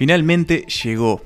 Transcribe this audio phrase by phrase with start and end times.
[0.00, 1.20] Finalmente llegó.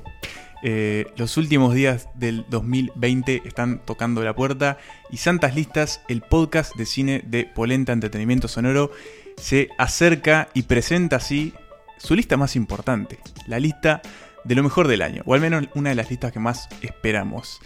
[0.61, 4.77] Eh, los últimos días del 2020 están tocando la puerta
[5.09, 8.91] y Santas Listas, el podcast de cine de Polenta Entretenimiento Sonoro,
[9.37, 11.53] se acerca y presenta así
[11.97, 13.17] su lista más importante,
[13.47, 14.01] la lista
[14.43, 17.61] de lo mejor del año, o al menos una de las listas que más esperamos.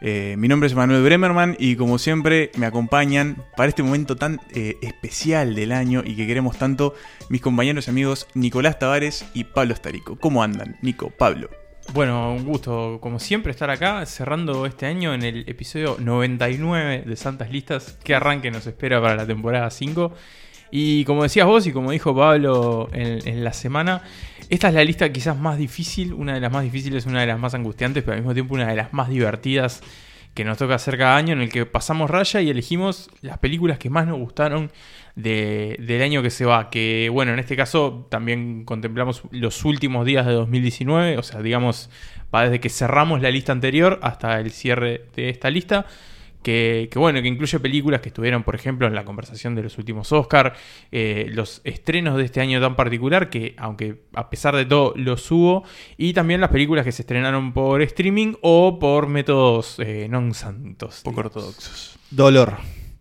[0.00, 4.40] Eh, mi nombre es Manuel Bremerman y como siempre me acompañan para este momento tan
[4.54, 6.94] eh, especial del año y que queremos tanto
[7.28, 10.16] mis compañeros y amigos Nicolás Tavares y Pablo Starico.
[10.16, 11.50] ¿Cómo andan, Nico, Pablo?
[11.94, 17.16] Bueno, un gusto, como siempre, estar acá cerrando este año en el episodio 99 de
[17.16, 17.98] Santas Listas.
[18.04, 20.12] ¿Qué arranque nos espera para la temporada 5?
[20.70, 24.02] Y como decías vos y como dijo Pablo en, la semana,
[24.50, 27.38] esta es la lista quizás más difícil, una de las más difíciles, una de las
[27.38, 29.82] más angustiantes, pero al mismo tiempo una de las más divertidas
[30.34, 33.78] que nos toca hacer cada año, en el que pasamos raya y elegimos las películas
[33.78, 34.70] que más nos gustaron
[35.16, 36.70] del año que se va.
[36.70, 41.90] Que bueno, en este caso también contemplamos los últimos días de 2019, o sea, digamos,
[42.32, 45.86] va desde que cerramos la lista anterior hasta el cierre de esta lista.
[46.42, 50.12] Que, bueno, que incluye películas que estuvieron, por ejemplo, en la conversación de los últimos
[50.12, 50.54] Oscar,
[50.92, 55.30] eh, los estrenos de este año tan particular, que aunque a pesar de todo los
[55.30, 55.64] hubo,
[55.96, 61.02] y también las películas que se estrenaron por streaming o por métodos eh, non santos.
[61.04, 61.98] Poco ortodoxos.
[62.10, 62.56] Dolor.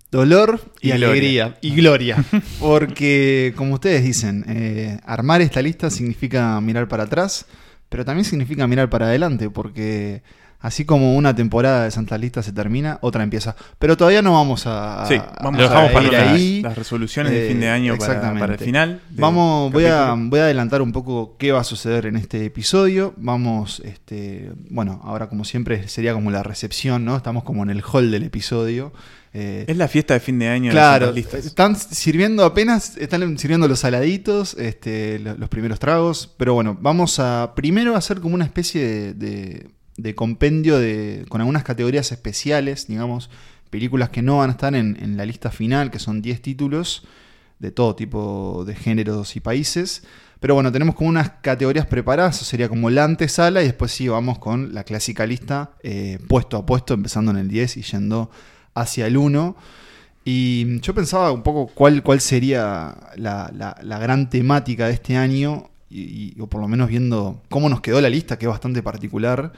[0.09, 1.57] Dolor y, alegría.
[1.61, 2.23] Y gloria.
[2.59, 7.45] Porque, como ustedes dicen, eh, armar esta lista significa mirar para atrás,
[7.89, 10.21] pero también significa mirar para adelante, porque
[10.59, 13.55] Así como una temporada de Santa Lista se termina, otra empieza.
[13.77, 16.61] Pero todavía no vamos a, sí, vamos a, para ahí.
[16.61, 19.01] Las, resoluciones de fin de año para, el final.
[19.11, 23.13] Vamos, voy a, voy a adelantar un poco qué va a suceder en este episodio.
[23.17, 27.15] Vamos, este, bueno, ahora como siempre sería como la recepción, ¿no?
[27.15, 28.93] Estamos como en el hall del episodio.
[29.33, 30.71] Eh, es la fiesta de fin de año.
[30.71, 36.33] Claro, están sirviendo apenas, están sirviendo los saladitos, este, los, primeros tragos.
[36.37, 39.69] Pero bueno, vamos a primero hacer como una especie de de
[40.15, 43.29] compendio de, con algunas categorías especiales, digamos,
[43.69, 47.03] películas que no van a estar en, la lista final, que son 10 títulos
[47.59, 50.03] de todo tipo de géneros y países.
[50.39, 54.37] Pero bueno, tenemos como unas categorías preparadas, sería como la antesala y después sí vamos
[54.37, 58.29] con la clásica lista eh, puesto a puesto, empezando en el 10 y yendo
[58.75, 59.55] hacia el 1.
[60.29, 63.49] Y yo pensaba un poco cuál, cuál sería la,
[63.81, 68.01] la, gran temática de este año, y, o por lo menos viendo cómo nos quedó
[68.01, 69.53] la lista, que es bastante particular.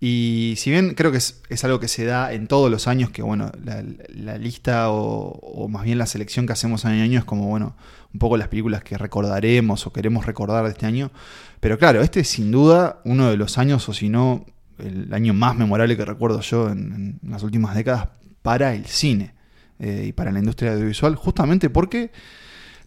[0.00, 3.22] Y si bien creo que es, algo que se da en todos los años, que
[3.22, 7.48] bueno, la, lista o, más bien la selección que hacemos año a año es como,
[7.48, 7.74] bueno,
[8.12, 11.10] un poco las películas que recordaremos o queremos recordar de este año.
[11.58, 14.46] Pero claro, este es sin duda uno de los años, o si no,
[14.78, 18.08] el año más memorable que recuerdo yo en, las últimas décadas
[18.42, 19.34] para el cine
[19.80, 22.12] eh, y para la industria audiovisual, justamente porque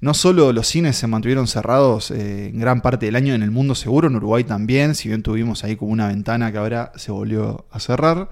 [0.01, 3.51] no solo los cines se mantuvieron cerrados eh, en gran parte del año en el
[3.51, 7.11] mundo seguro, en Uruguay también, si bien tuvimos ahí como una ventana que ahora se
[7.11, 8.29] volvió a cerrar,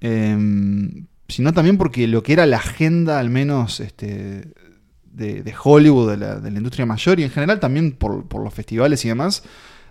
[0.00, 4.52] em, sino también porque lo que era la agenda, al menos este,
[5.12, 6.16] de, Hollywood, de
[6.50, 9.44] la, industria mayor y en general también por, los festivales y demás,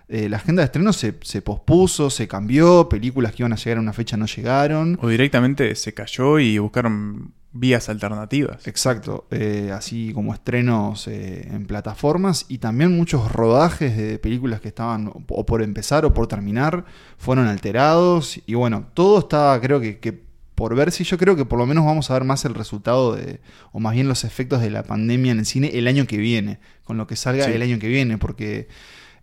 [0.08, 3.78] eh, la agenda de estreno se, se, pospuso, se cambió, películas que iban a llegar
[3.78, 4.98] a una fecha no llegaron.
[5.00, 8.66] O directamente se cayó y buscaron vías alternativas.
[8.66, 14.68] Exacto, eh, así como estrenos eh, en plataformas y también muchos rodajes de películas que
[14.68, 16.84] estaban o por empezar o por terminar
[17.16, 20.24] fueron alterados y bueno, todo estaba creo que,
[20.56, 23.14] por ver si yo creo que por lo menos vamos a ver más el resultado
[23.14, 23.40] de,
[23.70, 26.58] o más bien los efectos de la pandemia en el cine el año que viene,
[26.82, 28.66] con lo que salga el año que viene, porque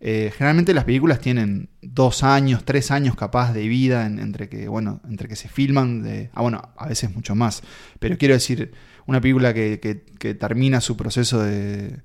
[0.04, 5.00] eh, generalmente las películas tienen dos años, tres años capaz de vida entre que, bueno,
[5.08, 7.62] entre que se filman, de, ah, bueno, a veces mucho más.
[8.00, 8.72] Pero quiero decir,
[9.06, 9.78] una película que,
[10.40, 12.00] termina su proceso de,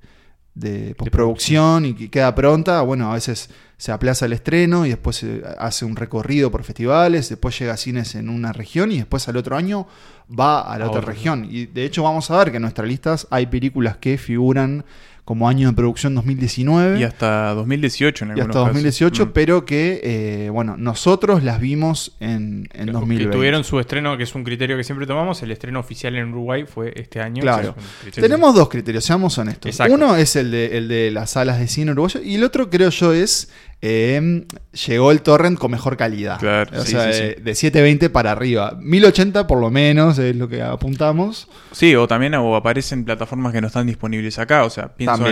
[0.55, 3.49] de postproducción y que queda pronta, bueno, a veces
[3.79, 7.77] se aplaza el estreno y después se hace un recorrido por festivales, después llega a
[7.79, 9.87] cines en una región y después al otro año
[10.29, 11.47] va a la otra región.
[11.51, 14.85] Y de hecho vamos a ver que en nuestras listas hay películas que figuran
[15.27, 17.01] como año de producción 2019.
[17.01, 19.31] Y hasta 2018 en algunos Y hasta 2018, mm.
[19.33, 23.25] pero que, eh, bueno, nosotros las vimos en, en 2020.
[23.25, 26.31] Que tuvieron su estreno, que es un criterio que siempre tomamos, el estreno oficial en
[26.31, 27.43] Uruguay fue este año.
[27.43, 27.75] Claro.
[28.15, 29.77] Tenemos dos criterios, seamos honestos.
[29.91, 32.91] Uno es el de, el de las salas de cine uruguayo y el otro creo
[32.91, 33.51] yo es
[33.83, 34.47] Em,
[34.87, 36.37] llegó el torrent con mejor calidad.
[36.73, 38.77] o sea, de, 720 para arriba.
[38.81, 41.49] 1080 por lo menos es lo que apuntamos.
[41.73, 44.65] Sí, o también o aparecen plataformas que no están disponibles acá.
[44.65, 45.25] O sea, pienso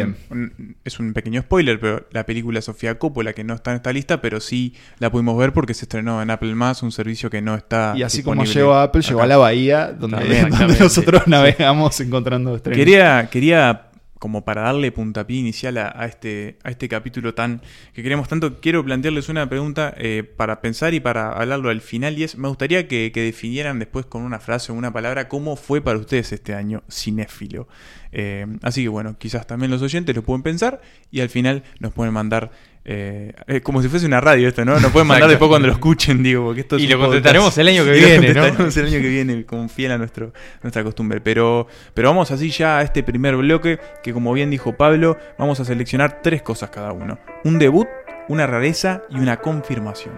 [0.85, 4.21] es un pequeño spoiler, pero la película Sofía Coppola, que no está en esta lista,
[4.21, 7.55] pero sí la pudimos ver porque se estrenó en Apple Más, un servicio que no
[7.55, 7.95] está.
[7.97, 10.49] Y así como llegó a Apple, llegó a la bahía, donde,
[10.81, 12.63] nosotros navegamos encontrando.
[12.63, 13.89] Quería, quería
[14.25, 17.61] como para darle puntapié inicial a, este, a este capítulo tan
[17.93, 22.19] que queremos tanto, quiero plantearles una pregunta eh, para pensar y para hablarlo al final.
[22.19, 25.57] Y es, me gustaría que, que definieran después con una frase o una palabra cómo
[25.57, 27.69] fue para ustedes este año cinéfilo.
[28.13, 30.81] Eh, así que bueno, quizás también los oyentes lo pueden pensar
[31.11, 32.51] y al final nos pueden mandar
[32.87, 34.79] eh, es como si fuese una radio esto, ¿no?
[34.79, 37.07] Nos pueden mandar después cuando lo escuchen, digo, porque esto es Y lo podcast.
[37.13, 38.41] contestaremos el año que Y lo viene, ¿no?
[38.43, 40.33] contestaremos el año que viene, como fiel a nuestro,
[40.63, 41.21] nuestra costumbre.
[41.21, 45.61] Pero, pero vamos así ya a este primer bloque, que como bien dijo Pablo, vamos
[45.61, 47.19] a seleccionar tres cosas cada uno.
[47.45, 47.89] Un debut,
[48.29, 50.15] una rareza y una confirmación.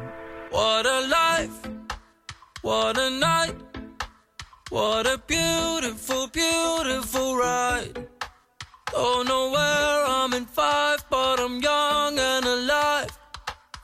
[0.51, 1.53] What a life,
[2.63, 3.55] what a night,
[4.71, 8.16] what a beautiful, beautiful ride.
[8.96, 13.10] Don't know where I'm in five, but I'm young and alive.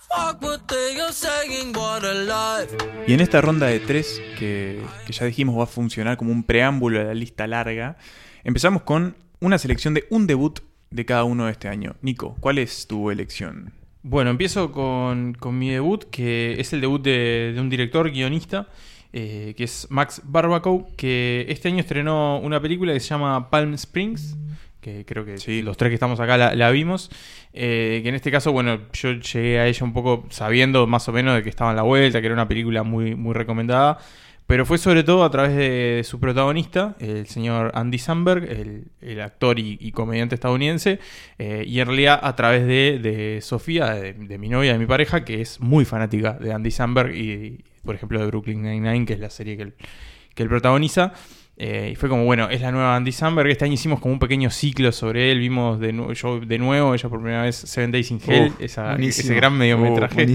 [0.09, 2.75] Fuck what they are saying, what a life.
[3.07, 6.45] Y en esta ronda de tres, que, que ya dijimos va a funcionar como un
[6.45, 7.99] preámbulo a la lista larga,
[8.43, 10.61] empezamos con una selección de un debut
[10.91, 11.95] de cada uno de este año.
[12.01, 13.75] Nico, ¿cuál es tu elección?
[14.03, 18.67] Bueno, empiezo con, con mi debut, que es el debut de, de un director guionista,
[19.13, 23.75] eh, que es Max Barbacow, que este año estrenó una película que se llama Palm
[23.75, 24.37] Springs,
[24.83, 25.63] que creo que Sí.
[25.63, 27.09] los tres que estamos acá la, la vimos,
[27.55, 31.13] eh, que en este caso, bueno, yo llegué a ella un poco sabiendo más o
[31.13, 33.97] menos de que estaba en la vuelta, que era una película muy, muy recomendada,
[34.47, 38.85] pero fue sobre todo a través de, de su protagonista, el señor Andy Samberg, el,
[39.01, 40.99] el actor y, y comediante estadounidense,
[41.39, 44.87] eh, y en realidad a través de, de Sofía, de, de mi novia, de mi
[44.87, 49.13] pareja, que es muy fanática de Andy Samberg y, por ejemplo, de Brooklyn Nine-Nine, que
[49.15, 49.75] es la serie que él,
[50.35, 51.13] que él protagoniza.
[51.57, 53.49] Eh, y fue como, bueno, es la nueva Andy Samberg.
[53.51, 55.39] Este año hicimos como un pequeño ciclo sobre él.
[55.39, 58.95] Vimos de nu- yo de nuevo, ella por primera vez, Seven Days in Hell, esa-
[58.97, 60.27] ese gran mediometraje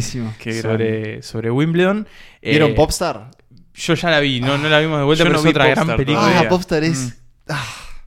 [0.61, 2.07] sobre, sobre Wimbledon.
[2.41, 3.31] ¿Vieron Eh, Popstar?
[3.73, 5.67] Yo ya la vi, no, no la vimos de vuelta, Yo pero no es otra
[5.67, 6.39] gran película.
[6.39, 6.99] Ah, Popstar es.
[6.99, 7.11] Mm.
[7.49, 7.65] ah,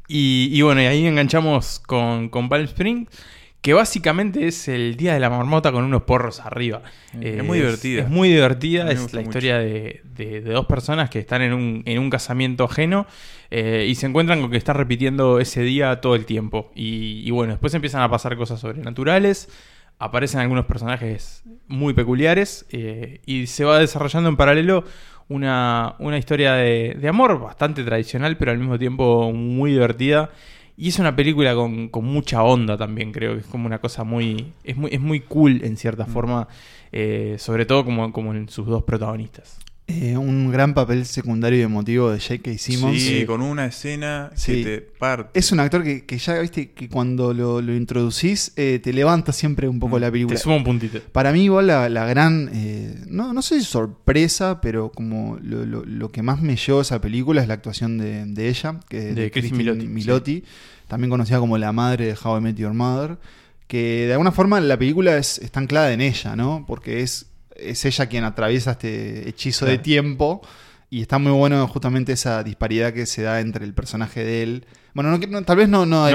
[0.09, 3.09] Y, y bueno, y ahí enganchamos con, con Palm Springs,
[3.63, 6.83] que básicamente es el día de la marmota con unos porros arriba.
[7.21, 8.03] Es muy divertida.
[8.03, 11.83] Es, muy divertida, es la historia de, de- de dos personas que están en un,
[11.85, 13.07] en un casamiento ajeno
[13.51, 16.71] eh, y se encuentran con que están repitiendo ese día todo el tiempo.
[16.75, 19.49] Y, y bueno, después empiezan a pasar cosas sobrenaturales,
[19.99, 24.85] aparecen algunos personajes muy peculiares eh, y se va desarrollando en paralelo
[25.29, 30.31] una, una historia de, de amor bastante tradicional, pero al mismo tiempo muy divertida.
[30.77, 34.03] Y es una película con, con mucha onda también, creo que es como una cosa
[34.05, 34.47] muy.
[34.65, 36.11] Es muy, es muy cool en cierta Mm.
[36.11, 36.49] forma,
[36.93, 39.59] eh, sobre todo como, como en sus dos protagonistas.
[39.91, 42.57] Eh, un gran papel secundario y emotivo de J.K.
[42.59, 43.01] Simmons.
[43.03, 44.53] Sí, con una escena Sí.
[44.53, 45.39] que te parte.
[45.39, 49.33] Es un actor que, que ya viste que cuando lo, lo introducís eh, te levanta
[49.33, 50.37] siempre un poco Mm, la película.
[50.37, 51.01] Te suma un puntito.
[51.13, 52.51] Para mí, igual, la, la gran.
[52.53, 56.79] eh, no, no sé si sorpresa, pero como lo, lo- lo que más me llevó
[56.79, 60.45] a esa película es la actuación de, de ella, que De Christine Christine Milioti,
[60.89, 63.19] también conocida como la madre de How I Met Your Mother.
[63.67, 66.65] Que de alguna forma la película es, está anclada en ella, ¿no?
[66.67, 70.41] Porque es, es ella quien atraviesa este hechizo de tiempo.
[70.93, 74.67] Y está muy bueno justamente esa disparidad que se da entre el personaje de él.
[74.93, 76.09] Bueno, no, no- tal vez no, no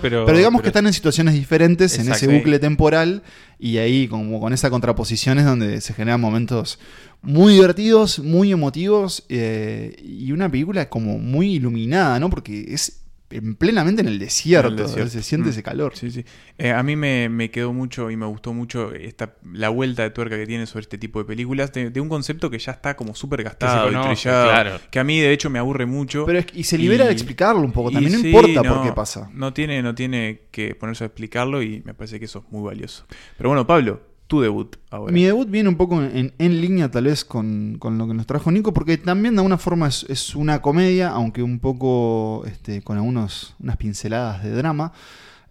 [0.00, 3.22] pero- pero digamos pero- que están en situaciones diferentes en ese bucle temporal
[3.58, 6.78] y ahí como con esa contraposición es donde se generan momentos
[7.20, 12.30] muy divertidos, muy emotivos eh, y una película como muy iluminada, ¿no?
[12.30, 13.01] Porque es
[13.32, 15.10] en- plenamente en el desierto, En el desierto.
[15.10, 15.50] se siente Mm.
[15.52, 15.96] ese calor.
[15.96, 16.24] Sí, sí.
[16.58, 20.10] Eh, a mí me, me quedó mucho y me gustó mucho esta, la vuelta de
[20.10, 22.94] tuerca que tiene sobre este tipo de películas, de, de un concepto que ya está
[22.96, 24.80] como súper gastado y conoce, trillado, claro.
[24.90, 26.24] que a mí de hecho me aburre mucho.
[26.26, 28.82] Pero es- y se libera Y- de explicarlo un poco, también no sí, importa por
[28.84, 29.30] qué pasa.
[29.34, 32.62] No tiene, no tiene que ponerse a explicarlo y me parece que eso es muy
[32.64, 33.04] valioso.
[33.36, 34.00] Pero bueno, Pablo,
[34.32, 35.12] tu debut ahora.
[35.12, 38.26] Mi debut viene un poco en, en línea tal vez con, con lo que nos
[38.26, 42.80] trajo Nico, porque también de alguna forma es, es una comedia, aunque un poco este,
[42.80, 44.94] con algunos, unas pinceladas de drama.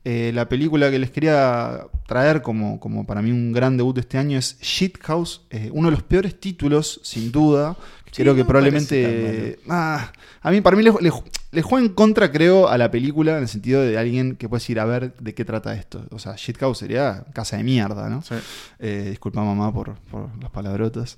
[0.03, 4.01] Eh, la película que les quería traer como, como para mí un gran debut de
[4.01, 7.77] este año es Shithouse, eh, uno de los peores títulos, sin duda.
[8.11, 9.59] Sí, creo que no probablemente...
[9.69, 10.11] Ah,
[10.41, 11.11] a mí, para mí le, le,
[11.51, 14.61] le juega en contra, creo, a la película en el sentido de alguien que puede
[14.61, 16.05] decir, a ver, ¿de qué trata esto?
[16.11, 18.21] O sea, Shithouse sería casa de mierda, ¿no?
[18.21, 18.35] Sí.
[18.79, 21.17] Eh, disculpa mamá por, por las palabrotas.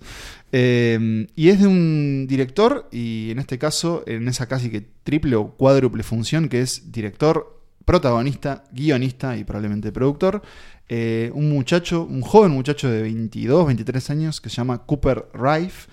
[0.51, 5.35] Eh, y es de un director, y en este caso, en esa casi que triple
[5.35, 10.41] o cuádruple función, que es director, protagonista, guionista y probablemente productor.
[10.89, 15.89] eh, un muchacho, un joven muchacho de 22, 23 años que se llama Cooper Rife.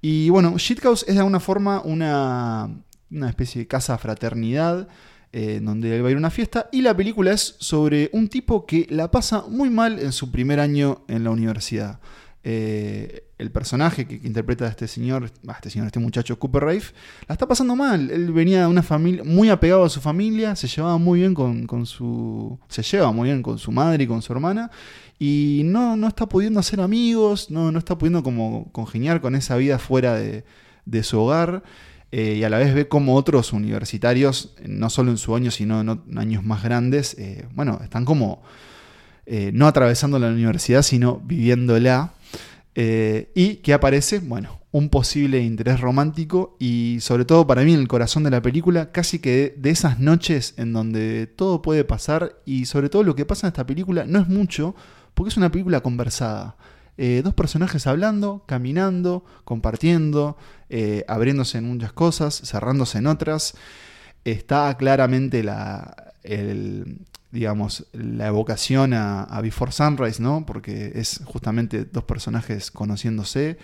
[0.00, 2.68] Y bueno, Shithouse es de alguna forma una,
[3.10, 4.88] una especie de casa fraternidad
[5.32, 6.68] eh, donde él va a ir a una fiesta.
[6.72, 10.60] Y la película es sobre un tipo que la pasa muy mal en su primer
[10.60, 12.00] año en la universidad.
[12.42, 16.62] Eh, el personaje que, que interpreta a este señor, a este señor, este muchacho Cooper
[16.62, 16.94] Rafe,
[17.28, 18.10] la está pasando mal.
[18.10, 21.66] Él venía de una familia muy apegado a su familia, se llevaba muy bien con,
[21.66, 22.58] con su.
[22.68, 24.70] se lleva muy bien con su madre y con su hermana.
[25.18, 29.56] Y no, no está pudiendo hacer amigos, no, no está pudiendo como congeniar con esa
[29.56, 30.44] vida fuera de,
[30.84, 31.62] de su hogar.
[32.18, 35.82] Eh, y a la vez ve como otros universitarios, no solo en su año, sino
[35.82, 38.42] en, años más grandes, eh, bueno, están como
[39.26, 42.14] eh, no atravesando la universidad, sino viviéndola.
[42.74, 47.88] Y que aparece, bueno, un posible interés romántico y sobre todo para mí en el
[47.88, 52.64] corazón de la película, casi que de esas noches en donde todo puede pasar y
[52.64, 54.74] sobre todo lo que pasa en esta película no es mucho,
[55.12, 56.56] porque es una película conversada.
[56.98, 60.36] Eh, dos personajes hablando, caminando, compartiendo,
[60.70, 63.54] eh, abriéndose en muchas cosas, cerrándose en otras.
[64.24, 66.98] Está claramente la, el,
[67.30, 70.44] digamos, la evocación a, Before Sunrise, ¿no?
[70.46, 73.58] Porque es justamente dos personajes conociéndose.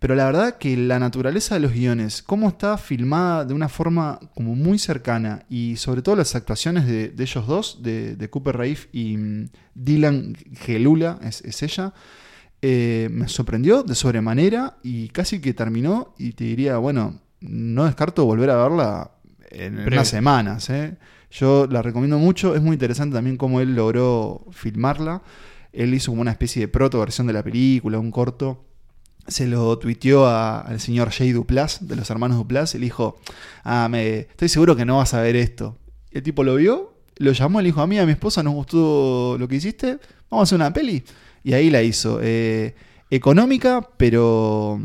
[0.00, 4.18] Pero la verdad que la naturaleza de los guiones, cómo está filmada de una forma
[4.34, 9.16] como muy cercana y sobre todo las actuaciones de, ellos dos, de, Cooper Rafe y
[9.16, 11.94] mm, Dylan Gelula, es ella,
[12.62, 18.24] eh, me sorprendió de sobremanera y casi que terminó y te diría, bueno, no descarto
[18.24, 19.10] volver a verla
[19.50, 19.96] en Breve.
[19.96, 20.70] unas semanas.
[20.70, 20.96] ¿eh?
[21.30, 25.22] Yo la recomiendo mucho, es muy interesante también cómo él logró filmarla.
[25.72, 28.64] Él hizo como una especie de proto versión de la película, un corto.
[29.26, 33.18] Se lo tuiteó a- al señor Jay Duplas, de los hermanos Duplas, y le dijo,
[33.64, 35.78] ah, me, estoy seguro que no vas a ver esto.
[36.10, 36.91] El tipo lo vio,
[37.22, 39.98] lo llamó le dijo, a mí, a mi esposa nos gustó lo que hiciste,
[40.30, 41.02] vamos a hacer una peli.
[41.44, 42.20] Y ahí la hizo.
[42.22, 42.74] Eh,
[43.10, 44.80] económica, pero,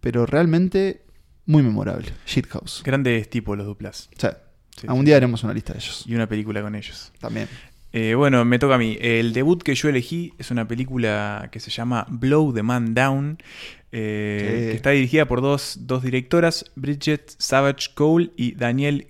[0.00, 1.02] pero realmente
[1.46, 2.08] muy memorable.
[2.26, 2.82] Shithouse.
[2.84, 4.08] Grandes tipos los duplas.
[4.16, 4.38] O sea,
[4.76, 5.06] Sí, algún sí.
[5.06, 6.04] día haremos una lista de ellos.
[6.06, 7.12] Y una película con ellos.
[7.20, 7.46] También.
[7.92, 8.96] Eh, bueno, me toca a mí.
[9.00, 13.38] El debut que yo elegí es una película que se llama Blow the Man Down,
[13.92, 19.08] eh, que está dirigida por dos, dos directoras, Bridget Savage Cole y Danielle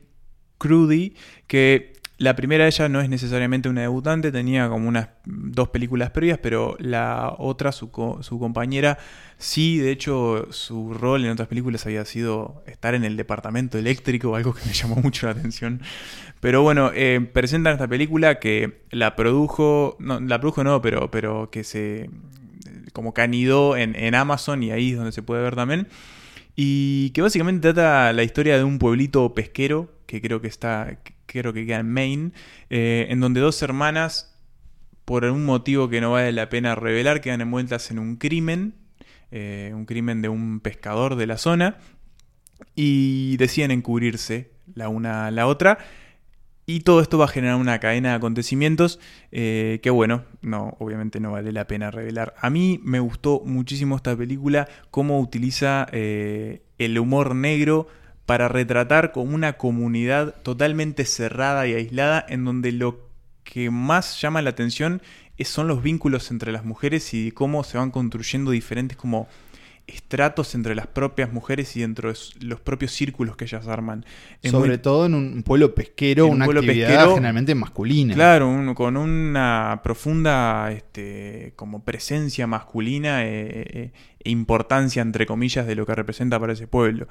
[0.59, 1.14] Crudy,
[1.47, 1.91] que
[2.23, 6.38] la primera de ellas no es necesariamente una debutante, tenía como unas dos películas previas,
[6.38, 8.97] pero la otra, su, su compañera,
[9.38, 14.37] sí, de hecho su rol en otras películas había sido estar en el departamento eléctrico,
[14.37, 15.83] algo que me llamó mucho la atención.
[16.38, 21.50] Pero bueno, eh, presentan esta película que la produjo, no, la produjo no, pero, pero
[21.50, 22.09] que se
[22.93, 25.88] como que anidó en, en Amazon y ahí es donde se puede ver también.
[26.55, 31.52] Y que básicamente trata la historia de un pueblito pesquero, que creo que está, creo
[31.52, 32.33] que queda en Maine,
[32.71, 34.38] eh, en donde dos hermanas,
[35.05, 38.75] por un motivo que no vale la pena revelar, quedan envueltas en un crimen,
[39.31, 41.79] eh, un crimen de un pescador de la zona,
[42.76, 45.79] y deciden encubrirse la una a la otra.
[46.64, 49.00] Y todo esto va a generar una cadena de acontecimientos
[49.33, 52.35] eh, que, bueno, no, obviamente no vale la pena revelar.
[52.38, 57.88] A mí me gustó muchísimo esta película, cómo utiliza el humor negro
[58.32, 63.06] para retratar como una comunidad totalmente cerrada y aislada, en donde lo
[63.44, 65.02] que más llama la atención
[65.40, 69.28] son los vínculos entre las mujeres y cómo se van construyendo diferentes como
[69.86, 74.06] estratos entre las propias mujeres y dentro de los propios círculos que ellas arman.
[74.40, 77.54] Es Sobre muy- todo en un pueblo pesquero, En un una pueblo actividad pesquero, generalmente
[77.54, 78.14] masculina.
[78.14, 83.92] Claro, un- con una profunda este, como presencia masculina eh,
[84.24, 87.08] e importancia, entre comillas, de lo que representa para ese pueblo.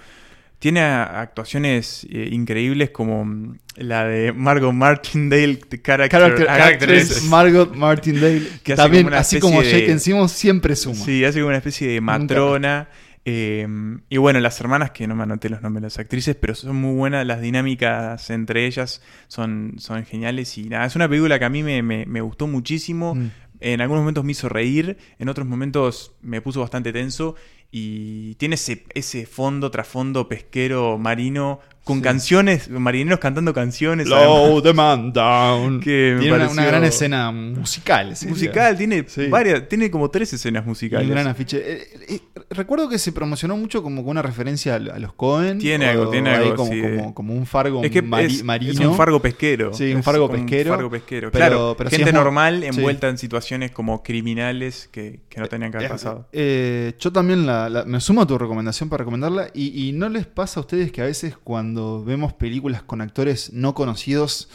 [0.62, 7.24] Tiene actuaciones eh, increíbles como mm, la de Margot Martindale, character, Character, actress.
[7.24, 11.04] Margot Martindale, Que también, como así como de- Jake encima, siempre suma.
[11.04, 12.90] Sí, hace como una especie de matrona.
[13.26, 13.68] eh,
[14.10, 16.76] y bueno, las hermanas, que no me anoté los nombres de las actrices, pero son
[16.76, 20.56] muy buenas, las dinámicas entre ellas son, son geniales.
[20.60, 23.16] Y nada, es una película que a mí me, me- me gustó muchísimo.
[23.16, 23.32] Mm.
[23.64, 27.36] En algunos momentos me hizo reír, en otros momentos me puso bastante tenso.
[27.72, 32.04] Y tiene ese, ese fondo, trasfondo pesquero marino, con Sí.
[32.04, 34.06] canciones, marineros cantando canciones.
[34.06, 35.80] Blow the man down.
[35.80, 38.16] Que Tiene una, gran escena musical.
[38.28, 39.28] Musical, tiene Sí.
[39.28, 41.08] varias, tiene como tres escenas musicales.
[41.08, 41.58] un gran afiche.
[41.60, 42.20] Eh, eh,
[42.52, 45.58] recuerdo que se promocionó mucho como con una referencia a, a los Cohen.
[45.58, 48.72] Tiene algo, tiene algo, Como, como, como un fargo Es que mari- es, marino.
[48.74, 49.74] es un fargo pesquero.
[49.74, 51.32] Sí, un fargo pesquero, fargo pesquero.
[51.32, 55.78] pero- claro, pero gente normal envuelta en situaciones como criminales que, que no tenían que
[55.78, 56.28] haber pasado.
[56.32, 59.48] eh, yo también la- la- me sumo a tu recomendación para recomendarla.
[59.56, 61.71] Y, y no les pasa a ustedes que a veces cuando
[62.06, 64.50] vemos películas con actores no conocidos.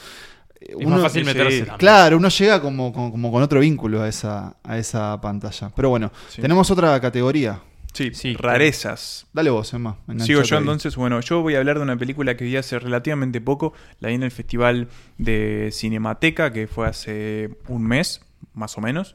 [0.60, 1.76] eh, Es más fácil sí, meterse también.
[1.78, 5.70] Claro, uno llega como, como, como con otro vínculo a esa, a esa pantalla.
[5.76, 6.40] Pero bueno, Sí.
[6.42, 7.60] tenemos otra categoría.
[7.92, 9.26] Sí, Sí, rarezas.
[9.32, 9.96] Dale vos, Emma.
[10.18, 10.60] Sigo yo ahí.
[10.62, 10.96] entonces.
[10.96, 13.72] Bueno, yo voy a hablar de una película que vi hace relativamente poco.
[14.00, 18.20] La vi en el Festival de Cinemateca, que fue hace un mes,
[18.52, 19.14] más o menos.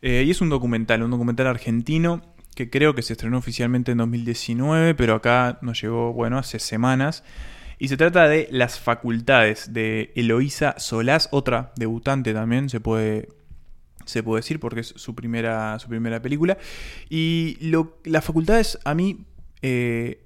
[0.00, 2.22] Eh, y es un documental, un documental argentino
[2.54, 7.24] que creo que se estrenó oficialmente en 2019, pero acá nos llegó, bueno, hace semanas.
[7.78, 13.28] Y se trata de Las Facultades de Eloísa Solás, otra debutante también, se puede,
[14.04, 16.56] se puede decir, porque es su primera, su primera película.
[17.10, 19.26] Y lo, Las Facultades a mí
[19.62, 20.24] eh,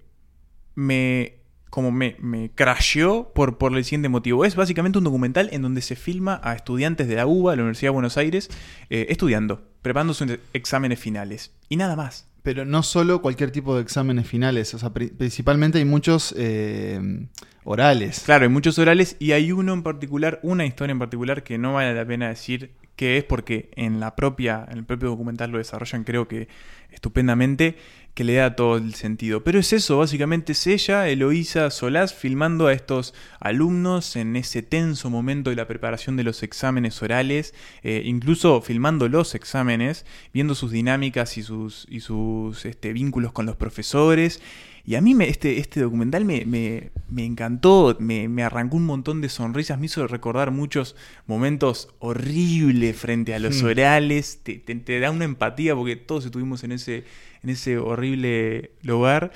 [0.75, 1.38] me
[1.70, 4.44] como me, me crasheó por, por el siguiente motivo.
[4.44, 7.88] Es básicamente un documental en donde se filma a estudiantes de la UBA, la Universidad
[7.88, 8.48] de Buenos Aires,
[8.90, 11.52] eh, estudiando, preparando sus exámenes finales.
[11.68, 12.26] Y nada más.
[12.42, 17.26] Pero no solo cualquier tipo de exámenes finales, o sea, pri- principalmente hay muchos eh,
[17.68, 18.20] orales.
[18.25, 21.75] Claro, hay muchos orales y hay uno en particular, una historia en particular que no
[21.75, 25.58] vale la pena decir qué es porque en la propia, en el propio documental lo
[25.58, 26.48] desarrollan creo que
[26.90, 27.76] estupendamente,
[28.14, 29.44] que le da todo el sentido.
[29.44, 35.10] Pero es eso, básicamente es ella, Eloísa Solás, filmando a estos alumnos en ese tenso
[35.10, 40.72] momento de la preparación de los exámenes orales, eh, incluso filmando los exámenes, viendo sus
[40.72, 44.40] dinámicas y sus, y sus este, vínculos con los profesores.
[44.88, 48.87] Y a mí me, este, este documental me, me- me encantó, me, me arrancó un
[48.87, 53.66] montón de sonrisas, me hizo recordar muchos momentos horribles frente a los Hmm.
[53.66, 57.04] orales, te, te- te da una empatía porque todos estuvimos en ese,
[57.42, 59.30] en ese horrible lugar.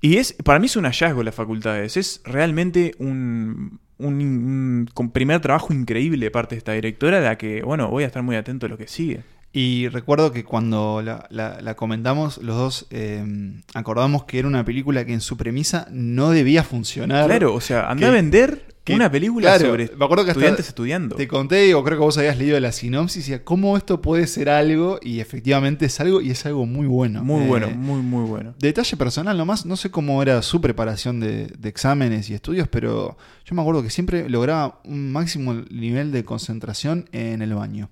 [0.00, 5.74] Y es, para mí es un hallazgo las facultades, es realmente un, un, primer trabajo
[5.74, 8.64] increíble de parte de esta directora, de la que, bueno, voy a estar muy atento
[8.64, 9.24] a lo que sigue.
[9.56, 13.24] Y recuerdo que cuando la, la- la comentamos, los dos eh,
[13.72, 17.26] acordamos que era una película que en su premisa no debía funcionar.
[17.26, 20.40] Claro, o sea, anda a vender que- una película claro, sobre me acuerdo que hasta
[20.40, 21.16] estudiantes estudiando.
[21.16, 24.26] Te conté, o creo que vos habías leído la sinopsis, y decía, ¿cómo esto puede
[24.26, 24.98] ser algo?
[25.02, 27.24] Y efectivamente es algo, y es algo muy bueno.
[27.24, 28.54] Muy Eh, bueno, muy, muy bueno.
[28.58, 33.16] Detalle personal nomás, no sé cómo era su preparación de, de exámenes y estudios, pero
[33.46, 37.88] yo me acuerdo que siempre lograba un máximo nivel de concentración en el baño.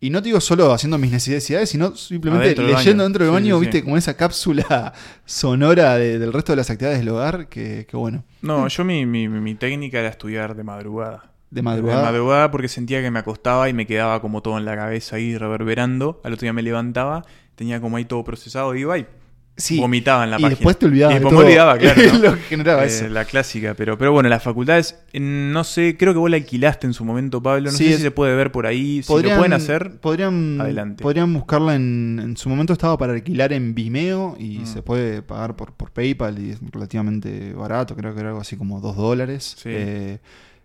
[0.00, 3.60] Y no digo solo haciendo mis necesidades, sino simplemente leyendo dentro del Sí, baño, sí,
[3.62, 3.82] viste, sí.
[3.84, 4.92] como esa cápsula
[5.24, 9.06] sonora de- del resto de las actividades del hogar, que, que bueno, No, yo mi,
[9.06, 11.32] mi, mi técnica era estudiar de madrugada.
[11.50, 12.00] de madrugada.
[12.00, 15.16] De madrugada porque sentía que me acostaba y me quedaba como todo en la cabeza
[15.16, 16.20] ahí reverberando.
[16.24, 19.06] Al otro día me levantaba, tenía como ahí todo procesado y iba y
[19.56, 20.48] Sí, vomitaba en la y página.
[20.56, 22.02] después te olvidabas Y de después todo olvidaba, claro.
[22.12, 22.18] ¿no?
[22.18, 23.08] lo que generaba Eh, eso.
[23.08, 26.86] La clásica, pero, pero bueno, las facultades, eh, no sé, creo que vos la alquilaste
[26.88, 27.70] en su momento, Pablo.
[27.70, 29.02] No Sí, sé es- si se puede ver por ahí.
[29.04, 31.02] Si lo pueden hacer, podrían, adelante.
[31.02, 34.66] podrían buscarla en, en su momento estaba para alquilar en Vimeo y Mm.
[34.66, 38.56] se puede pagar por, por PayPal y es relativamente barato, creo que era algo así
[38.56, 39.54] como 2 dólares.
[39.56, 39.68] Sí.
[39.72, 40.18] Eh,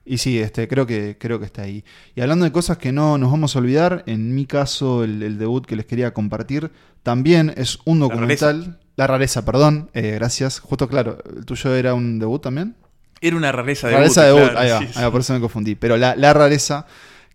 [0.10, 1.84] y sí, este, creo que, creo que está ahí.
[2.15, 5.38] Y hablando de cosas que no nos vamos a olvidar, en mi caso, el, el
[5.38, 6.72] debut que les quería compartir
[7.04, 8.80] también es un documental.
[8.95, 9.89] La rareza, perdón.
[9.93, 10.60] eh, gracias.
[10.60, 12.76] Justo claro, ¿el tuyo era un debut también?
[13.22, 15.12] era una rareza de rareza de debut, ahí va, sí, ahí va, sí.
[15.12, 15.76] por eso me confundí.
[15.76, 16.86] Pero la, la rareza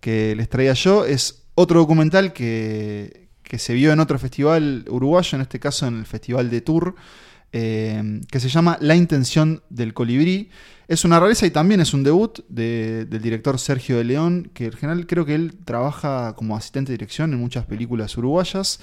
[0.00, 5.36] que les traía yo es otro documental que, que se vio en otro festival uruguayo,
[5.36, 6.94] en este caso en el Festival de Tour,
[7.56, 10.50] eh, que se llama La intención del colibrí.
[10.88, 14.66] Es una rareza y también es un debut de- del director Sergio de León, que
[14.66, 18.80] en general creo que él trabaja como asistente de dirección en muchas películas uruguayas.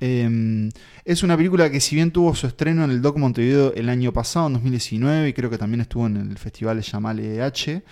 [0.00, 0.70] Eh,
[1.04, 4.12] es una película que si bien tuvo su estreno en el Doc Montevideo el año
[4.12, 7.82] pasado, en 2019, y creo que también estuvo en el festival Llamale H,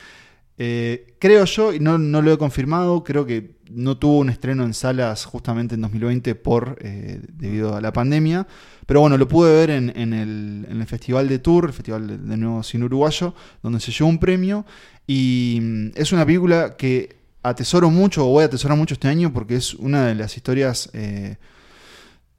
[0.56, 4.64] eh, creo yo, y no, no lo he confirmado, creo que no tuvo un estreno
[4.64, 8.46] en salas justamente en 2020 por, eh, debido a la pandemia,
[8.86, 12.28] pero bueno, lo pude ver en, en el, en el Festival de Tour, el Festival
[12.28, 14.64] de, Nuevo Cine Uruguayo, donde se llevó un premio,
[15.06, 19.32] y mm, es una película que atesoro mucho, o voy a atesorar mucho este año,
[19.32, 20.90] porque es una de las historias...
[20.92, 21.36] eh,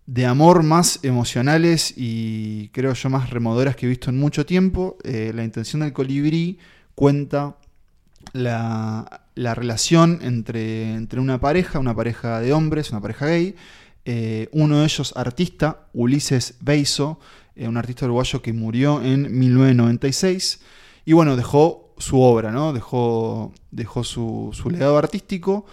[0.07, 4.99] de amor más emocionales y creo yo más remodoras que he visto en mucho tiempo.
[5.03, 6.59] La intención del colibrí
[6.93, 7.55] cuenta
[8.35, 13.55] la, la relación entre, entre una pareja, una pareja de hombres, una pareja gay.
[14.03, 17.19] Eh, uno de ellos artista, Ulises Beiso,
[17.55, 20.59] eh, un artista uruguayo que murió en 1996.
[21.05, 22.73] Y bueno, dejó su obra, ¿no?
[22.73, 25.65] Dejó, dejó su, su legado artístico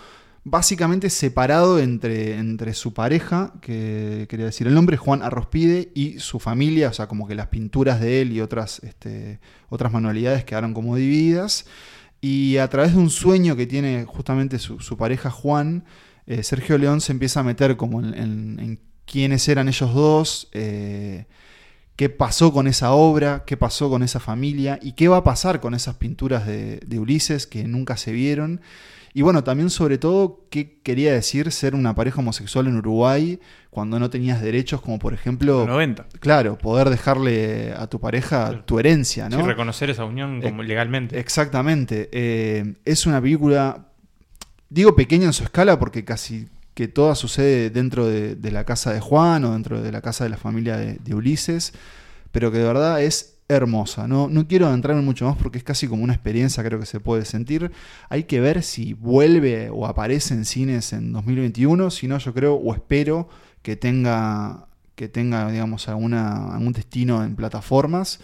[0.44, 6.40] básicamente separado entre, entre su pareja, que quería decir el nombre, Juan Arrospide, y su
[6.40, 10.74] familia, o sea, como que las pinturas de él y otras, este, otras manualidades quedaron
[10.74, 11.66] como divididas.
[12.22, 15.84] Y a través de un sueño que tiene justamente su, su pareja Juan,
[16.26, 18.14] eh, Sergio León se empieza a meter como en,
[18.60, 21.26] en- quiénes eran ellos dos, eh,
[21.96, 25.60] qué pasó con esa obra, qué pasó con esa familia y qué va a pasar
[25.60, 28.60] con esas pinturas de, de Ulises que nunca se vieron.
[29.14, 33.98] Y bueno, también sobre todo, ¿qué quería decir ser una pareja homosexual en Uruguay cuando
[33.98, 36.06] no tenías derechos como por ejemplo, Los 90.
[36.20, 39.38] claro, poder dejarle a tu pareja tu herencia, ¿no?
[39.38, 41.18] Sí, reconocer esa unión como legalmente.
[41.18, 42.08] Exactamente.
[42.12, 43.88] Eh, es una película,
[44.70, 48.94] digo pequeña en su escala porque casi que toda sucede dentro de, de la casa
[48.94, 51.74] de Juan o dentro de la casa de la familia de, de Ulises,
[52.30, 54.06] pero que de verdad es hermosa.
[54.08, 57.00] No, no quiero adentrarme mucho más porque es casi como una experiencia, creo que se
[57.00, 57.70] puede sentir.
[58.08, 62.54] Hay que ver si vuelve o aparece en cines en 2021, si no yo creo
[62.54, 63.28] o espero
[63.62, 68.20] que tenga, que tenga digamos, algún destino en plataformas.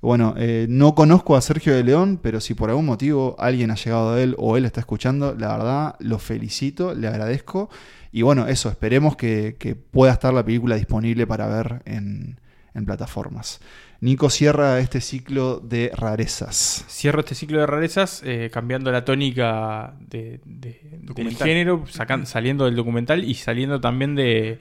[0.00, 3.74] Bueno, eh, no conozco a Sergio de León, pero si por algún motivo alguien ha
[3.76, 7.70] llegado a él o él está escuchando, la verdad lo felicito, le agradezco.
[8.12, 12.38] Y bueno, eso, esperemos que, que pueda estar la película disponible para ver en,
[12.76, 13.60] en plataformas.
[14.00, 16.84] Nico cierra este ciclo de rarezas.
[16.88, 22.66] Cierro este ciclo de rarezas eh, cambiando la tónica de, de- del género, sacan- saliendo
[22.66, 24.58] del documental y saliendo también de,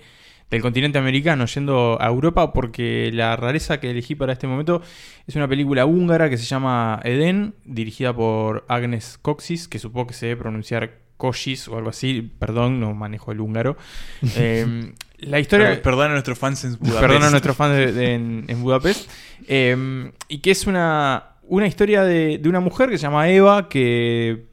[0.50, 4.82] del continente americano, yendo a Europa, porque la rareza que elegí para este momento
[5.28, 10.14] es una película húngara que se llama Eden, dirigida por Agnes Coxis, que supongo que
[10.14, 13.76] se debe pronunciar Koshis o algo así, perdón, no manejo el húngaro.
[14.38, 15.68] Eh, la historia...
[15.70, 17.00] Per- Perdona a nuestros fans en Budapest.
[17.02, 19.10] Perdón a nuestros fans de- de- en, en Budapest.
[19.48, 23.70] Eh, y que es una, una historia de, de una mujer que se llama Eva,
[23.70, 24.46] que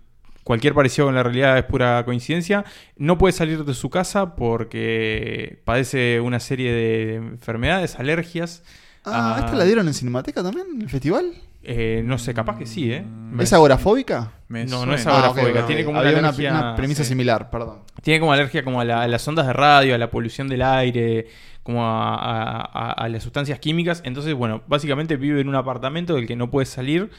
[0.45, 2.65] cualquier parecido con la realidad es pura coincidencia.
[2.97, 8.63] No puede salir de su casa porque padece una serie de enfermedades, alergias.
[9.05, 9.37] Ah.
[9.45, 11.33] ¿esta la dieron en Cinemateca también, en el festival?
[11.65, 13.05] Eh, no sé, capaz que sí, ¿eh?
[13.05, 14.33] Me- ¿Es agorafóbica?
[14.53, 15.07] Me No, no es.
[15.07, 15.67] Ahora Ah, ok, fóbica, ok.
[15.67, 17.09] tiene como Había una una, alergia- una premisa sí.
[17.09, 17.79] similar, perdón.
[18.03, 20.61] Tiene como alergia como a, la- a las ondas de radio, a la polución del
[20.61, 21.27] aire,
[21.63, 24.03] como a, a- a- a las sustancias químicas.
[24.05, 27.11] Entonces, bueno, básicamente vive en un apartamento del que no puede salir.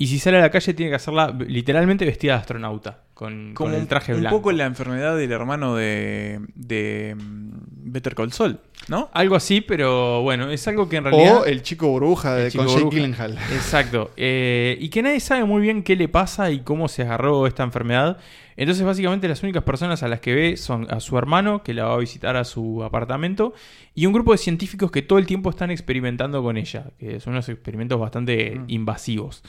[0.00, 3.72] Y si sale a la calle tiene que hacerla literalmente vestida de astronauta, con, Como
[3.72, 4.38] con el traje un blanco.
[4.38, 7.50] poco la enfermedad del hermano de, de mm,
[7.92, 8.58] Better Call Saul,
[8.88, 9.10] ¿no?
[9.12, 11.42] Algo así, pero bueno, es algo que en realidad...
[11.42, 12.96] O el chico burbuja de, chico con Jake burbuja.
[13.02, 13.32] Gyllenhaal.
[13.52, 14.10] Exacto.
[14.16, 17.62] Eh, y que nadie sabe muy bien qué le pasa y cómo se agarró esta
[17.62, 18.16] enfermedad.
[18.56, 21.84] Entonces, básicamente, las únicas personas a las que ve son a su hermano, que la
[21.84, 23.52] va a visitar a su apartamento,
[23.94, 27.34] y un grupo de científicos que todo el tiempo están experimentando con ella, que son
[27.34, 28.64] unos experimentos bastante Mm.
[28.68, 29.42] invasivos.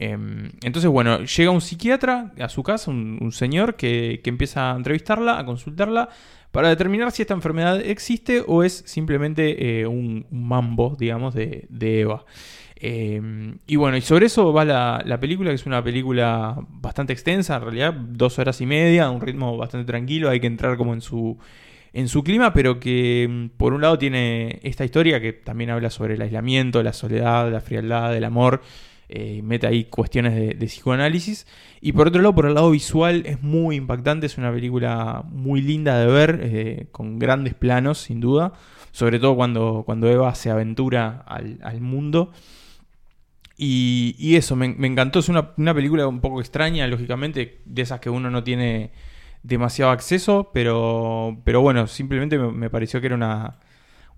[0.00, 4.76] Em, entonces, bueno, llega un psiquiatra a su casa, un, señor que, que empieza a
[4.76, 6.08] entrevistarla, a consultarla,
[6.52, 12.00] para determinar si esta enfermedad existe o es simplemente eh, un, mambo, digamos, de, de
[12.02, 12.24] Eva.
[12.76, 13.20] Eh,
[13.66, 17.56] y bueno, y sobre eso va la, la película, que es una película bastante extensa,
[17.56, 21.00] en realidad, dos horas y media, un ritmo bastante tranquilo, hay que entrar como en
[21.00, 21.36] su,
[21.92, 25.90] en su clima, pero que mm, por un lado tiene esta historia que también habla
[25.90, 28.62] sobre el aislamiento, la soledad, la frialdad, el amor,
[29.10, 31.46] eh, mete ahí cuestiones de, psicoanálisis.
[31.80, 35.62] Y por otro lado, por el lado visual, es muy impactante, es una película muy
[35.62, 38.52] linda de ver, eh, con grandes planos, sin duda,
[38.92, 42.32] sobre todo cuando, cuando Eva se aventura al, mundo.
[43.56, 45.18] Y, eso, me, me encantó.
[45.20, 48.92] Es una, una película un poco extraña, lógicamente, de esas que uno no tiene
[49.42, 53.58] demasiado acceso, pero, pero bueno, simplemente me, me pareció que era una,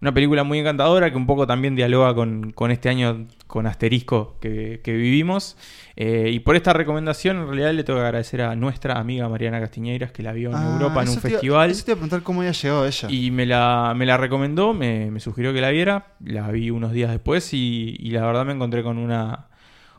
[0.01, 4.37] una película muy encantadora que un poco también dialoga con, con este año con asterisco
[4.41, 5.57] que, que vivimos.
[5.97, 9.61] Eh, y por esta recomendación, en realidad le tengo que agradecer a nuestra amiga Mariana
[9.61, 11.71] Castiñeiras, que la vio en Ah, Europa en un te festival.
[11.71, 13.09] Eso te iba a preguntar cómo había llegado ella.
[13.11, 16.93] Y me la, me la recomendó, me, me sugirió que la viera, la vi unos
[16.93, 19.49] días después y, y la verdad me encontré con una,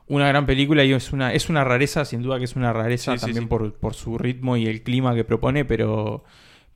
[0.08, 3.12] una gran película y es una, es una rareza, sin duda que es una rareza
[3.14, 3.48] Sí, sí, también sí.
[3.50, 6.24] Por, por su ritmo y el clima que propone, pero,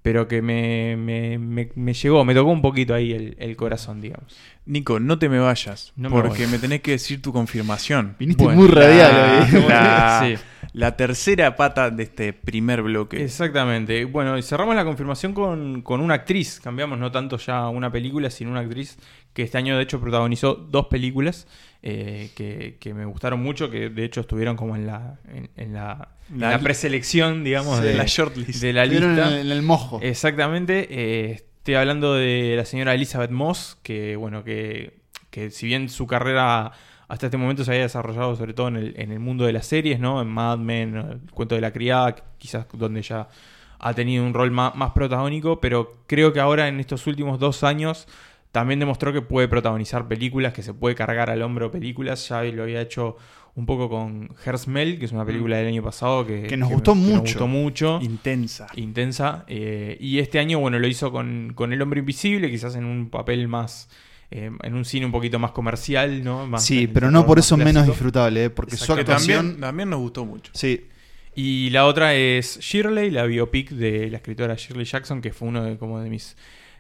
[0.06, 4.02] pero que me, me, me- me llegó, me tocó un poquito ahí el, el corazón,
[4.02, 4.38] digamos.
[4.68, 6.52] Nico, no te me vayas, No porque voy.
[6.52, 8.16] me tenés que decir tu confirmación.
[8.20, 9.12] Viniste Bueno, muy radial
[9.52, 10.44] la- la- Sí.
[10.74, 13.24] La tercera pata de este primer bloque.
[13.24, 14.06] Exactamente.
[14.06, 16.60] Bueno, y cerramos la confirmación con, con una actriz.
[16.64, 18.98] Cambiamos no tanto ya una película, sino una actriz
[19.34, 21.48] que este año de hecho protagonizó dos películas
[21.88, 25.74] eh, que, que me gustaron mucho, que de hecho estuvieron como en la, en, en
[25.74, 28.62] la, en La- la preselección, digamos, Sí, de, la shortlist.
[28.62, 29.28] de la Estuvieron lista.
[29.30, 30.00] en el, en el mojo.
[30.02, 30.88] Exactamente.
[30.90, 36.06] eh, estoy hablando de la señora Elizabeth Moss, que bueno, que, que si bien su
[36.08, 36.72] carrera
[37.08, 39.68] hasta este momento se había desarrollado sobre todo en el, en el mundo de las
[39.68, 40.20] series, ¿no?
[40.22, 43.30] En Mad Men, el cuento de la criada, quizás donde ya
[43.78, 47.64] ha tenido un rol más, más protagónico, pero creo que ahora en estos últimos dos
[47.64, 48.08] años
[48.56, 52.30] también demostró que puede protagonizar películas, que se puede cargar al hombro películas.
[52.30, 53.18] Ya lo había hecho
[53.56, 56.96] un poco con Hersmel, que es una película del año pasado que, Que nos gustó
[56.96, 57.14] me- mucho.
[57.16, 58.68] nos gustó mucho Intensa.
[58.76, 59.44] intensa.
[59.50, 63.10] eh, y este año, bueno, lo hizo con, con El Hombre Invisible, quizás en un
[63.10, 63.90] papel más.
[64.32, 66.48] eh, en un cine un poquito más comercial, ¿no?
[66.48, 68.50] Más Sí, pero no por eso menos disfrutable, ¿eh?
[68.50, 69.38] porque su actuación.
[69.38, 70.52] también, también nos gustó mucho.
[70.56, 70.88] Sí,
[71.36, 75.64] Y la otra es Shirley, la biopic de la escritora Shirley Jackson, que fue uno
[75.64, 76.36] de, como de mis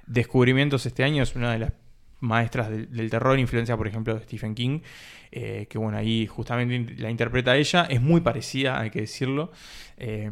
[0.07, 1.23] descubrimientos este año.
[1.23, 1.73] Es una de las
[2.19, 4.79] maestras del, del terror, influencia, por ejemplo, de Stephen King,
[5.31, 9.51] eh, que bueno, ahí justamente la interpreta ella, es muy parecida, hay que decirlo.
[9.97, 10.31] Eh,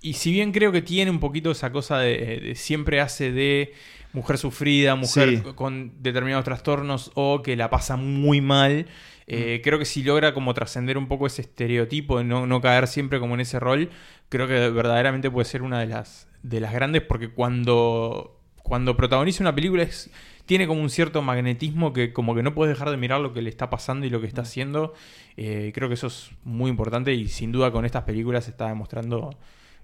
[0.00, 3.72] y si bien creo que tiene un poquito esa cosa de, de siempre hace de
[4.12, 5.42] mujer sufrida, mujer Sí.
[5.54, 8.86] con determinados trastornos o que la pasa muy mal.
[9.26, 9.62] eh, Mm.
[9.62, 13.20] Creo que si logra como trascender un poco ese estereotipo de no, no caer siempre
[13.20, 13.88] como en ese rol,
[14.28, 19.42] creo que verdaderamente puede ser una de las, de las grandes porque cuando, cuando protagoniza
[19.42, 20.10] una película es,
[20.46, 23.42] tiene como un cierto magnetismo que como que no puedes dejar de mirar lo que
[23.42, 24.28] le está pasando y lo que Mm.
[24.28, 24.94] está haciendo.
[25.36, 29.30] Eh, creo que eso es muy importante y sin duda con estas películas está demostrando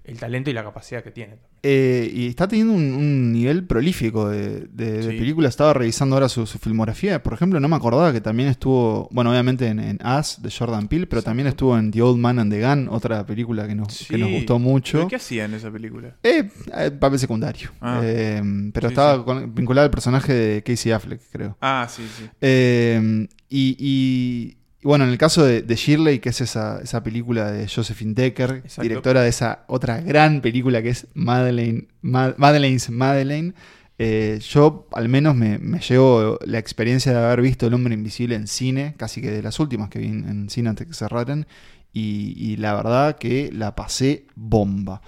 [0.03, 1.35] el talento y la capacidad que tiene.
[1.61, 5.49] Eh, y está teniendo un, un nivel prolífico de, de- películas.
[5.49, 7.21] Estaba revisando ahora su, su filmografía.
[7.21, 10.87] Por ejemplo, no me acordaba que también estuvo, bueno, obviamente en, en Us de Jordan
[10.87, 14.07] Peele, pero también estuvo en The Old Man and the Gun, otra película que nos,
[14.07, 14.99] que nos gustó mucho.
[14.99, 16.15] ¿Pero ¿Qué hacía en esa película?
[16.23, 17.71] Eh, eh, papel secundario.
[17.81, 18.01] Ah.
[18.03, 18.41] Eh,
[18.73, 21.57] pero estaba con- vinculado al personaje de Casey Affleck, creo.
[21.61, 22.25] Ah, sí, sí.
[22.41, 27.03] Eh, y, y- y bueno, en el caso de, de Shirley, que es esa, esa
[27.03, 28.81] película de Josephine Decker, Exacto.
[28.83, 33.53] directora de esa otra gran película que es Madeleine, Ma- Madeleine's Madeleine,
[33.97, 38.35] eh, yo al menos me, me llevo la experiencia de haber visto El Hombre Invisible
[38.35, 41.45] en cine, casi que de las últimas que vi en, en cine antes que cerraran,
[41.91, 45.01] y, y la verdad que la pasé bomba.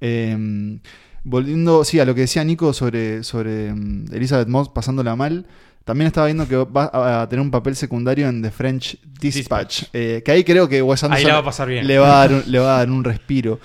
[0.00, 0.78] Eh,
[1.24, 5.46] volviendo, sí, a lo que decía Nico sobre, sobre mm, Elizabeth Moss pasándola mal,
[5.88, 9.82] también estaba viendo que va a tener un papel secundario en The French Dispatch, Dispatch.
[9.94, 11.86] eh, que ahí creo que Wes Anderson la va a pasar bien.
[11.86, 13.58] le va a dar un, le va a dar un respiro.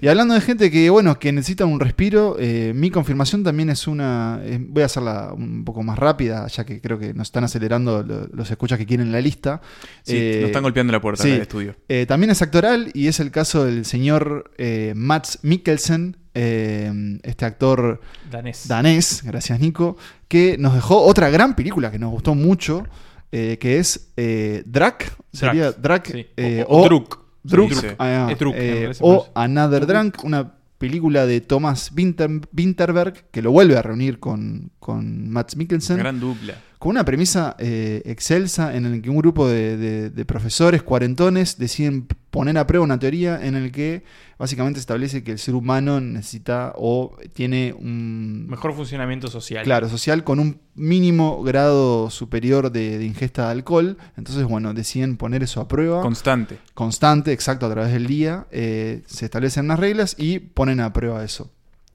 [0.00, 3.86] Y hablando de gente que, bueno, que necesita un respiro, eh, mi confirmación también es
[3.88, 4.40] una.
[4.44, 8.02] eh, voy a hacerla un poco más rápida, ya que creo que nos están acelerando
[8.02, 9.60] lo- los escuchas que quieren la lista.
[10.02, 11.30] Sí, Eh, nos están golpeando la puerta sí.
[11.30, 11.74] del estudio.
[11.88, 17.44] eh, también es actoral y es el caso del señor eh, Mats Mikkelsen, eh, este
[17.44, 18.68] actor Danés.
[18.68, 19.96] danés, gracias Nico,
[20.28, 22.84] que nos dejó otra gran película que nos gustó mucho,
[23.32, 26.26] eh, que es eh, Drac, sería Drac, sí.
[26.36, 27.27] eh, O- o Druk.
[27.48, 27.86] Druk, Sí, sí.
[27.98, 29.28] ah, Druk, en eh, o.
[29.34, 35.30] Another Drunk, una película de Thomas Winter- Winterberg que lo vuelve a reunir con, con
[35.56, 36.54] Mikkelsen Gran dupla.
[36.78, 41.58] Con una premisa eh, excelsa en el que un grupo de, de- de profesores cuarentones
[41.58, 44.04] deciden poner a prueba una teoría en el que
[44.38, 49.64] básicamente establece que el ser humano necesita o tiene un Mejor funcionamiento social.
[49.64, 55.16] claro social con un mínimo grado superior de, de ingesta de alcohol entonces bueno deciden
[55.16, 56.58] poner eso a prueba Constante.
[56.74, 61.24] constante exacto a través del día eh, se establecen unas reglas y ponen a prueba
[61.24, 61.50] eso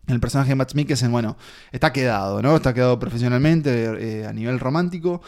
[0.07, 1.37] el personaje de Matt Mikkelsen, bueno,
[1.71, 2.55] está quedado, ¿no?
[2.55, 5.21] Está quedado profesionalmente, eh, a nivel romántico.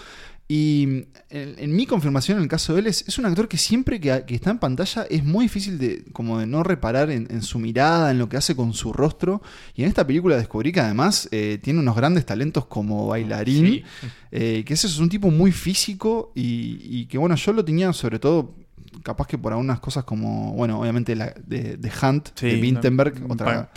[0.48, 3.58] Y en, en mi confirmación, en el caso de él, es, es un actor que
[3.58, 7.28] siempre que, que está en pantalla es muy difícil de, como de no reparar en,
[7.32, 9.42] en su mirada, en lo que hace con su rostro.
[9.74, 13.66] Y en esta película descubrí que además eh, tiene unos grandes talentos como bailarín.
[13.66, 13.84] Sí.
[14.32, 17.92] Eh, que ese es un tipo muy físico y, y que bueno, yo lo tenía
[17.94, 18.54] sobre todo
[19.06, 23.14] capaz que por algunas cosas como, bueno, obviamente la de, de Hunt, Sí, de Vintenberg,
[23.24, 23.70] una- otra,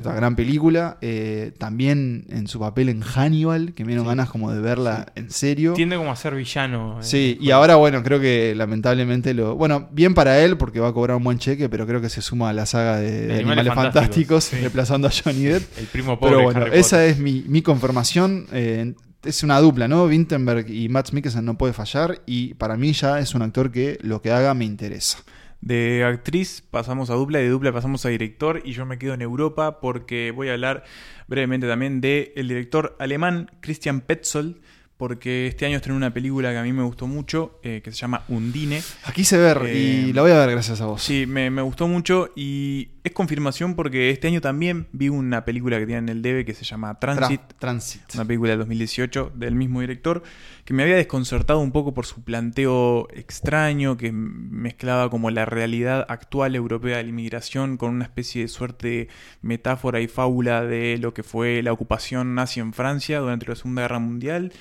[0.00, 0.98] otra gran película.
[1.00, 4.08] eh, también en su papel en Hannibal, que me dieron Sí.
[4.08, 5.74] ganas como de verla en serio.
[5.74, 6.98] Tiende como a ser villano.
[6.98, 9.54] eh, Sí, y ahora bueno, creo que lamentablemente lo...
[9.54, 12.20] Bueno, bien para él porque va a cobrar un buen cheque, pero creo que se
[12.20, 15.62] suma a la saga de, de Animales Animales, Fantásticos, reemplazando a Johnny Depp.
[15.78, 18.46] El primo pobre Pero bueno, Harry esa es mi, mi confirmación.
[18.52, 20.06] eh, es una dupla, ¿no?
[20.06, 23.98] Vintenberg y Matt Mikkelsen no puede fallar y para mí ya es un actor que
[24.02, 25.18] lo que haga me interesa.
[25.60, 29.14] De actriz pasamos a dupla y de dupla pasamos a director y yo me quedo
[29.14, 30.84] en Europa porque voy a hablar
[31.26, 34.56] brevemente también de el director alemán Christian Petzold
[34.96, 37.98] porque este año estrenó una película que a mí me gustó mucho eh, que se
[37.98, 38.82] llama Undine.
[39.04, 41.02] Aquí se ver Eh, y la voy a ver gracias a vos.
[41.02, 45.78] Sí, me, me gustó mucho y es confirmación porque este año también vi una película
[45.78, 47.40] que tiene en el DB que se llama Tra- Transit.
[47.58, 48.02] Transit.
[48.14, 50.22] una película del 2018 del mismo director,
[50.64, 56.04] que me había desconcertado un poco por su planteo extraño, que mezclaba como la realidad
[56.08, 59.08] actual europea de la inmigración con una especie de suerte de
[59.40, 63.82] metáfora y fábula de lo que fue la ocupación nazi en Francia durante la Segunda
[63.82, 64.52] Guerra Mundial.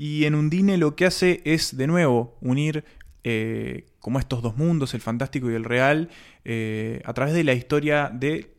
[0.00, 2.84] Y en Undine lo que hace es, de nuevo, unir
[3.24, 6.10] eh, como estos dos mundos, el fantástico y el real,
[6.44, 8.54] eh, a través de la historia de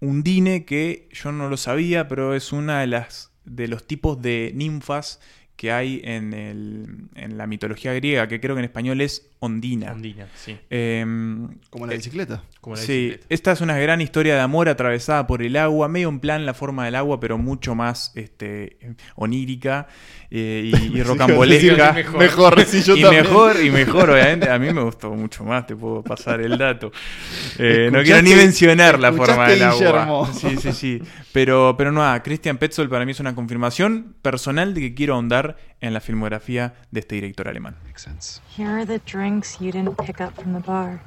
[0.00, 4.52] Undine, que yo no lo sabía, pero es una de las de los tipos de
[4.54, 5.20] ninfas
[5.56, 9.92] que hay en, el, en la mitología griega, que creo que en español es Ondina.
[9.92, 10.58] Ondina, sí.
[10.70, 12.42] Em, Como la eh, bicicleta.
[12.60, 13.26] Como la sí, bicicleta.
[13.28, 16.54] esta es una gran historia de amor atravesada por el agua, medio en plan la
[16.54, 18.78] forma del agua, pero mucho más este,
[19.14, 19.86] onírica
[20.34, 21.92] eh, y, y rocambolesca.
[21.92, 22.18] Mejor.
[22.18, 23.24] Mejor, sí, yo y también.
[23.24, 24.48] mejor, y mejor, obviamente.
[24.50, 26.90] A mí me gustó mucho más, te puedo pasar el dato.
[27.58, 29.74] Eh, no quiero ni mencionar la forma del agua.
[29.76, 30.26] Guillermo.
[30.32, 31.02] Sí, sí, sí.
[31.32, 35.58] Pero, pero nada, Christian Petzold para mí es una confirmación personal de que quiero ahondar
[35.82, 37.76] en la filmografía de este director alemán.
[37.84, 38.40] Makes sense.
[38.56, 41.00] Here are the drinks you didn't pick up from the bar.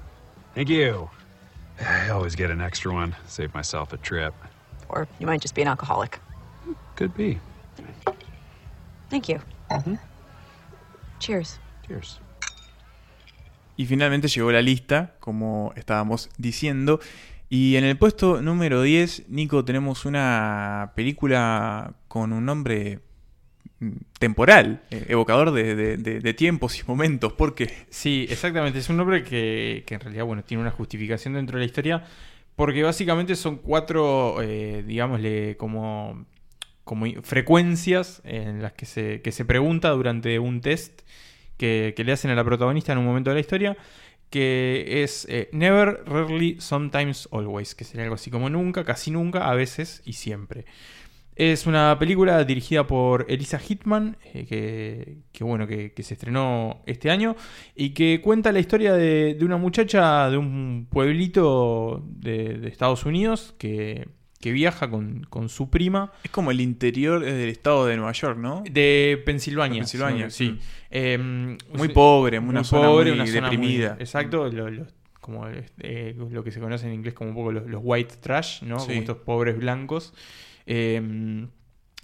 [0.53, 1.09] Thank you.
[1.79, 3.15] I always get an extra one.
[3.25, 4.33] Save myself a trip.
[4.87, 6.19] Or you might just be an alcoholic.
[6.95, 7.39] Could be.
[9.09, 9.37] Thank you.
[11.19, 11.59] Cheers.
[11.87, 12.19] Cheers.
[13.77, 16.99] Y finalmente llegó la lista, como estábamos diciendo.
[17.49, 22.99] Y en el puesto número 10, Nico, tenemos una película con un nombre
[23.79, 27.33] mm, temporal, eh, evocador de, de- de- de tiempos y momentos.
[27.33, 27.85] ¿Por qué?
[27.89, 28.79] Sí, exactamente.
[28.79, 32.03] Es un nombre que, que en realidad, bueno, tiene una justificación dentro de la historia.
[32.55, 36.25] Porque básicamente son cuatro, eh, digámosle, como,
[36.85, 41.01] como frecuencias en las que se, que se pregunta durante un test
[41.57, 43.77] que, que le hacen a la protagonista en un momento de la historia.
[44.29, 47.75] Que es eh, never, rarely, sometimes, always.
[47.75, 50.65] Que sería algo así como nunca, casi nunca, a veces y siempre.
[51.35, 56.81] Es una película dirigida por Elisa Hitman, eh, que, que bueno, que, que se estrenó
[56.85, 57.35] este año
[57.75, 63.05] y que cuenta la historia de, de una muchacha de un pueblito de, de Estados
[63.05, 64.07] Unidos que,
[64.45, 68.37] que viaja con, con su prima Es como el interior del estado de Nueva York,
[68.37, 68.63] ¿no?
[68.69, 69.77] de Pensilvania.
[69.77, 70.59] De Pensilvania, sí.
[70.91, 73.97] Eh, Muy pobre, una zona muy una zona muy- deprimida.
[73.99, 74.85] exacto, lo, lo-
[75.19, 75.47] como
[75.79, 78.77] eh, lo que se conoce en inglés como un poco los, los white trash, ¿no?
[78.79, 78.85] Sí.
[78.89, 80.13] Como estos pobres blancos.
[80.67, 81.47] Eh,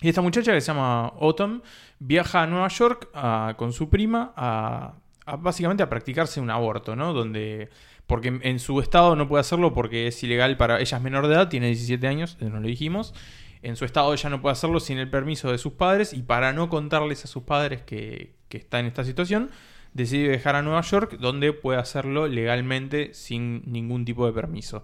[0.01, 1.61] y esta muchacha que se llama Autumn
[1.99, 4.95] viaja a Nueva York a- con su prima a,
[5.39, 7.13] básicamente a practicarse un aborto, ¿no?
[7.13, 7.69] Donde
[8.07, 11.35] porque en, su estado no puede hacerlo porque es ilegal para ella es menor de
[11.35, 13.13] edad, tiene 17 años, no lo dijimos.
[13.61, 16.51] En su estado ella no puede hacerlo sin el permiso de sus padres y para
[16.51, 19.49] no contarles a sus padres que, que está en esta situación,
[19.93, 24.83] decide viajar a Nueva York donde puede hacerlo legalmente sin ningún tipo de permiso.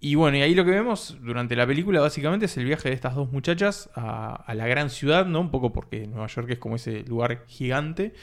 [0.00, 2.94] Y bueno, y ahí lo que vemos durante la película básicamente es el viaje de
[2.94, 5.40] estas dos muchachas a, la gran ciudad, ¿no?
[5.40, 8.14] Un poco porque Nueva York es como ese lugar gigante.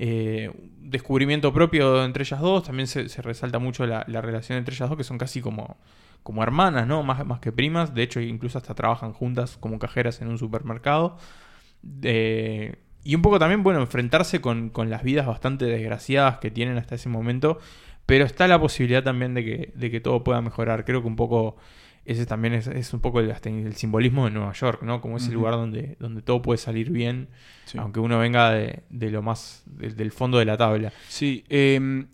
[0.00, 2.64] Eh, descubrimiento propio entre ellas dos.
[2.64, 5.76] También se, resalta mucho la, la relación entre ellas dos, que son casi como,
[6.24, 7.04] como hermanas, ¿no?
[7.04, 7.94] Más, más que primas.
[7.94, 11.16] De hecho, incluso hasta trabajan juntas como cajeras en un supermercado.
[12.02, 16.76] Eh, y un poco también, bueno, enfrentarse con, con las vidas bastante desgraciadas que tienen
[16.76, 17.60] hasta ese momento.
[18.10, 20.84] Pero está la posibilidad también de que, de que todo pueda mejorar.
[20.84, 21.56] Creo que un poco.
[22.04, 25.00] Ese también es, es un poco el, el simbolismo de Nueva York, ¿no?
[25.00, 25.34] Como ese Ujú.
[25.34, 27.28] lugar donde, donde todo puede salir bien,
[27.66, 27.78] Sí.
[27.78, 29.62] aunque uno venga de, de lo más.
[29.66, 30.92] de- del fondo de la tabla.
[31.08, 32.04] Sí, eh,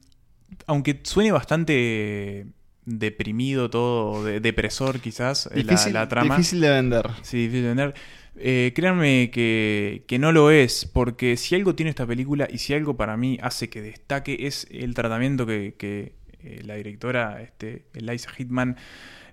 [0.66, 2.46] aunque suene bastante
[2.85, 6.37] deprimido todo, de- depresor quizás, eh, la- la, trama.
[6.37, 7.06] difícil de vender.
[7.22, 7.94] Sí, difícil de entender.
[8.38, 12.75] Eh, créanme que, que no lo es, porque si algo tiene esta película y si
[12.75, 17.87] algo para mí hace que destaque es el tratamiento que, que, eh, la directora este,
[17.94, 18.77] Eliza Hitman,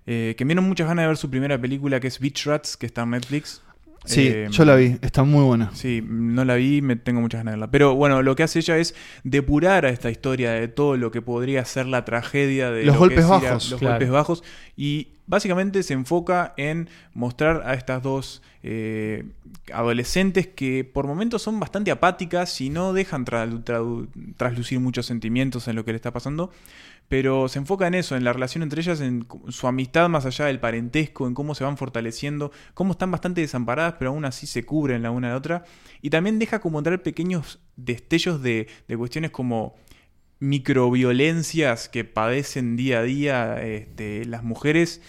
[0.05, 2.77] eh, que me dieron muchas ganas de ver su primera película que es Beach Rats,
[2.77, 3.61] que está en Netflix.
[4.05, 5.71] Sí, Eh, yo la vi, está muy buena.
[5.73, 7.71] Sí, no la vi, me tengo muchas ganas de verla.
[7.71, 11.21] Pero bueno, lo que hace ella es depurar a esta historia de todo lo que
[11.21, 13.93] podría ser la tragedia de Los lo golpes que es ir a- bajos, los claro.
[13.95, 14.43] golpes bajos.
[14.75, 19.23] Y básicamente se enfoca en mostrar a estas dos eh,
[19.73, 25.67] adolescentes que por momentos son bastante apáticas y no dejan tra- tra- traslucir muchos sentimientos
[25.67, 26.51] en lo que le está pasando.
[27.09, 30.45] Pero se enfoca en eso, en la relación entre ellas, en su amistad más allá
[30.45, 34.63] del parentesco, en cómo se van fortaleciendo, cómo están bastante desamparadas, pero aún así se
[34.65, 35.63] cubren la una a la otra.
[36.01, 39.75] Y también deja como entrar pequeños destellos de, de cuestiones como
[40.39, 45.01] microviolencias que padecen día a día este, las mujeres,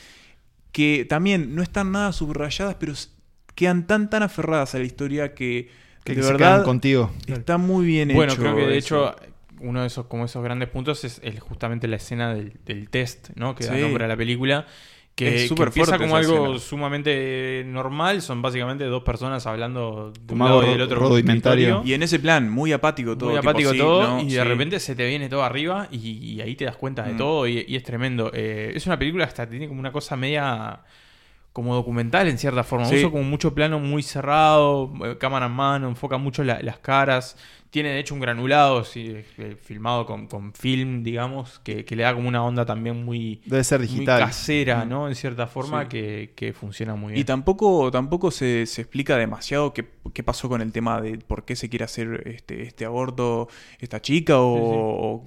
[0.73, 3.09] que también no están nada subrayadas, pero s-
[3.55, 5.71] quedan tan tan aferradas a la historia que,
[6.05, 7.11] Que de se verdad quedan contigo.
[7.27, 8.43] está muy bien Bueno, hecho.
[8.43, 9.11] creo que de eso.
[9.13, 12.89] hecho uno de esos como esos grandes puntos es el- justamente la escena del, del
[12.91, 13.55] test, ¿no?
[13.55, 13.81] Que da Sí.
[13.81, 14.67] nombre a la película.
[15.15, 16.59] Que, Es que empieza como algo escena.
[16.59, 18.21] sumamente normal.
[18.21, 20.99] Son básicamente dos personas hablando de un lado y del otro.
[20.99, 21.83] rudimentario.
[21.85, 23.31] Y en ese plan, muy apático todo.
[23.31, 24.21] Muy apático todo ¿no?
[24.21, 24.49] y de Sí.
[24.49, 27.17] repente se te viene todo arriba y, y ahí te das cuenta de Mm.
[27.17, 28.33] todo y, y es tremendo.
[28.35, 30.81] Eh, es una película que hasta tiene como una cosa media
[31.55, 32.85] como documental en cierta forma.
[32.85, 32.97] Sí.
[32.97, 37.37] Usa como mucho plano muy cerrado, eh, cámara en mano, enfoca mucho la- las caras.
[37.71, 42.03] Tiene de hecho un granulado sí, eh, filmado con, con film, digamos, que, que le
[42.05, 44.21] da como una onda también muy, Debe ser muy digital.
[44.21, 45.09] casera, ¿no?
[45.09, 45.89] En cierta forma Sí.
[45.89, 47.21] que, que funciona muy bien.
[47.21, 51.45] Y tampoco, tampoco se, se explica demasiado qué, qué pasó con el tema de por
[51.45, 53.49] qué se quiere hacer este, este aborto
[53.81, 55.25] esta chica o...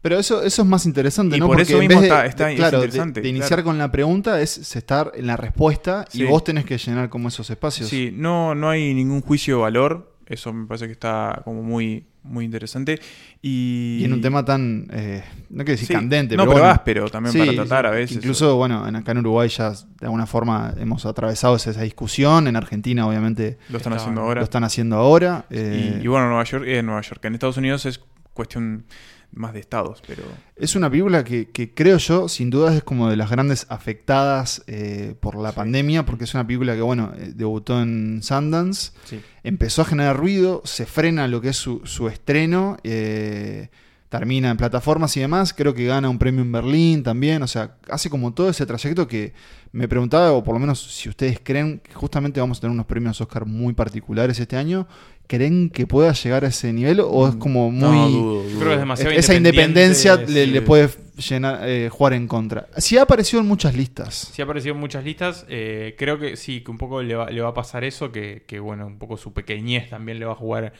[0.00, 1.46] o- Pero eso, eso es más interesante, Y ¿no?
[1.46, 3.28] por Porque eso en mismo vez de- está- está- de- es claro, de- interesante, De,
[3.28, 3.64] iniciar claro.
[3.64, 6.22] con la pregunta es es estar en la respuesta Sí.
[6.22, 7.88] y vos tenés que llenar como esos espacios.
[7.88, 10.06] Sí, no, no hay ningún juicio de valor.
[10.26, 13.00] eso me parece que está como muy, muy interesante.
[13.42, 16.62] Y, Y en un tema tan, eh, no quiero decir Sí, candente, no, pero, pero
[16.62, 18.18] bueno, áspero también Sí, para tratar a veces.
[18.18, 22.46] Incluso, bueno, en- acá en Uruguay ya de alguna forma hemos atravesado esa esa discusión.
[22.46, 24.42] En Argentina, obviamente, lo están Está- haciendo lo ahora.
[24.44, 25.46] están haciendo ahora.
[25.50, 27.24] Y, eh, y bueno, Nueva York es Nueva York.
[27.24, 28.00] En Estados Unidos es
[28.32, 28.84] cuestión
[29.32, 30.22] más de estados, pero
[30.56, 34.62] Es una película que, que creo yo, sin duda, es como de las grandes afectadas
[34.66, 35.56] eh, por la Sí.
[35.56, 39.20] pandemia, porque es una película que, bueno, eh, debutó en Sundance, Sí.
[39.42, 43.68] empezó a generar ruido, se frena lo que es su, su estreno, eh,
[44.10, 47.76] termina en plataformas y demás, creo que gana un premio en Berlín también, o sea,
[47.88, 49.32] hace como todo ese trayecto que
[49.72, 52.86] me preguntaba, o por lo menos si ustedes creen que justamente vamos a tener unos
[52.86, 54.88] premios Oscar muy particulares este año,
[55.28, 57.80] ¿creen que pueda llegar a ese nivel o es como muy...
[57.82, 58.58] no dudo, Yo dudo.
[58.58, 62.66] creo que es demasiado Esa independencia le puede llenar, eh, jugar en contra.
[62.78, 64.32] Sí ha aparecido en muchas listas.
[64.32, 65.46] Sí ha aparecido en muchas listas.
[65.48, 68.42] eh, creo que sí, que un poco le va, le va a pasar eso, que,
[68.48, 70.72] que, bueno, un poco su pequeñez también le va a jugar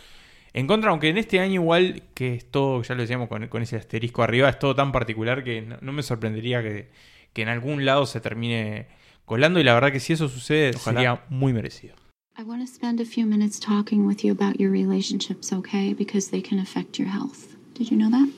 [0.53, 3.63] en contra, aunque en este año igual, que es todo, ya lo decíamos con, con
[3.63, 6.91] ese asterisco arriba, es todo tan particular que no, no me sorprendería que,
[7.33, 8.87] que en algún lado se termine
[9.25, 10.99] colando y la verdad que si eso sucede Ojalá.
[10.99, 11.95] sería muy merecido.
[12.37, 15.93] I want to spend a few minutes talking with you about your relationships, okay?
[15.93, 17.55] Because they can affect your health.
[17.75, 18.29] Did you know that?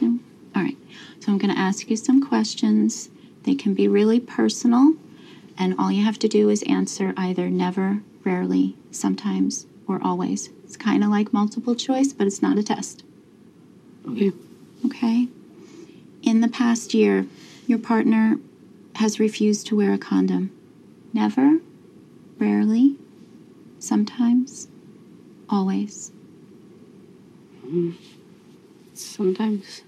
[0.00, 0.18] No?
[0.54, 0.76] All right.
[1.18, 3.10] So I'm going to ask you some questions.
[3.42, 4.94] They can be really personal,
[5.58, 10.50] and all you have to do is answer either never, rarely, sometimes, or always.
[10.68, 13.02] It's kind of like multiple choice, but it's not a test.
[14.06, 14.32] Okay.
[14.84, 15.28] Okay?
[16.22, 17.26] In the past year,
[17.66, 18.36] your partner
[18.96, 20.50] has refused to wear a condom.
[21.14, 21.60] Never,
[22.38, 22.98] rarely,
[23.78, 24.68] sometimes,
[25.48, 26.12] always.
[27.66, 27.94] Mm.
[28.92, 29.80] Sometimes.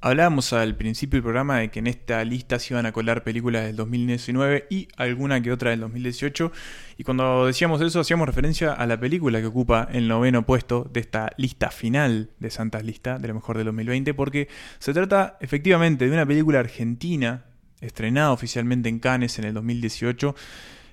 [0.00, 3.64] Hablábamos al principio del programa de que en esta lista se iban a colar películas
[3.64, 6.52] del 2019 y alguna que otra del 2018.
[6.98, 11.00] Y cuando decíamos eso, hacíamos referencia a la película que ocupa el noveno puesto de
[11.00, 14.46] esta lista final de Santas Lista, de lo mejor del 2020, porque
[14.78, 17.46] se trata efectivamente de una película argentina,
[17.80, 20.36] estrenada oficialmente en Cannes en el 2018,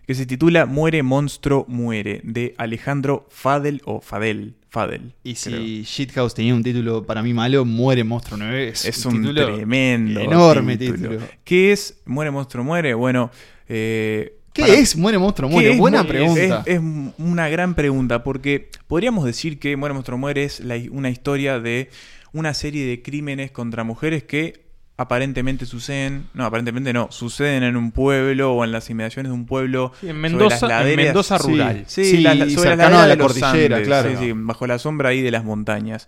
[0.06, 4.56] que se titula Muere, monstruo, muere, de Alejandro Fadel o Fadel.
[4.70, 5.14] Fadel.
[5.24, 5.58] Y creo.
[5.62, 8.68] si Shithouse tenía un título para mí malo, Muere Monstruo 9.
[8.70, 11.20] Es, Es un, título tremendo enorme título.
[11.46, 12.94] ¿Qué es Muere Monstruo Muere?
[12.94, 13.32] Bueno,
[13.70, 15.72] eh, ¿Qué para- es Muere Monstruo ¿qué Muere?
[15.72, 16.64] es Buena pregunta.
[16.66, 16.82] Es, es
[17.18, 21.90] una gran pregunta porque podríamos decir que Muere Monstruo Muere es la- una historia de
[22.34, 24.65] una serie de crímenes contra mujeres que
[24.98, 29.46] aparentemente suceden, no, aparentemente no, suceden en un pueblo o en las inmediaciones de un
[29.46, 29.92] pueblo.
[30.00, 31.48] Sí, en sobre Mendoza- las en laderas- Mendoza Sí.
[31.52, 31.84] rural.
[31.88, 34.10] Sí, Sí, la- y sobre las cercano laderas a la de los cordillera, Andes, claro.
[34.12, 36.08] sí, sí, bajo la sombra ahí de las montañas.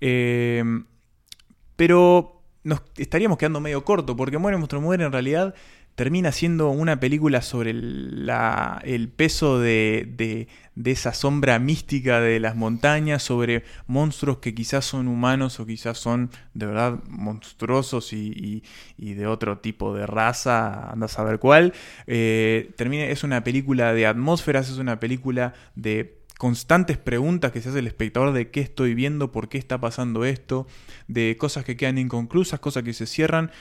[0.00, 0.64] Eh,
[1.76, 5.54] pero nos estaríamos quedando medio corto, porque Muere Monstruo Muere en realidad
[5.94, 12.20] termina siendo una película sobre el, la- el peso de, de- de esa sombra mística
[12.20, 18.12] de las montañas, sobre monstruos que quizás son humanos o quizás son de verdad monstruosos
[18.12, 18.62] y,
[18.98, 21.72] y- de otro tipo de raza, anda a saber cuál.
[22.06, 27.68] Eh, termina, es una película de atmósferas, es una película de constantes preguntas que se
[27.68, 30.66] hace el espectador de qué estoy viendo, por qué está pasando esto,
[31.06, 33.52] de cosas que quedan inconclusas, cosas que se cierran.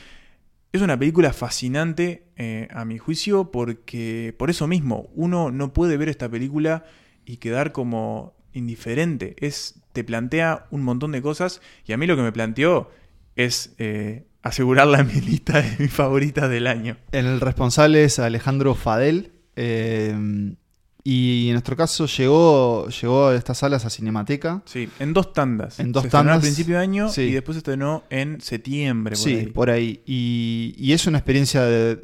[0.74, 5.98] Es una película fascinante eh, a mi juicio porque por eso mismo uno no puede
[5.98, 6.84] ver esta película
[7.26, 9.36] y quedar como indiferente.
[9.38, 12.90] Es, te plantea un montón de cosas y a mí lo que me planteó
[13.36, 16.98] es eh, asegurarla en mi lista de mis favoritas del año.
[17.12, 19.32] El responsable es Alejandro Fadel.
[19.56, 20.56] eh,
[21.04, 24.62] y en nuestro caso llegó, llegó a estas salas a Cinemateca.
[24.66, 25.80] Sí, en dos tandas.
[25.80, 27.22] En dos se tandas, al principio de año sí.
[27.24, 29.16] y después se estrenó en septiembre.
[29.16, 29.46] Por sí, ahí.
[29.48, 30.02] por ahí.
[30.06, 32.00] Y, y es una experiencia de-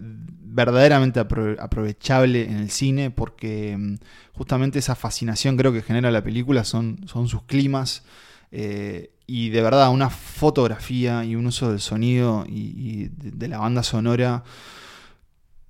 [0.52, 3.95] verdaderamente apro- aprovechable en el cine porque mm,
[4.34, 8.04] justamente esa fascinación creo que genera la película son, son sus climas.
[8.52, 13.47] eh, y de verdad, una fotografía y un uso del sonido y, y de, de
[13.47, 14.43] la banda sonora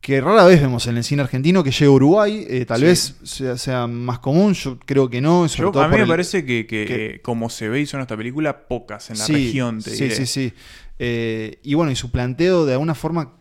[0.01, 2.45] que rara vez vemos en el cine argentino que llegue a Uruguay.
[2.49, 2.85] eh, tal Sí.
[2.85, 5.47] vez sea, sea más común, yo creo que no.
[5.49, 7.81] sobre Yo- todo a mí me el- parece que, que, que- eh, como se ve
[7.81, 10.15] y suena esta película, pocas en la Sí, región, te Sí, diré.
[10.15, 10.53] sí, sí.
[10.99, 13.33] Eh, y bueno, y su planteo de alguna forma,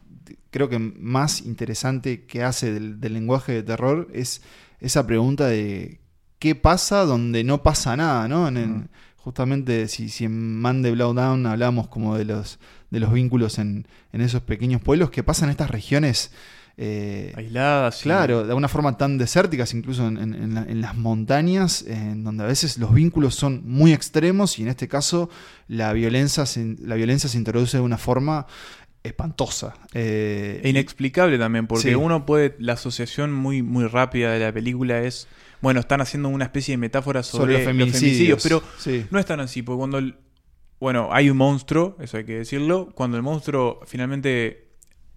[0.51, 4.43] creo que más interesante que hace del, del lenguaje de terror es
[4.81, 6.01] esa pregunta de
[6.39, 8.49] qué pasa donde no pasa nada, ¿no?
[8.49, 8.89] En el- Mm.
[9.29, 12.59] Justamente, si, si en Man de Blow Down hablamos como de los,
[12.89, 16.33] de los vínculos en, en esos pequeños pueblos, que pasan en estas regiones.
[16.79, 18.01] eh, Aisladas.
[18.01, 22.25] Claro, de alguna forma tan desérticas, incluso en, en- en la- en las montañas, en
[22.25, 25.29] donde a veces los vínculos son muy extremos y en este caso
[25.67, 28.47] la violencia se, la violencia se introduce de una forma
[29.03, 29.75] espantosa.
[29.93, 31.95] Eh, E inexplicable también, porque Sí.
[31.95, 32.57] uno puede.
[32.61, 35.29] La asociación muy, muy rápida de la película es.
[35.61, 39.05] Bueno, están haciendo una especie de metáfora sobre, Sobre los feminicidios, pero sí.
[39.11, 39.99] no es tan así, porque cuando.
[39.99, 40.17] el-
[40.81, 42.91] bueno, hay un monstruo, eso hay que decirlo.
[42.95, 44.69] Cuando el monstruo finalmente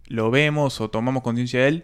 [0.07, 1.83] lo vemos o tomamos conciencia de él,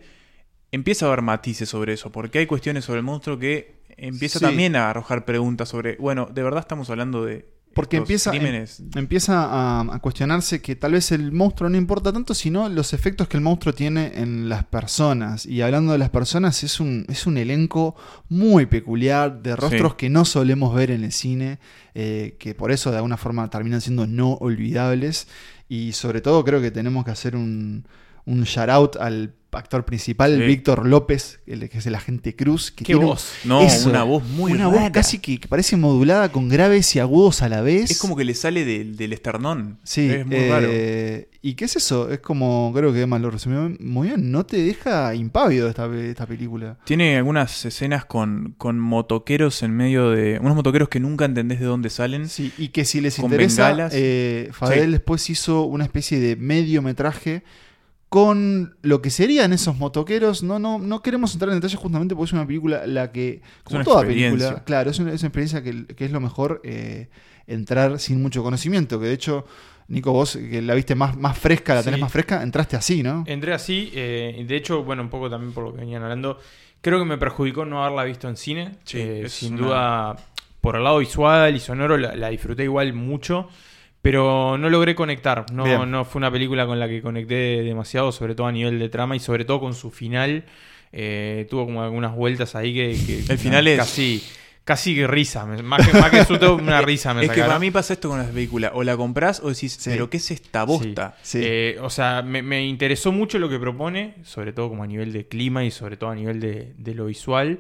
[0.72, 4.46] empieza a haber matices sobre eso, porque hay cuestiones sobre el monstruo que empieza Sí.
[4.46, 5.96] también a arrojar preguntas sobre.
[5.98, 7.48] Bueno, ¿de verdad estamos hablando de.
[7.78, 8.66] Porque empieza, em-
[8.96, 13.30] empieza a, a cuestionarse que tal vez el monstruo no importa tanto, sino los efectos
[13.30, 15.46] que el monstruo tiene en las personas.
[15.46, 17.96] Y hablando de las personas, es un, es un elenco
[18.28, 19.98] muy peculiar, de rostros Sí.
[19.98, 21.60] que no solemos ver en el cine,
[21.96, 25.28] eh, que por eso de alguna forma terminan siendo no olvidables.
[25.70, 27.86] Y sobre todo creo que tenemos que hacer un,
[28.26, 30.44] un shout out al actor principal, Sí.
[30.46, 32.72] Víctor López, el que es el agente Cruz.
[32.72, 33.32] Que Qué tiene voz.
[33.44, 37.00] No, eso, una voz muy Una voz casi que, que parece modulada con graves y
[37.00, 37.92] agudos a la vez.
[37.92, 39.80] Es como que le sale del, del esternón.
[39.84, 40.68] Sí, es muy eh, raro.
[41.42, 42.10] ¿Y qué es eso?
[42.10, 46.26] Es como, creo que Emma lo resumió muy bien, no te deja impávido esta, esta
[46.26, 46.78] película.
[46.84, 50.40] Tiene algunas escenas con, con motoqueros en medio de.
[50.42, 52.28] Unos motoqueros que nunca entendés de dónde salen.
[52.28, 54.92] Sí, y que si les interesa, eh, Fadel Sí.
[54.92, 57.44] después hizo una especie de mediometraje
[58.10, 60.44] con lo que serían esos motoqueros.
[60.44, 63.84] No, no, no queremos entrar en detalles justamente porque es una película la que, como
[63.84, 67.10] toda película, claro, es una, es una experiencia que, que es lo mejor eh,
[67.48, 69.00] entrar sin mucho conocimiento.
[69.00, 69.46] Que de hecho,
[69.90, 72.02] Nico, vos que la viste más, más fresca, la tenés Sí.
[72.02, 73.24] más fresca, entraste así, ¿no?
[73.28, 76.40] Entré así, eh, de hecho, bueno, un poco también por lo que venían hablando,
[76.82, 78.76] creo que me perjudicó no haberla visto en cine.
[78.86, 80.16] Sí, Eh, sin una- duda,
[80.62, 83.48] por el lado visual y sonoro, la, la disfruté igual mucho,
[84.02, 85.46] pero no logré conectar.
[85.52, 85.90] No, Bien.
[85.92, 89.16] no fue una película con la que conecté demasiado, sobre todo a nivel de trama
[89.16, 90.46] y sobre todo con su final.
[90.94, 92.98] Eh, tuvo como algunas vueltas ahí que...
[93.06, 94.24] que- El final es- Casi,
[94.64, 97.50] casi que risa, más que, más que susto, una risa me es que sacaron.
[97.50, 98.72] para mí pasa esto con las películas.
[98.74, 99.90] O la comprás o decís, Sí.
[99.90, 101.18] ¿pero qué es esta bosta?
[101.22, 101.40] Sí.
[101.44, 105.12] Eh, o sea, me, me interesó mucho lo que propone, sobre todo como a nivel
[105.12, 107.60] de clima y sobre todo a nivel de, de lo visual.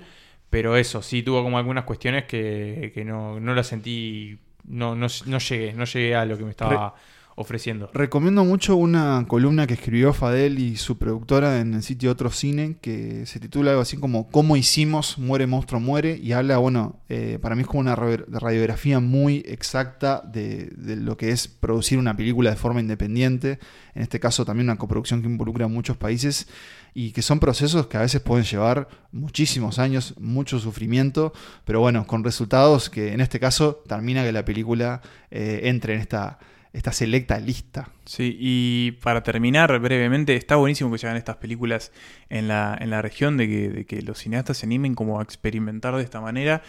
[0.49, 4.37] Pero eso, sí tuvo como algunas cuestiones que, que no, no las sentí,
[4.67, 6.93] no, no, no llegué, no llegué a lo que me estaba
[7.39, 7.89] ofreciendo.
[7.93, 12.77] Recomiendo mucho una columna que escribió Fadel y su productora en el sitio Otro Cine,
[12.81, 15.19] que se titula algo así como ¿Cómo hicimos?
[15.19, 16.17] Muere, monstruo, muere.
[16.17, 20.95] Y habla, bueno, eh, para mí es como una ra- radiografía muy exacta de, de
[20.95, 23.59] lo que es producir una película de forma independiente.
[23.93, 26.47] En este caso también una coproducción que involucra a muchos países
[26.95, 31.31] y que son procesos que a veces pueden llevar muchísimos años, mucho sufrimiento,
[31.65, 35.99] pero bueno, con resultados que en este caso termina que la película eh, entre en
[36.01, 36.39] esta,
[36.77, 37.89] esta selecta lista.
[38.05, 41.91] Sí, y para terminar brevemente, está buenísimo que se hagan estas películas
[42.29, 46.03] en la, en la región, de que, los cineastas se animen como a experimentar de
[46.03, 46.61] esta manera,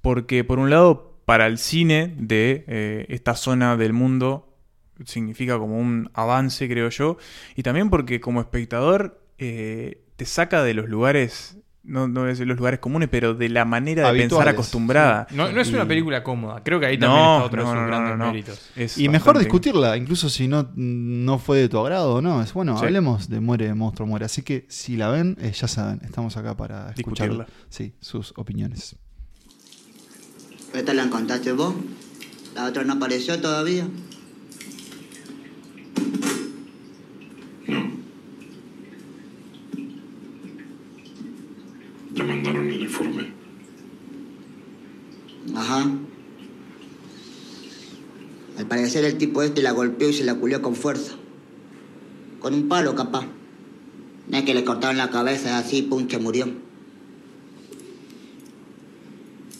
[0.00, 4.56] porque por un lado, para el cine de eh, esta zona del mundo,
[5.04, 7.18] significa como un avance, creo yo,
[7.54, 12.46] y también porque como espectador eh, te saca de los lugares, no, no es de
[12.46, 14.30] los lugares comunes, pero de la manera de Habituales.
[14.32, 15.26] pensar acostumbrada.
[15.30, 17.64] No, no es Y- una película cómoda, creo que ahí también No, está otro de
[17.64, 18.26] no, sus no, no, grandes no.
[18.26, 18.70] méritos.
[18.76, 22.42] Es Y mejor discutirla, incluso si no, no fue de tu agrado o no.
[22.42, 22.84] Es bueno, Sí.
[22.84, 24.26] hablemos de Muere, Monstruo, Muere.
[24.26, 27.46] Así que si la ven, eh, ya saben, estamos acá para escuchar Discutirla.
[27.68, 28.96] sí, sus opiniones.
[30.74, 31.74] ¿Esta la encontraste vos?
[32.54, 33.86] ¿La otra no apareció todavía?
[42.12, 43.32] Ya mandaron el informe.
[45.54, 45.90] Ajá.
[48.58, 51.14] Al parecer el tipo este la golpeó y se la culió con fuerza.
[52.40, 53.26] Con un palo, capaz.
[54.28, 56.46] No es que le cortaron la cabeza así, pum, que murió.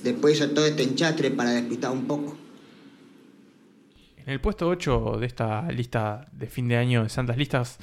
[0.03, 2.37] Después hizo todo este enchastre para despistar un poco.
[4.17, 7.79] En el puesto 8 de esta lista de fin de año de Santas Listas,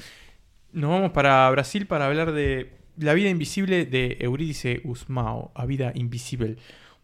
[0.72, 5.92] nos vamos para Brasil para hablar de La vida invisible de Eurídice Usmao, A Vida
[5.94, 6.56] Invisible.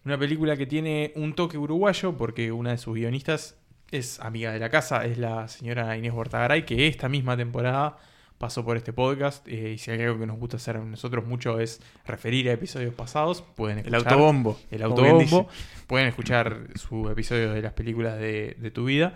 [0.04, 3.56] Una película que tiene un toque uruguayo porque una de sus guionistas
[3.92, 7.96] es amiga de la casa, es la señora Inés Bortagaray, que esta misma temporada
[8.38, 9.46] pasó por este podcast.
[9.46, 12.52] eh, y si hay algo que nos gusta hacer a nosotros mucho es referir a
[12.52, 14.58] episodios pasados, pueden El escuchar autobombo.
[14.72, 15.48] El como bien autobombo.
[15.86, 19.14] Pueden escuchar su episodio de las películas de, de tu vida.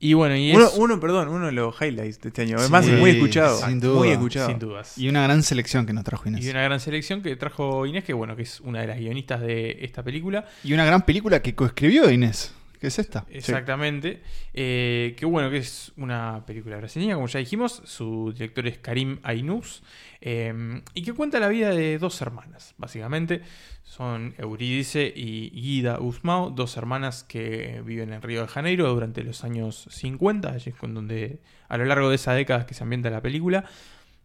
[0.00, 2.58] Y bueno, y es Uno, uno, perdón, uno de los highlights de este año.
[2.58, 3.56] Sí, Además, es muy escuchado.
[3.58, 3.94] sin duda.
[3.98, 4.48] Muy escuchado.
[4.48, 4.98] sin dudas.
[4.98, 6.44] Y una gran selección que nos trajo Inés.
[6.44, 9.40] Y una gran selección que trajo Inés, que bueno, que es una de las guionistas
[9.40, 10.44] de esta película.
[10.62, 12.52] Y una gran película que coescribió Inés.
[12.88, 13.24] Es esta.
[13.30, 14.22] Exactamente.
[14.52, 17.82] Eh, que bueno, que es una película brasileña, como ya dijimos.
[17.84, 19.82] Su director es Karim Ainus.
[20.20, 23.42] eh, y que cuenta la vida de dos hermanas, básicamente.
[23.82, 29.44] Son Eurídice y Guida Usmao, dos hermanas que viven en Río de Janeiro durante los
[29.44, 33.20] años 50, allí es donde a lo largo de esa década que se ambienta la
[33.20, 33.64] película.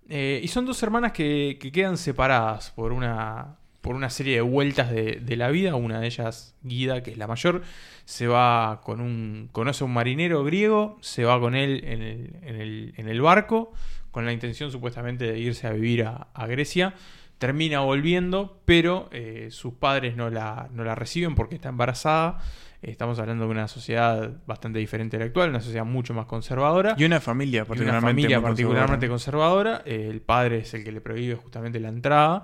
[0.07, 4.91] Eh, y son dos hermanas que quedan separadas por una, por una serie de vueltas
[4.91, 5.75] de, de la vida.
[5.75, 7.61] Una de ellas, Guida, que es la mayor,
[8.05, 9.49] se va con un.
[9.51, 13.21] conoce a un marinero griego, se va con él en el, en el- en el
[13.21, 13.71] barco,
[14.11, 16.93] con la intención supuestamente de irse a vivir a, a Grecia.
[17.37, 22.39] Termina volviendo, pero eh, sus padres no la, no la reciben porque está embarazada.
[22.81, 26.95] Estamos hablando de una sociedad bastante diferente a la actual, una sociedad mucho más conservadora.
[26.97, 29.81] Y una familia Y una particularmente familia particularmente conservadora.
[29.85, 32.43] Eh, el padre es el que le prohíbe justamente la entrada.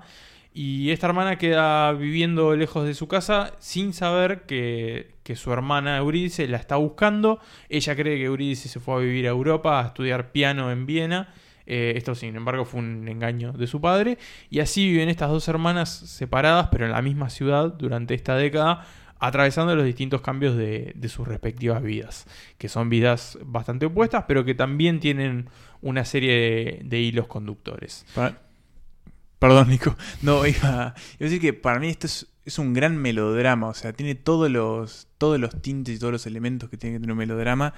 [0.58, 6.48] Y esta hermana queda viviendo lejos de su casa sin saber que, su hermana Eurídice
[6.48, 7.40] la está buscando.
[7.68, 11.28] Ella cree que Eurídice se fue a vivir a Europa a estudiar piano en Viena.
[11.66, 14.16] Eh, esto, sin embargo, fue un engaño de su padre.
[14.48, 18.86] Y así viven estas dos hermanas separadas, pero en la misma ciudad durante esta década,
[19.18, 22.26] atravesando los distintos cambios de, de sus respectivas vidas.
[22.56, 25.50] Que son vidas bastante opuestas, pero que también tienen
[25.82, 28.06] una serie de, de hilos conductores.
[29.38, 29.96] Perdón, Nico.
[30.22, 33.68] No, iba, a decir que para mí esto es, es un gran melodrama.
[33.68, 37.00] O sea, tiene todos los, todos los tintes y todos los elementos que tiene que
[37.00, 37.74] tener un melodrama.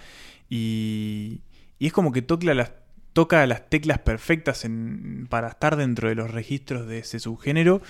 [0.48, 1.42] Y,
[1.78, 2.72] y es como que toca las,
[3.12, 7.82] toca las teclas perfectas en- para estar dentro de los registros de ese subgénero.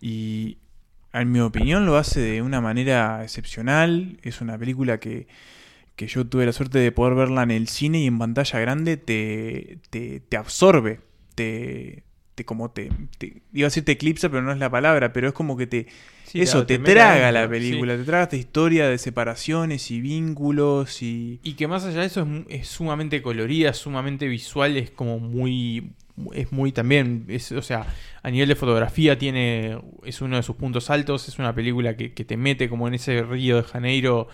[0.00, 0.58] Y
[1.12, 4.18] en mi opinión lo hace de una manera excepcional.
[4.22, 5.26] Es una película que,
[5.96, 8.96] que yo tuve la suerte de poder verla en el cine y en pantalla grande
[8.96, 11.00] te, te, te absorbe,
[11.34, 12.04] te,
[12.36, 15.28] te como te, te- iba a decir te eclipsa, pero no es la palabra, pero
[15.28, 15.88] es como que te
[16.24, 17.98] Sí, eso te traga la película, sí.
[17.98, 22.22] te traga esta historia de separaciones y vínculos y Y que más allá de eso
[22.48, 25.92] es, es sumamente colorida, sumamente visual, es como muy.
[26.32, 27.26] Es muy también.
[27.28, 27.86] Es, o sea,
[28.22, 29.78] a nivel de fotografía tiene.
[30.04, 31.28] Es uno de sus puntos altos.
[31.28, 34.28] Es una película que, que te mete como en ese Río de Janeiro.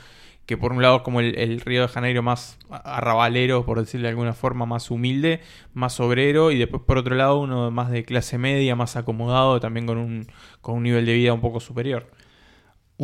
[0.46, 4.10] Que por un lado es como el, Río de Janeiro más arrabalero, por decirlo de
[4.10, 5.40] alguna forma, más humilde,
[5.72, 6.50] más obrero.
[6.50, 10.26] Y después por otro lado uno más de clase media, más acomodado, también con un,
[10.60, 12.10] con un nivel de vida un poco superior.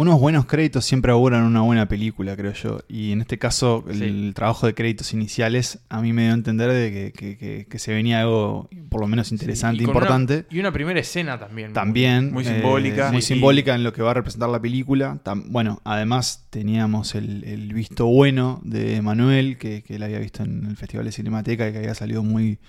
[0.01, 2.79] Unos buenos créditos siempre auguran una buena película, creo yo.
[2.87, 4.33] Y en este caso, el, Sí.
[4.33, 7.79] trabajo de créditos iniciales a mí me dio a entender de que, que- que- que
[7.81, 10.47] se venía algo por lo menos interesante, Y una- importante.
[10.51, 11.73] y una primera escena también.
[11.73, 12.33] También.
[12.33, 13.11] muy eh, simbólica.
[13.11, 13.35] muy Sí.
[13.35, 15.19] simbólica en lo que va a representar la película.
[15.25, 20.45] Tam- bueno, además teníamos el, el visto bueno de Manuel, que, que él había visto
[20.45, 22.61] en el Festival de Cinemateca y que había salido muy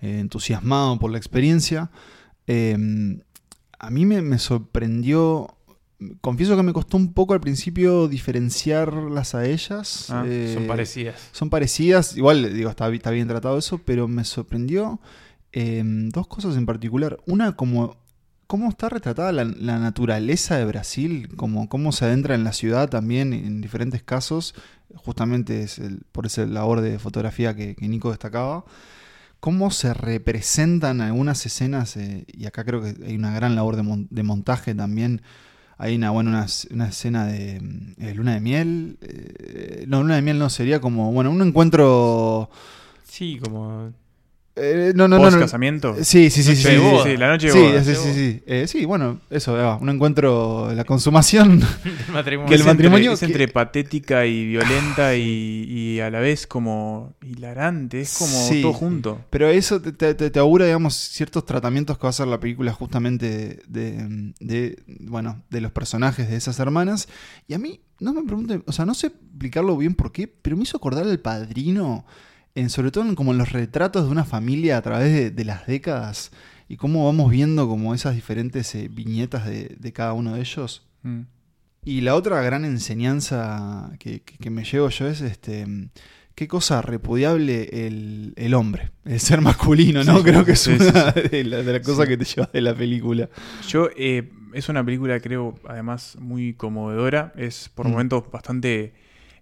[0.00, 1.92] eh, entusiasmado por la experiencia.
[2.48, 2.76] Eh,
[3.78, 5.56] a mí me, me sorprendió.
[6.20, 10.06] Confieso que me costó un poco al principio diferenciarlas a ellas.
[10.10, 11.28] Ah, Eh, Son parecidas.
[11.32, 15.00] son parecidas, igual digo, está, bi- está bien tratado eso, pero me sorprendió
[15.52, 17.18] eh, dos cosas en particular.
[17.26, 17.96] Una, como
[18.46, 22.88] cómo está retratada la, la naturaleza de Brasil, como cómo se adentra en la ciudad
[22.90, 24.54] también en diferentes casos.
[24.94, 28.64] Justamente es el- por esa labor de fotografía que, que Nico destacaba.
[29.40, 33.82] Cómo se representan algunas escenas, eh, y acá creo que hay una gran labor de,
[33.82, 35.22] mon- de montaje también.
[35.78, 38.98] Hay una, bueno, una, una escena de mm, eh, luna de miel.
[39.00, 42.50] eh, no, luna de miel no, sería como, bueno, un encuentro...
[43.04, 43.92] Sí, como.
[44.56, 45.38] Eh, no, no, no, no.
[45.40, 45.94] casamiento.
[46.02, 46.62] Sí, sí, sí, sí.
[46.70, 47.04] sí, boda.
[47.04, 47.10] sí.
[47.12, 47.84] Sí, la noche de Sí, boda.
[47.84, 48.42] sí, sí, sí.
[48.46, 51.60] Eh, sí, bueno, eso, ahí va, un encuentro, la consumación.
[51.84, 52.48] del matrimonio.
[52.48, 57.14] Que el es matrimonio es entre patética y violenta y, y a la vez como
[57.22, 58.60] hilarante, es como Sí.
[58.62, 59.20] todo junto.
[59.30, 62.38] Pero eso te, te- te- te augura, digamos, ciertos tratamientos que va a hacer la
[62.40, 67.08] película justamente de, de, bueno, de los personajes de esas hermanas.
[67.48, 70.56] Y a mí, no me pregunten, o sea, no sé explicarlo bien por qué, pero
[70.56, 72.04] me hizo acordar al padrino,
[72.54, 75.44] en, sobre todo en, como en los retratos de una familia a través de, de
[75.44, 76.30] las décadas.
[76.68, 80.86] Y cómo vamos viendo como esas diferentes eh, viñetas de, de cada uno de ellos.
[81.02, 81.20] Mm.
[81.84, 85.66] Y la otra gran enseñanza que, que- que me llevo yo es este
[86.34, 90.18] qué cosa repudiable el, el hombre, el ser masculino, ¿no?
[90.18, 92.60] Sí, Creo que es sí, sí, una de las las cosas que te llevas de
[92.62, 93.28] la película.
[93.68, 97.32] Yo, eh, es una película, creo, además muy conmovedora.
[97.36, 97.90] Es por Mm.
[97.90, 98.94] momentos bastante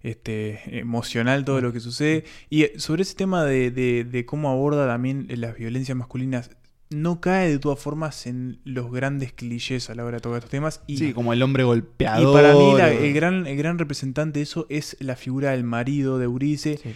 [0.03, 2.23] este, emocional todo lo que sucede.
[2.49, 6.51] Y eh, sobre ese tema de, de- de cómo aborda también las violencias masculinas,
[6.89, 10.51] no cae de todas formas en los grandes clichés a la hora de tocar estos
[10.51, 10.81] temas.
[10.87, 12.33] Y, sí, como el hombre y golpeador.
[12.33, 16.17] para mí la- el, gran, el gran representante de eso es la figura del marido
[16.17, 16.79] de Euridice.
[16.83, 16.89] Sí.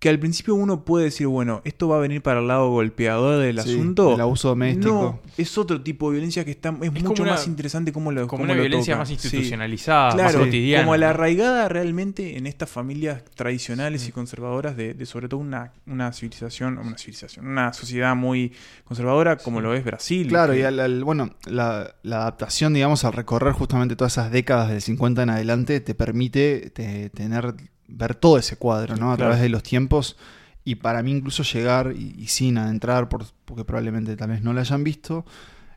[0.00, 3.38] Que al principio uno puede decir, bueno, esto va a venir para el lado golpeador
[3.42, 4.14] del Sí, asunto.
[4.14, 4.88] el abuso doméstico.
[4.88, 8.22] No, es otro tipo de violencia que está, es, mucho una- más interesante cómo lo
[8.22, 9.00] como cómo una lo violencia toca.
[9.00, 9.14] más Sí.
[9.14, 10.84] institucionalizada, más Claro, cotidiana.
[10.84, 15.74] como la arraigada realmente en estas familias tradicionales y conservadoras de, de sobre todo una,
[15.86, 18.52] una civilización, una civilización, una sociedad muy
[18.84, 20.28] conservadora como lo es Brasil.
[20.28, 24.30] Claro, que- y al, al- bueno, la, la adaptación, digamos, al recorrer justamente todas esas
[24.30, 27.54] décadas del 50 en adelante, te permite te- tener,
[27.92, 29.12] ver todo ese cuadro, ¿no?
[29.12, 29.30] A Claro.
[29.30, 30.16] través de los tiempos.
[30.64, 34.52] Y para mí incluso llegar, y, y sin adentrar, por- porque probablemente tal vez no
[34.52, 35.24] lo hayan visto,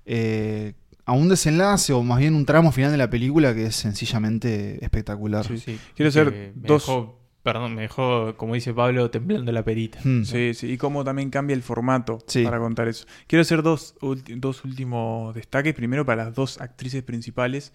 [0.05, 0.73] eh,
[1.05, 4.83] a un desenlace o más bien un tramo final de la película que es sencillamente
[4.83, 5.45] espectacular.
[5.45, 5.57] Sí.
[5.57, 9.99] Sí, Quiero hacer me dos- dejó- perdón, me dejó, como dice Pablo, temblando la perita.
[10.03, 10.23] Hmm.
[10.23, 12.43] Sí, sí, y cómo también cambia el formato Sí.
[12.43, 13.05] para contar eso.
[13.27, 13.95] Quiero hacer dos,
[14.37, 15.73] dos últimos destaques.
[15.75, 17.73] Primero para las dos actrices principales,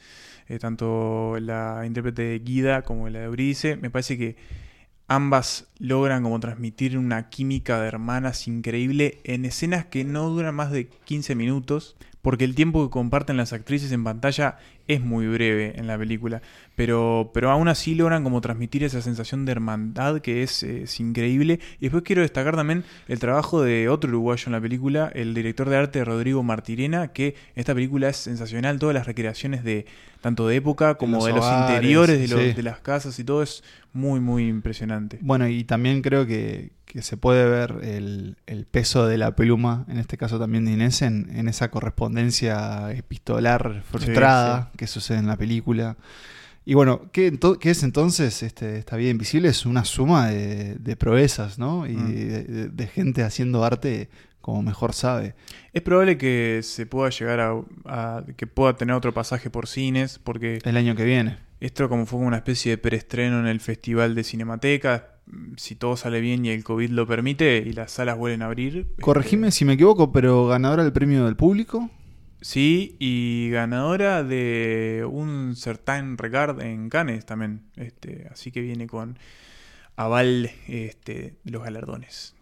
[0.49, 3.77] eh, tanto la intérprete de Guida como la de Euridice.
[3.77, 4.37] Me parece que
[5.07, 10.71] ambas logran como transmitir una química de hermanas increíble en escenas que no duran más
[10.71, 11.97] de 15 minutos,
[12.29, 16.43] porque el tiempo que comparten las actrices en pantalla es muy breve en la película,
[16.77, 21.59] pero, pero aún así logran como transmitir esa sensación de hermandad que es, es increíble.
[21.79, 25.71] Y después quiero destacar también el trabajo de otro uruguayo en la película, el director
[25.71, 29.87] de arte Rodrigo Martirena, que esta película es sensacional, todas las recreaciones de
[30.21, 32.53] tanto de época como los de los hogares, interiores de, los- sí.
[32.53, 33.65] de las casas y todo es
[33.95, 35.17] muy, muy impresionante.
[35.23, 39.85] Bueno, y también creo que, que se puede ver el, el peso de la pluma,
[39.89, 45.27] en este caso también de Inés, en, en esa correspondencia epistolar frustrada que sucede en
[45.27, 45.97] la película.
[46.65, 47.33] Y bueno, ¿qué,
[47.63, 49.49] es entonces este, esta vida invisible?
[49.49, 51.87] Es una suma de, de proezas, ¿no?
[51.87, 52.77] Y Mm.
[52.77, 54.09] de gente haciendo arte
[54.41, 55.35] como mejor sabe.
[55.75, 57.53] Es probable que se pueda llegar a,
[57.87, 61.39] a- que pueda tener otro pasaje por cines, porque El año que viene.
[61.61, 65.18] esto como fue una especie de preestreno en el Festival de Cinemateca,
[65.57, 68.89] si todo sale bien y el COVID lo permite y las salas vuelven a abrir.
[69.01, 71.91] Corregime este, si me equivoco, pero ganadora del premio del público.
[72.41, 77.63] Sí, y ganadora de un Certain Regard en Cannes también.
[77.77, 79.19] Este, así que viene con
[79.97, 82.35] aval este, de los galardones.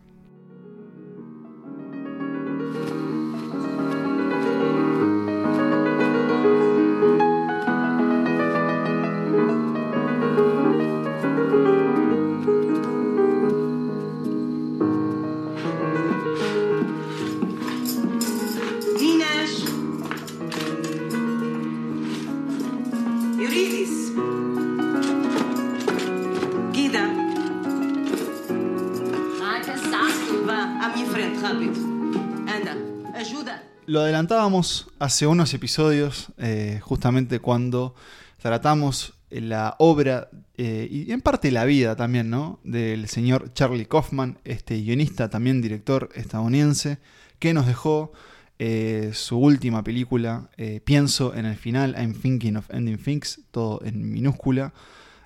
[34.99, 37.95] Hace unos episodios, eh, justamente cuando
[38.39, 42.61] tratamos la obra eh, y en parte la vida también, ¿no?
[42.65, 46.99] Del señor Charlie Kaufman, este guionista, también director estadounidense,
[47.39, 48.13] que nos dejó
[48.59, 53.83] eh, su última película, eh, Pienso en el final, I'm Thinking of Ending Things, todo
[53.85, 54.73] en minúscula.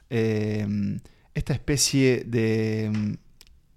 [0.08, 0.66] Eh,
[1.34, 3.12] esta especie de mm,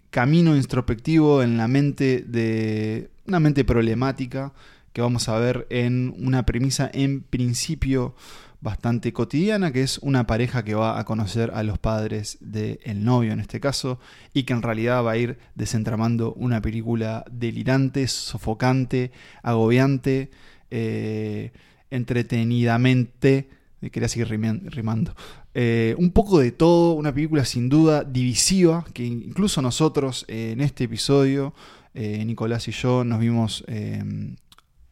[0.09, 4.53] camino introspectivo en la mente de una mente problemática
[4.93, 8.15] que vamos a ver en una premisa en principio
[8.63, 13.33] bastante cotidiana, que es una pareja que va a conocer a los padres del novio
[13.33, 13.99] en este caso,
[14.33, 20.31] y que en realidad va a ir desentramando una película delirante, sofocante, agobiante,
[20.71, 21.51] eh,
[21.91, 23.49] entretenidamente,
[23.91, 25.13] quería seguir rimando,
[25.53, 30.61] eh, un poco de todo, una película sin duda divisiva, que incluso nosotros eh, en
[30.61, 31.53] este episodio,
[31.95, 33.63] Nicolás y yo, nos vimos,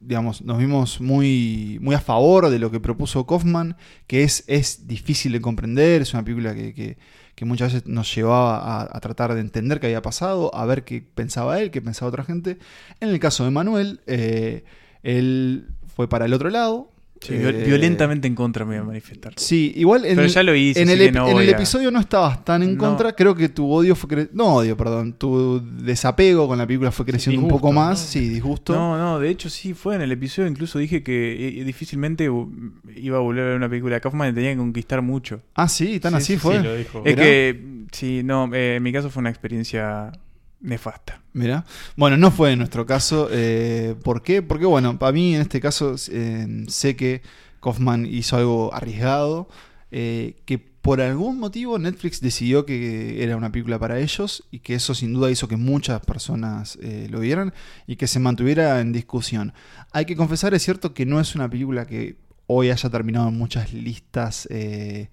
[0.02, 3.78] digamos, nos vimos muy, muy a favor de lo que propuso Kaufman,
[4.08, 6.98] que es, es difícil de comprender, es una película que, que-
[7.46, 11.02] muchas veces nos llevaba a, a tratar de entender qué había pasado, a ver qué
[11.02, 12.60] pensaba él, qué pensaba otra gente.
[13.00, 14.64] En el caso de Manuel, eh,
[15.04, 16.91] él fue para el otro lado.
[17.22, 19.34] Sí, eh, violentamente en contra me voy a manifestar.
[19.38, 21.54] Sí, igual en, Pero ya lo hice, en el, que no ep- en voy el
[21.54, 22.84] a- episodio no estabas tan en No.
[22.84, 23.14] contra.
[23.14, 24.10] Creo que tu odio fue.
[24.10, 25.14] cre- No odio, perdón.
[25.14, 28.00] Tu desapego con la película fue creciendo un poco más.
[28.02, 28.08] ¿no?
[28.08, 28.74] Sí, disgusto.
[28.74, 32.52] No, no, de hecho sí fue en el episodio, incluso dije que eh, difícilmente uh,
[32.96, 35.42] iba a volver a ver una película de Kaufman y tenía que conquistar mucho.
[35.54, 36.58] Ah, sí, tan Sí, así sí, fue.
[36.58, 37.04] sí, lo dijo.
[37.06, 40.12] Es que, sí, no, eh, en mi caso fue una experiencia
[40.60, 41.21] nefasta.
[41.34, 41.66] Mira.
[41.96, 43.30] Bueno, no fue en nuestro caso.
[43.32, 44.42] eh, ¿Por qué?
[44.42, 47.22] Porque, bueno, para mí en este caso eh, sé que
[47.62, 49.48] Kaufman hizo algo arriesgado.
[49.92, 54.74] eh, que por algún motivo Netflix decidió que era una película para ellos y que
[54.76, 57.54] eso sin duda hizo que muchas personas eh, lo vieran
[57.88, 59.54] y que se mantuviera en discusión.
[59.92, 62.16] Hay que confesar, es cierto que no es una película que
[62.48, 65.10] hoy haya terminado en muchas listas, eh,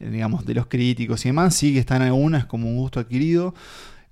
[0.00, 1.54] digamos, de los críticos y demás.
[1.54, 3.54] Sí que están algunas como un gusto adquirido.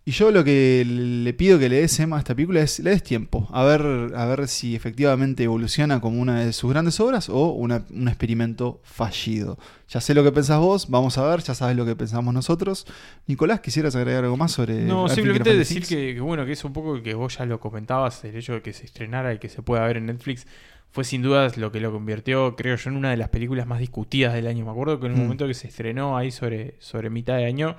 [0.07, 2.90] Y yo lo que le pido que le des Emma a esta película es le
[2.90, 3.82] des tiempo, a ver,
[4.16, 8.80] a ver si efectivamente evoluciona como una de sus grandes obras o una- un experimento
[8.82, 9.59] fallido.
[9.90, 12.86] Ya sé lo que pensás vos, vamos a ver, ya sabes lo que pensamos nosotros.
[13.26, 17.03] Nicolás, ¿quisieras agregar algo más sobre No, simplemente decir que, bueno, que es un poco
[17.03, 19.86] que vos ya lo comentabas, el hecho de que se estrenara y que se pueda
[19.86, 20.46] ver en Netflix
[20.90, 23.78] fue sin dudas lo que lo convirtió, creo yo, en una de las películas más
[23.78, 24.64] discutidas del año.
[24.64, 25.22] Me acuerdo que en un Mm.
[25.22, 27.76] momento que se estrenó ahí sobre, sobre mitad de año,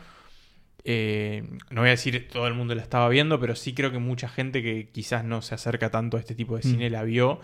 [0.85, 3.99] eh, no voy a decir todo el mundo la estaba viendo, pero sí creo que
[3.99, 6.71] mucha gente que quizás no se acerca tanto a este tipo de Mm.
[6.71, 7.39] cine la vio.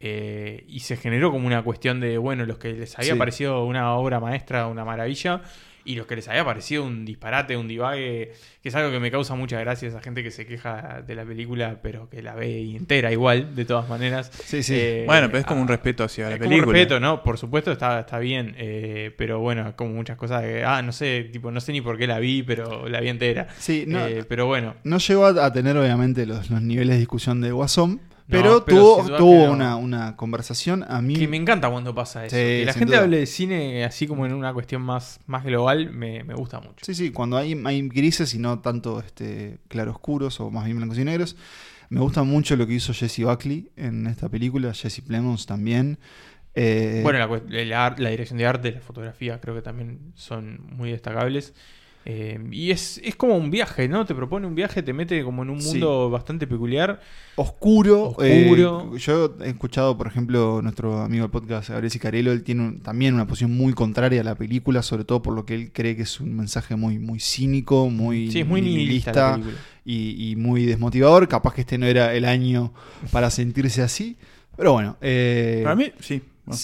[0.00, 3.18] eh, y se generó como una cuestión de, bueno, los que les había Sí.
[3.18, 5.42] parecido una obra maestra, una maravilla,
[5.84, 9.10] y los que les había parecido un disparate, un divague, que es algo que me
[9.10, 12.60] causa mucha gracia, esa gente que se queja de la película, pero que la ve
[12.76, 14.30] entera igual, de todas maneras.
[14.44, 14.74] Sí, sí.
[14.76, 16.68] Eh, Bueno, pero es como ah, un respeto hacia la es como película.
[16.70, 17.22] un respeto, ¿no?
[17.22, 21.28] Por supuesto está, está bien, eh, pero bueno, como muchas cosas que, ah, no sé,
[21.32, 23.48] tipo, no sé ni por qué la vi, pero la vi entera.
[23.58, 24.74] Sí, no, Eh, pero bueno.
[24.84, 28.62] No llegó a, a tener obviamente los, los niveles de discusión de Guasón, No, pero,
[28.62, 31.16] tuvo, tuvo una, una conversación a mí...
[31.16, 32.36] Que me encanta cuando pasa eso.
[32.36, 33.04] Sí, que la gente duda.
[33.04, 36.84] hable de cine así como en una cuestión más, más global, me, me gusta mucho.
[36.84, 40.98] Sí, sí, cuando hay, hay grises y no tanto este, claroscuros o más bien blancos
[40.98, 41.36] y negros.
[41.88, 45.98] Me gusta mucho lo que hizo Jesse Buckley en esta película, Jesse Plemons también.
[46.54, 50.90] Eh, Bueno, la, la la dirección de arte, la fotografía, creo que también son muy
[50.90, 51.54] destacables.
[52.10, 54.06] Eh, y es, es como un viaje, ¿no?
[54.06, 55.72] Te propone un viaje, te mete como en un Sí.
[55.72, 57.00] mundo bastante peculiar.
[57.36, 58.14] oscuro.
[58.16, 58.92] Oscuro.
[58.94, 62.80] eh, yo he escuchado, por ejemplo, nuestro amigo del podcast, Gabriel Sicarello, él tiene un-
[62.80, 65.96] también una posición muy contraria a la película, sobre todo por lo que él cree
[65.96, 69.38] que es un mensaje muy, muy cínico, muy, Sí, es muy nihilista
[69.84, 71.28] y, y muy desmotivador.
[71.28, 72.72] Capaz que este no era el año
[73.12, 74.16] para sentirse así.
[74.56, 76.22] Pero bueno, eh, Para mí, sí.
[76.46, 76.60] bueno.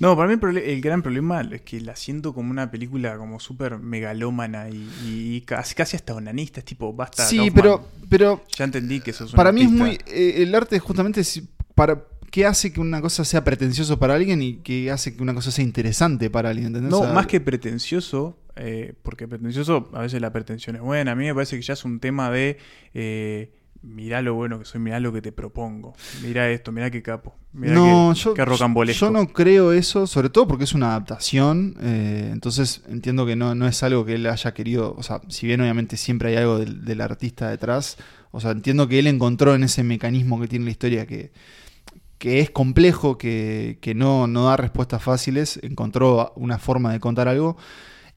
[0.00, 3.78] No, para mí el, gran problema es que la siento como una película como súper
[3.78, 6.60] megalómana y, y casi, casi hasta onanista.
[6.60, 7.24] Es tipo, basta.
[7.24, 7.54] Sí, Kaufman.
[7.54, 9.98] pero, pero Ya entendí que sos un para mí es muy.
[10.06, 11.42] eh, el arte justamente es
[11.74, 12.04] para.
[12.30, 15.50] ¿Qué hace que una cosa sea pretencioso para alguien y qué hace que una cosa
[15.50, 16.68] sea interesante para alguien?
[16.68, 16.90] ¿entendés?
[16.90, 21.12] No, O sea, más que pretencioso, eh, porque pretencioso, a veces la pretensión es buena.
[21.12, 22.58] A mí me parece que ya es un tema de.
[22.92, 23.50] Eh,
[23.82, 25.94] mirá lo bueno que soy, mirá lo que te propongo.
[26.22, 27.34] Mirá esto, mirá qué capo.
[27.52, 29.06] Mirá no, qué, yo, qué rocambolesco.
[29.06, 31.76] yo no creo eso, sobre todo porque es una adaptación.
[31.80, 34.94] eh, entonces entiendo que no, no es algo que él haya querido.
[34.96, 37.96] O sea, si bien obviamente siempre hay algo del, del artista detrás,
[38.30, 41.32] o sea, entiendo que él encontró en ese mecanismo que tiene la historia que,
[42.18, 47.28] que es complejo, que, que no, no da respuestas fáciles, encontró una forma de contar
[47.28, 47.56] algo.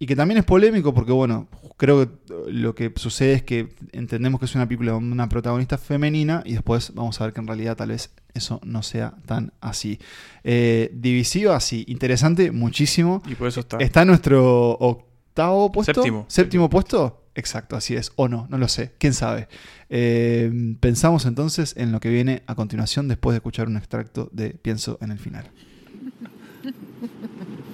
[0.02, 1.48] Y que también es polémico porque, bueno,
[1.78, 5.78] creo que lo que sucede es que entendemos que es una película con una protagonista
[5.78, 9.54] femenina y después vamos a ver que en realidad tal vez eso no sea tan
[9.62, 10.00] así.
[10.44, 11.86] Eh, divisiva, sí.
[11.88, 13.22] Interesante, muchísimo.
[13.28, 13.78] Y por eso está.
[13.78, 15.94] Está en nuestro octavo puesto.
[15.94, 16.26] Séptimo.
[16.28, 17.28] Séptimo puesto.
[17.36, 18.12] Exacto, así es.
[18.16, 18.94] O no, no lo sé.
[18.98, 19.50] ¿Quién sabe?
[19.92, 24.50] Eh, pensamos entonces en lo que viene a continuación después de escuchar un extracto de
[24.50, 25.52] Pienso en el final.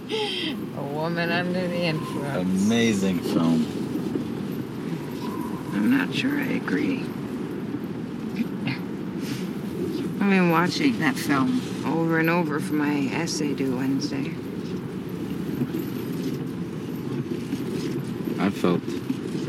[0.78, 2.66] A woman under the influence.
[2.66, 3.66] Amazing film.
[5.74, 7.00] I'm not sure I agree.
[10.20, 14.34] I've been watching that film over and over for my essay due Wednesday.
[18.40, 18.82] I felt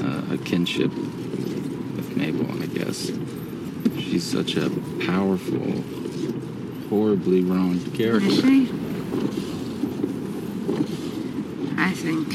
[0.03, 3.13] uh, a kinship with Mabel, I guess.
[3.97, 4.71] She's such a
[5.07, 5.83] powerful,
[6.89, 8.31] horribly wronged Is character.
[8.31, 8.69] she?
[11.77, 12.29] I think.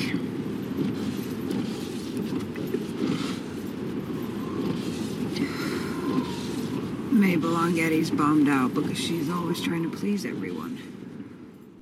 [7.12, 10.78] Mabel on Getty's bummed out because she's always trying to please everyone.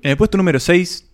[0.02, 1.11] En el puesto número 6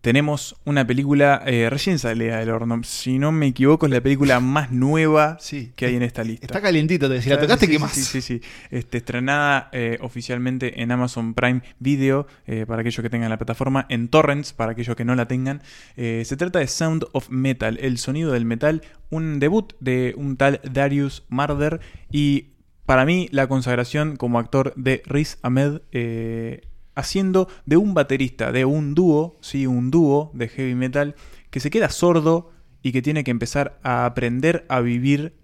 [0.00, 2.80] tenemos una película eh, recién salida del horno.
[2.84, 5.36] Si no me equivoco, es la película más nueva
[5.76, 6.46] que hay en esta lista.
[6.46, 7.92] Está calientito, te- si la tocaste, sí, ¿qué sí, más?
[7.92, 8.40] Sí, sí, sí.
[8.70, 13.86] Este, estrenada eh, oficialmente en Amazon Prime Video, eh, para aquellos que tengan la plataforma,
[13.88, 15.62] en Torrents, para aquellos que no la tengan.
[15.96, 20.36] Eh, se trata de Sound of Metal, el sonido del metal, un debut de un
[20.36, 21.80] tal Darius Marder
[22.10, 22.48] y
[22.86, 25.82] para mí la consagración como actor de Riz Ahmed.
[25.92, 26.62] eh,
[26.94, 31.14] haciendo de un baterista, de un dúo, sí, un dúo de heavy metal,
[31.50, 32.50] que se queda sordo
[32.82, 35.34] y que tiene que empezar a aprender a vivir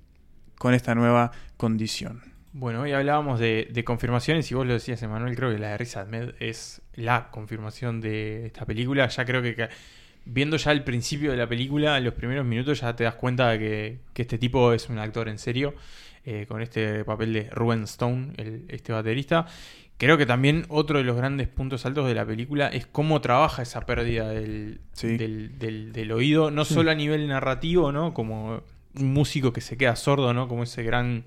[0.59, 2.23] con esta nueva condición.
[2.53, 5.97] Bueno, hoy hablábamos de, confirmaciones y vos lo decías, Emanuel, creo que la de Riz
[5.99, 9.07] Ahmed es la confirmación de esta película.
[9.09, 9.69] Ya creo que,
[10.25, 13.59] viendo ya el principio de la película, los primeros minutos ya te das cuenta de
[13.59, 15.75] que, que este tipo es un actor en serio,
[16.25, 19.47] eh, con este papel de Ruben Stone, el- este baterista.
[19.99, 23.63] Creo que también otro de los grandes puntos altos de la película es cómo trabaja
[23.63, 26.75] esa pérdida del, del, del- del oído, no Sí.
[26.75, 28.13] solo a nivel narrativo, ¿no?
[28.13, 28.63] Como
[28.99, 30.49] un músico que se queda sordo, ¿no?
[30.49, 31.25] Como ese gran,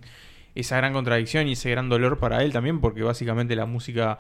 [0.54, 4.20] esa gran contradicción y ese gran dolor para él también, porque básicamente la música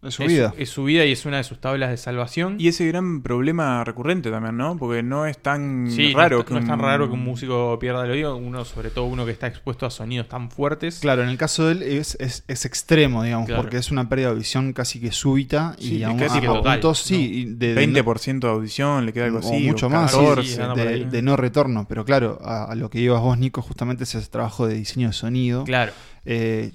[0.00, 0.54] Es su vida.
[0.56, 2.54] es su vida y es una de sus tablas de salvación.
[2.60, 4.76] Y ese gran problema recurrente también, ¿no?
[4.76, 7.24] Porque no es tan Sí, raro no, que no es tan un- raro que un
[7.24, 11.00] músico pierda el oído, uno, sobre todo uno que está expuesto a sonidos tan fuertes.
[11.00, 13.62] Claro, en el caso de él es, es, es extremo, digamos, Claro.
[13.62, 16.40] porque es una pérdida de visión casi que súbita Sí, y a, un- casi a
[16.42, 17.74] que total, puntos, sí, de, de
[18.04, 19.66] 20% de audición, le queda algo o así.
[19.66, 20.42] mucho más, 14.
[20.48, 21.86] Sí, sí, anda por de, no retorno.
[21.88, 25.08] Pero claro, a, a lo que ibas vos, Nico, justamente es ese trabajo de diseño
[25.08, 25.64] de sonido.
[25.64, 25.90] Claro.
[26.24, 26.70] Eh,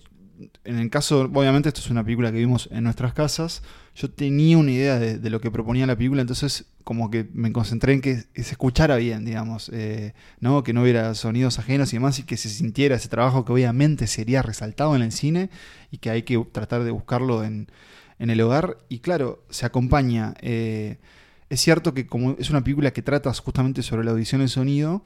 [0.63, 3.63] en el caso, obviamente, esto es una película que vimos en nuestras casas.
[3.95, 7.93] Yo tenía una idea de, lo que proponía la película, entonces como que me concentré
[7.93, 10.63] en que, se escuchara bien, digamos, eh, ¿no?
[10.63, 14.07] que no hubiera sonidos ajenos y demás, y que se sintiera ese trabajo que obviamente
[14.07, 15.49] sería resaltado en el cine
[15.91, 17.67] y que hay que tratar de buscarlo en,
[18.19, 18.77] en el hogar.
[18.89, 20.33] Y claro, se acompaña.
[20.41, 20.97] eh,
[21.53, 24.49] es cierto que como es una película que trata justamente sobre la audición y el
[24.49, 25.03] sonido,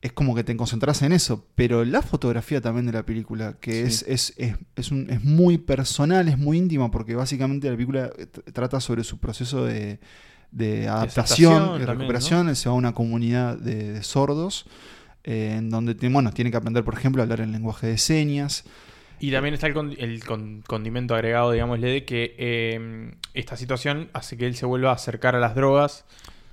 [0.00, 3.72] es como que te concentras en eso, pero la fotografía también de la película, que
[3.72, 3.78] Sí.
[3.82, 8.10] es, es, es, es, un- es muy personal, es muy íntima, porque básicamente la película
[8.12, 9.98] tr- trata sobre su proceso de,
[10.52, 14.66] de adaptación, también, recuperación, él se va a una comunidad de, de sordos,
[15.24, 17.98] eh, en donde tiene- bueno, tiene que aprender, por ejemplo, a hablar en lenguaje de
[17.98, 18.64] señas.
[19.20, 24.10] Y también está el, con- el con- condimento agregado, digámosle, de que eh, esta situación
[24.12, 26.04] hace que él se vuelva a acercar a las drogas,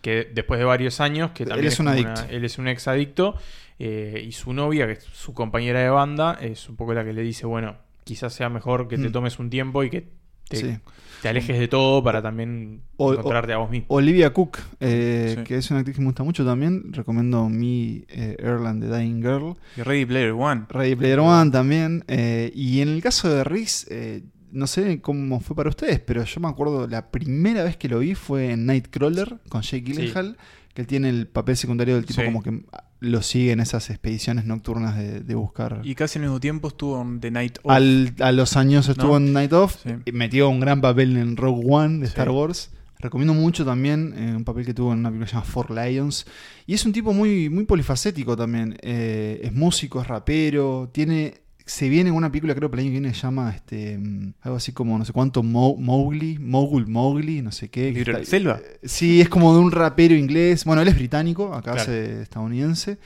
[0.05, 2.21] que después de varios años, que Él también es un como adicto.
[2.21, 3.35] una- él es un ex adicto,
[3.79, 7.11] eh, y su novia, que es su compañera de banda, es un poco la que
[7.11, 9.11] le dice, bueno, quizás sea mejor que te Mm.
[9.11, 10.07] tomes un tiempo y que
[10.47, 10.77] te, Sí.
[11.23, 13.87] te alejes de todo para también O- encontrarte a vos mismo.
[13.89, 15.43] Olivia Cook, eh, Sí.
[15.43, 16.93] que es una actriz que me gusta mucho también.
[16.93, 19.55] Recomiendo mi eh, Erland the Dying Girl.
[19.75, 20.65] Y Ready Player One.
[20.69, 22.03] Ready Player One también.
[22.07, 24.21] eh, y en el caso de Reese, eh,
[24.55, 27.99] no sé cómo fue para ustedes, pero yo me acuerdo la primera vez que lo
[27.99, 30.37] vi fue en Nightcrawler con Jake Gyllenhaal,
[30.73, 32.25] que él tiene el papel secundario del tipo Sí.
[32.25, 32.63] como que
[33.01, 35.81] lo sigue en esas expediciones nocturnas de, de buscar.
[35.83, 37.71] Y casi al mismo tiempo estuvo en The Night Of.
[37.71, 39.25] Al- a los años estuvo ¿No?
[39.27, 39.89] en Night Of, Sí.
[40.05, 42.05] y metió un gran papel en Rogue One de.
[42.07, 42.71] Star Wars.
[42.97, 45.71] Recomiendo mucho también eh, un papel que tuvo en una película que se llama Four
[45.71, 46.25] Lions.
[46.65, 48.77] Y es un tipo muy, muy polifacético también.
[48.81, 51.44] Eh, es músico, es rapero, tiene...
[51.67, 53.99] Se viene una película, creo que el año que viene se llama este,
[54.41, 57.91] algo así como no sé cuánto, Mo- Mowgli, Mogul Mowgli, no sé qué.
[57.91, 58.59] ¿Libro de selva?
[58.63, 60.63] eh, Sí, es como de un rapero inglés.
[60.63, 61.81] Bueno, él es británico, acá Claro.
[61.81, 62.99] hace estadounidense.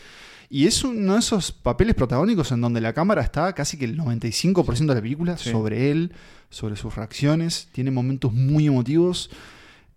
[0.49, 3.95] Y es uno de esos papeles protagónicos en donde la cámara está casi que el
[3.97, 5.51] 95% de la película Sí.
[5.51, 6.11] sobre él,
[6.49, 7.69] sobre sus reacciones.
[7.71, 9.29] Tiene momentos muy emotivos.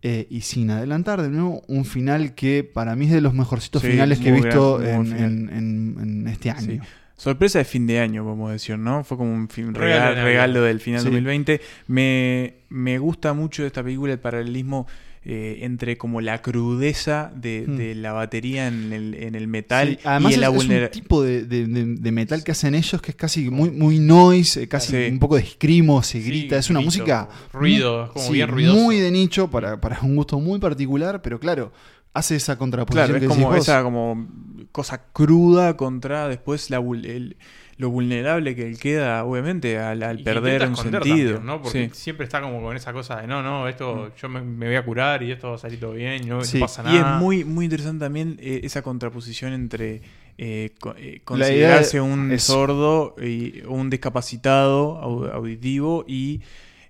[0.04, 3.82] eh, y sin adelantar, de nuevo, un final que para mí es de los mejorcitos
[3.82, 6.82] Sí, finales que he visto en, en- en- en este año.
[6.82, 6.88] Sí.
[7.22, 9.04] Sorpresa de fin de año, podemos decir, ¿no?
[9.04, 10.24] Fue como un fin- Regalo regalo, de Navidad.
[10.24, 11.06] regalo del final Sí.
[11.06, 11.60] 2020.
[11.86, 14.86] Me, me gusta mucho de esta película el paralelismo
[15.24, 17.76] eh, entre como la crudeza de, Mm.
[17.76, 20.88] de la batería en el, en el metal Sí, Además y es, la es un
[20.90, 24.64] tipo de, de- de- de metal que hacen ellos que es casi muy, muy noise,
[24.64, 25.12] eh, casi Sí.
[25.12, 26.58] un poco de escrimo, se grita.
[26.58, 28.80] es una grito, música ruido, es como bien ruidoso.
[28.80, 31.72] muy de nicho para, para un gusto muy particular, pero claro,
[32.14, 33.68] hace esa contraposición Claro, es que como decís vos.
[33.68, 34.26] esa como
[34.70, 37.36] cosa cruda contra después la, vul- el-
[37.78, 41.00] lo vulnerable que él queda, obviamente, al, perder un sentido.
[41.00, 41.60] también, ¿no?
[41.62, 41.94] Porque Sí.
[41.94, 44.84] siempre está como con esa cosa de no, no, esto yo me, me voy a
[44.84, 47.18] curar y esto va a salir todo bien, no, pasa Y es nada.
[47.18, 50.02] muy, muy interesante también eh, esa contraposición entre
[50.38, 56.40] eh, eh, considerarse un es- sordo y un discapacitado au- auditivo y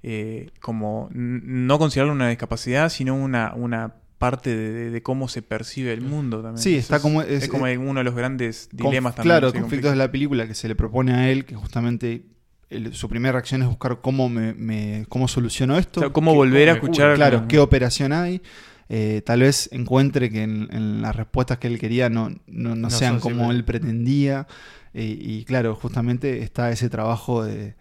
[0.02, 5.42] eh, como no considerarlo una discapacidad, sino una, una parte de, de- de cómo se
[5.42, 6.62] percibe el mundo también.
[6.62, 9.14] Sí, Eso está es- como- Es, es- como es- uno de los grandes Conf- dilemas
[9.16, 9.38] también.
[9.38, 12.22] Claro, conflictos de la película que se le propone a él, que justamente
[12.70, 16.00] el- su primera reacción es buscar cómo me, me- cómo soluciono esto.
[16.00, 18.40] O sea, cómo qué- volver a escuchar Claro, qué operación hay.
[18.88, 22.74] Eh, tal vez encuentre que en, en las respuestas que él quería no, no, no
[22.76, 24.46] No sean como siempre- él pretendía.
[24.94, 27.74] Eh, y claro, justamente está ese trabajo de,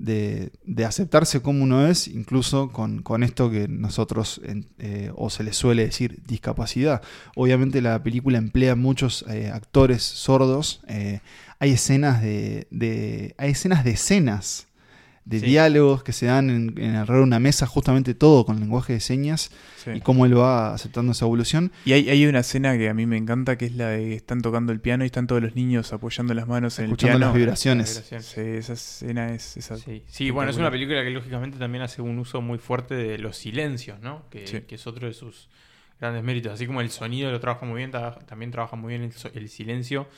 [0.00, 4.40] de- de aceptarse como uno es, incluso con, con esto que nosotros,
[4.78, 7.02] eh, o se le suele decir, discapacidad.
[7.36, 10.80] Obviamente la película emplea muchos eh, actores sordos.
[10.88, 11.20] eh,
[11.58, 14.66] hay escenas de, de- hay escenas de escenas
[15.26, 15.46] de Sí.
[15.46, 19.00] diálogos que se dan en, en alrededor de una mesa, justamente todo con lenguaje de
[19.00, 19.50] señas
[19.84, 19.90] Sí.
[19.96, 21.70] y cómo él va aceptando esa evolución.
[21.84, 24.14] Y hay, hay una escena que a mí me encanta, que es la de que
[24.14, 27.18] están tocando el piano y están todos los niños apoyando las manos en Escuchando el
[27.20, 27.26] piano.
[27.32, 28.04] las vibraciones.
[28.20, 29.56] Sí, esa escena es...
[29.56, 32.94] esa- Sí, sí, bueno, es una película que lógicamente también hace un uso muy fuerte
[32.94, 34.24] de los silencios, ¿no?
[34.30, 34.60] Que, Sí.
[34.62, 35.48] que es otro de sus
[36.00, 36.54] grandes méritos.
[36.54, 39.30] Así como el sonido lo trabaja muy bien, ta- también trabaja muy bien el, so-
[39.34, 40.08] el silencio,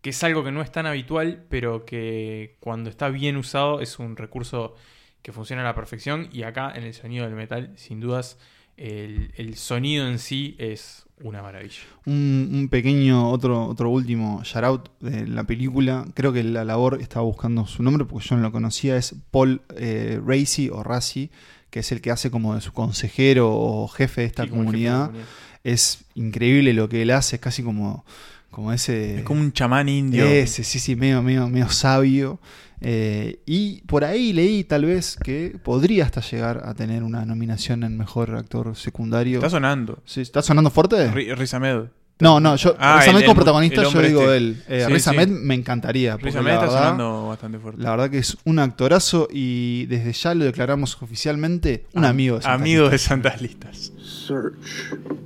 [0.00, 3.98] que es algo que no es tan habitual, pero que cuando está bien usado es
[3.98, 4.74] un recurso
[5.22, 6.28] que funciona a la perfección.
[6.32, 8.38] Y acá en el sonido del metal, sin dudas,
[8.76, 11.80] el, el sonido en sí es una maravilla.
[12.06, 16.06] Un, un pequeño, otro, otro último shout out de la película.
[16.14, 18.96] Creo que la labor estaba buscando su nombre porque yo no lo conocía.
[18.96, 21.30] Es Paul eh, Racy o Racy,
[21.68, 24.56] que es el que hace como de su consejero o jefe de esta Sí, de
[24.56, 25.06] comunidad.
[25.08, 25.28] comunidad.
[25.62, 28.06] Es increíble lo que él hace, es casi como,
[28.50, 29.18] como ese.
[29.18, 30.24] Es como un chamán indio.
[30.24, 32.40] Ese, sí, sí, medio, medio, medio sabio.
[32.82, 37.82] Eh, y por ahí leí tal vez que podría hasta llegar a tener una nominación
[37.84, 39.36] en mejor actor secundario.
[39.38, 40.02] Está sonando.
[40.06, 41.10] Sí, ¿Está sonando fuerte?
[41.12, 41.84] Ri- Riz Ahmed.
[42.20, 44.36] No, no, yo, Ah, Riz el- Ahmed como protagonista, yo digo este.
[44.36, 44.62] él.
[44.68, 45.10] Eh, Sí, Riz sí.
[45.10, 46.16] Ahmed me encantaría.
[46.16, 47.82] Riz Ahmed la está verdad- sonando bastante fuerte.
[47.82, 52.36] La verdad que es un actorazo y desde ya lo declaramos oficialmente un Am- amigo
[52.36, 52.98] de Santas Amigo de.
[52.98, 53.92] Santas Listas.
[54.26, 54.54] Search.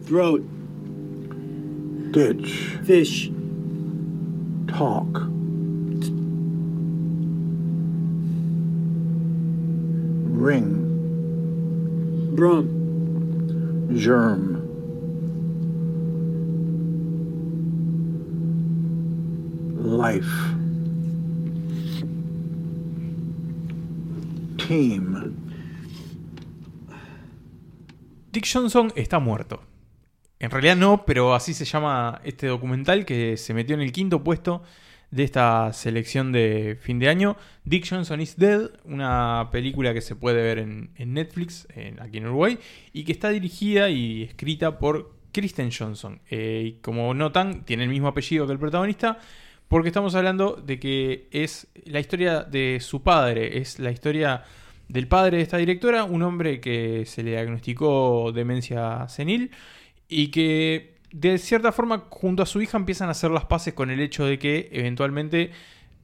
[0.06, 0.42] Throat.
[2.14, 2.78] Ditch.
[2.84, 3.28] Fish.
[4.68, 5.26] Talk.
[10.30, 10.70] Ring.
[12.36, 12.68] Drum.
[13.96, 14.62] Germ.
[19.82, 20.24] Life.
[24.56, 25.34] Team.
[28.30, 29.73] Dick Johnson está muerto.
[30.44, 34.22] En realidad no, pero así se llama este documental que se metió en el quinto
[34.22, 34.62] puesto
[35.10, 37.38] de esta selección de fin de año.
[37.64, 42.26] Dick Johnson is Dead, una película que se puede ver en, Netflix, en- aquí en
[42.26, 42.58] Uruguay,
[42.92, 46.20] y que está dirigida y escrita por Kristen Johnson.
[46.28, 49.18] Eh, y como notan, tiene el mismo apellido que el protagonista,
[49.68, 54.44] porque estamos hablando de que es la historia de su padre, es la historia
[54.88, 59.50] del padre de esta directora, un hombre que se le diagnosticó demencia senil
[60.08, 63.90] y que de cierta forma junto a su hija empiezan a hacer las paces con
[63.90, 65.52] el hecho de que eventualmente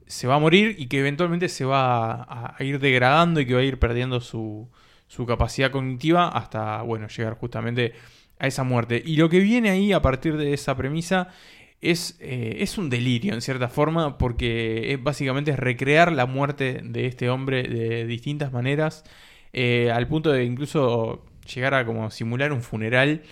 [0.07, 3.61] se va a morir y que eventualmente se va a, ir degradando y que va
[3.61, 4.69] a ir perdiendo su,
[5.07, 7.93] su capacidad cognitiva hasta, bueno, llegar justamente
[8.39, 9.01] a esa muerte.
[9.05, 11.29] Y lo que viene ahí a partir de esa premisa
[11.81, 17.07] es, eh, es un delirio en cierta forma porque básicamente es recrear la muerte de
[17.07, 19.03] este hombre de distintas maneras
[19.53, 23.23] eh, al punto de incluso llegar a como simular un funeral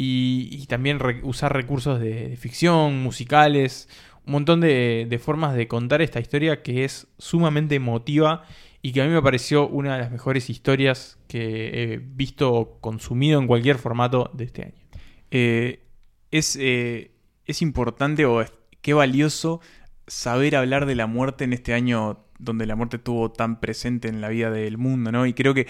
[0.00, 3.88] y, también usar recursos de, ficción, musicales,
[4.26, 8.44] un montón de, de formas de contar esta historia que es sumamente emotiva
[8.80, 12.80] y que a mí me pareció una de las mejores historias que he visto o
[12.80, 14.86] consumido en cualquier formato de este año.
[15.32, 15.82] Eh,
[16.30, 17.10] es, eh,
[17.46, 19.60] es importante o es, qué valioso
[20.06, 24.20] saber hablar de la muerte en este año donde la muerte estuvo tan presente en
[24.20, 25.26] la vida del mundo, ¿no?
[25.26, 25.66] Y creo que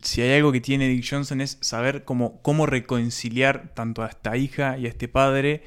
[0.00, 4.36] si hay algo que tiene Dick Johnson es saber cómo, cómo reconciliar tanto a esta
[4.36, 5.62] hija y a este padre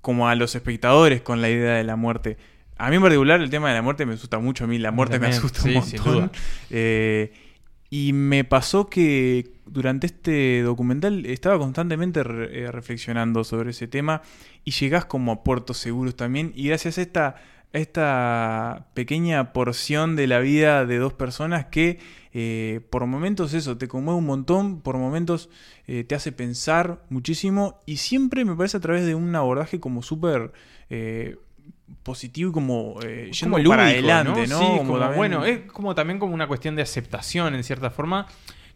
[0.00, 2.36] como a los espectadores con la idea de la muerte.
[2.78, 4.90] A mí en particular el tema de la muerte me asusta mucho, a mí la
[4.90, 6.32] muerte me asusta sí, un montón.
[6.70, 7.32] Eh,
[7.90, 14.22] y me pasó que durante este documental estaba constantemente re- eh, reflexionando sobre ese tema
[14.64, 17.36] y llegás como a puertos seguros también y gracias a esta,
[17.72, 21.98] esta pequeña porción de la vida de dos personas que
[22.34, 25.48] eh, por momentos eso te conmueve un montón, por momentos
[25.86, 30.02] eh, te hace pensar muchísimo y siempre me parece a través de un abordaje como
[30.02, 30.52] súper...
[30.90, 31.36] eh,
[32.02, 34.58] positivo y como yendo como para lúdico, adelante, ¿no?
[34.58, 37.90] Sí, Como como, también- bueno, es como también como una cuestión de aceptación en cierta
[37.90, 38.26] forma.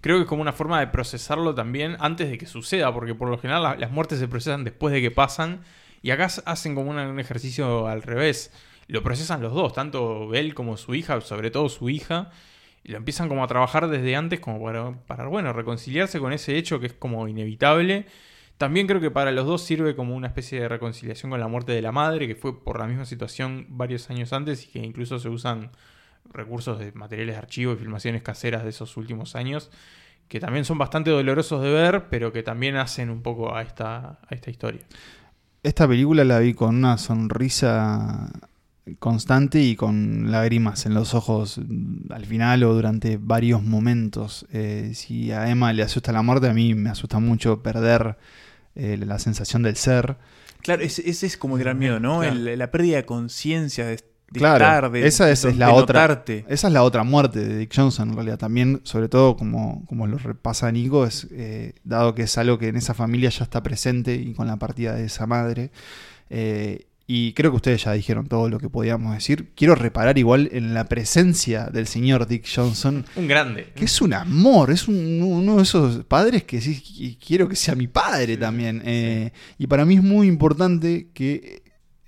[0.03, 3.29] Creo que es como una forma de procesarlo también antes de que suceda, porque por
[3.31, 5.63] lo general la- las muertes se procesan después de que pasan
[6.03, 8.53] y acá hacen como un ejercicio al revés.
[8.89, 12.31] Lo procesan los dos, tanto él como su hija, sobre todo su hija,
[12.85, 14.61] y lo empiezan como a trabajar desde antes como
[15.07, 18.07] para, bueno, reconciliarse con ese hecho que es como inevitable.
[18.59, 21.73] También creo que para los dos sirve como una especie de reconciliación con la muerte
[21.73, 25.19] de la madre, que fue por la misma situación varios años antes y que incluso
[25.19, 25.73] se usan
[26.33, 29.71] recursos de materiales de archivo y filmaciones caseras de esos últimos años,
[30.29, 34.21] que también son bastante dolorosos de ver, pero que también hacen un poco a esta,
[34.27, 34.83] a esta historia.
[35.63, 38.31] Esta película la vi con una sonrisa
[38.99, 44.47] constante y con lágrimas en los ojos mm, al final o durante varios momentos.
[44.53, 48.17] Eh, si a Emma le asusta la muerte, a mí me asusta mucho perder
[48.75, 50.17] eh, la sensación del ser.
[50.63, 52.21] Claro, ese, ese es como el gran miedo, ¿no?
[52.21, 52.35] Claro.
[52.37, 55.73] El- la pérdida de conciencia, de, de Claro, estar, de, esa es, de- es la
[55.73, 56.01] otra.
[56.03, 56.45] notarte.
[56.49, 58.39] Esa es la otra muerte de Dick Johnson, en realidad.
[58.39, 62.69] También, sobre todo, como, como lo repasa Nico, es eh, dado que es algo que
[62.69, 65.71] en esa familia ya está presente y con la partida de esa madre.
[66.31, 69.53] eh, y creo que ustedes ya dijeron todo lo que podíamos decir.
[69.55, 73.05] Quiero reparar igual en la presencia del señor Dick Johnson.
[73.15, 73.73] Un grande.
[73.77, 77.55] Que es un amor, es un- uno de esos padres que sí qui- quiero que
[77.57, 78.83] sea mi padre también.
[78.85, 81.63] Eh, Y para mí es muy importante que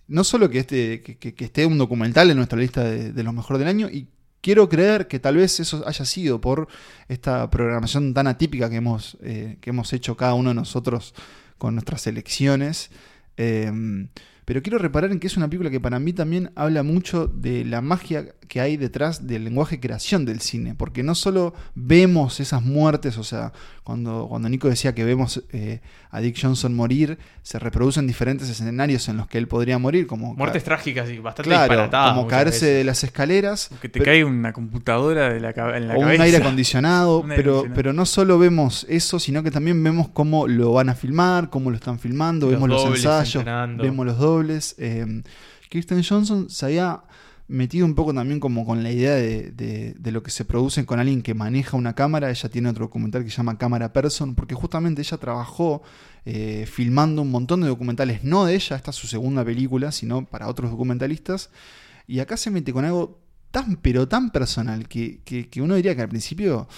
[0.09, 3.23] no solo que, este, que, que- que esté un documental en nuestra lista de, de
[3.23, 4.09] los mejores del año, y
[4.41, 6.66] quiero creer que tal vez eso haya sido por
[7.09, 11.15] esta programación tan atípica que hemos, eh, que hemos hecho cada uno de nosotros
[11.59, 12.91] con nuestras elecciones.
[13.37, 14.09] Em,
[14.49, 17.66] pero quiero reparar en que es una película que para mí también habla mucho de
[17.66, 22.62] la magia que hay detrás del lenguaje creación del cine, porque no solo vemos esas
[22.62, 23.53] muertes, o sea,
[23.89, 29.09] cuando, cuando Nico decía que vemos eh, a Dick Johnson morir, se reproducen diferentes escenarios
[29.09, 32.15] en los que él podría morir, como Muertes ca- trágicas y bastante claro, disparatadas.
[32.15, 32.77] como caerse veces.
[32.77, 36.05] de las escaleras, Que te pero- cae una computadora de la, en la o un
[36.05, 36.23] cabeza.
[36.24, 37.74] aire acondicionado, Un aire pero, acondicionado.
[37.77, 41.70] pero no solo vemos eso, sino que también vemos cómo lo van a filmar, cómo
[41.70, 43.82] lo están filmando, Los vemos los ensayos, entrenando.
[43.85, 44.74] vemos los dobles.
[44.78, 45.23] eh,
[45.70, 47.01] Kirsten Johnson se había
[47.49, 51.01] metido un poco también como con la idea de, de- lo que se produce con
[51.01, 52.31] alguien que maneja una cámara.
[52.31, 55.83] Ella tiene otro documental que se llama Cámara Person, porque justamente ella trabajó
[56.25, 60.25] eh, filmando un montón de documentales, no de ella, esta es su segunda película, sino
[60.27, 61.51] para otros documentalistas.
[62.07, 63.19] Y acá se mete con algo
[63.51, 66.69] tan, pero tan personal, que, que- que uno diría que al principio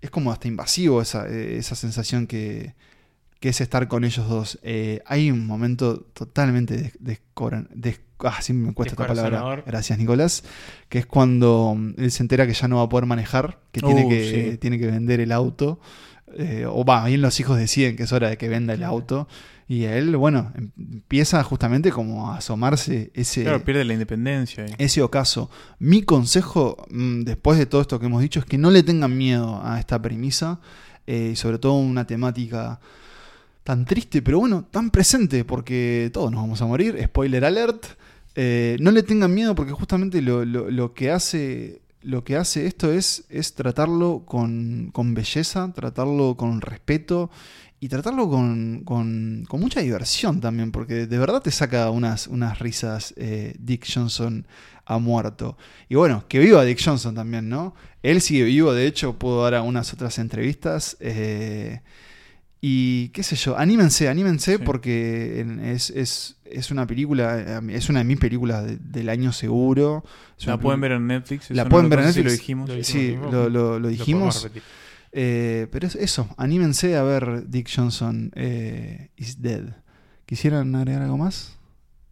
[0.00, 2.74] es como hasta invasivo esa, eh, esa sensación que,
[3.44, 4.58] que es estar con ellos dos.
[4.62, 7.20] Eh, hay un momento totalmente des-
[8.20, 9.62] ah, siempre me cuesta esta palabra.
[9.66, 10.44] Gracias, Nicolás.
[10.88, 13.82] Que es cuando mm, él se entera que ya no va a poder manejar, que,
[13.82, 14.56] tiene, Uh, que sí.
[14.56, 15.78] tiene que vender el auto.
[16.38, 19.28] eh, o va, bien los hijos deciden que es hora de que venda el auto.
[19.68, 24.64] Y él, bueno, em- empieza justamente como a asomarse ese, Claro, pierde la independencia.
[24.78, 25.50] ese ocaso.
[25.78, 29.14] Mi consejo, mm, después de todo esto que hemos dicho, es que no le tengan
[29.18, 30.60] miedo a esta premisa.
[31.06, 32.80] eh, y sobre todo una temática
[33.64, 37.00] tan triste, pero bueno, tan presente, porque todos nos vamos a morir.
[37.04, 37.84] Spoiler alert.
[38.36, 41.80] Eh, no le tengan miedo porque justamente lo, lo- que hace.
[42.02, 47.30] Lo que hace esto es, es tratarlo con, con belleza, tratarlo con respeto
[47.80, 53.14] y tratarlo con, con- mucha diversión también, porque de verdad te saca unas, unas risas
[53.16, 54.46] eh, Dick Johnson
[54.84, 55.56] ha muerto.
[55.88, 57.74] Y bueno, que viva Dick Johnson también, ¿no?
[58.02, 60.98] Él sigue vivo, de hecho, puedo dar algunas otras entrevistas.
[61.00, 61.80] eh,
[62.66, 67.98] y qué sé yo, anímense, anímense porque es, es, es una película, eh, es una
[67.98, 70.02] de mis películas de- del año seguro.
[70.38, 71.50] Es La una pueden ver en Netflix.
[71.50, 72.24] La pueden no ver en Netflix.
[72.24, 72.68] lo dijimos.
[72.70, 74.48] Lo Sí, lo, lo- dijimos.
[75.12, 79.64] Eh, pero es eso, anímense a ver Dick Johnson eh, is Dead.
[80.24, 81.58] ¿Quisieran agregar algo más?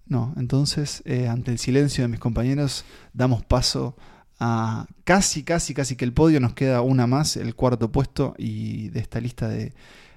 [0.07, 2.85] No, entonces, eh, ante el silencio de mis compañeros,
[3.15, 3.97] damos paso
[4.39, 6.41] a casi, casi, casi que el podio.
[6.41, 9.73] Nos queda una más, el cuarto puesto, y de esta lista de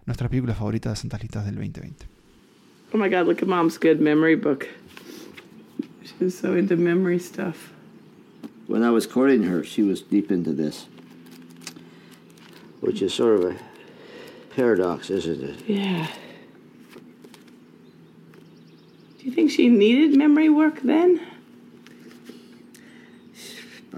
[0.05, 2.05] nuestras películas favoritas de Santas Listas del 2020.
[2.93, 4.67] Oh my god, look at mom's good memory book.
[6.03, 7.73] She's so into memory stuff.
[8.67, 10.87] When I was courting her, she was deep into this,
[12.81, 13.55] which is sort of a
[14.55, 15.67] paradox, isn't it?
[15.67, 16.07] Yeah.
[19.19, 21.19] Do you think she needed memory work then?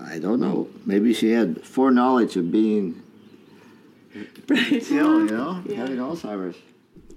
[0.02, 0.70] I don't know.
[0.86, 3.04] Maybe she had foreknowledge of being
[4.50, 4.84] Right.
[4.92, 6.56] ill, you know, having Alzheimer's.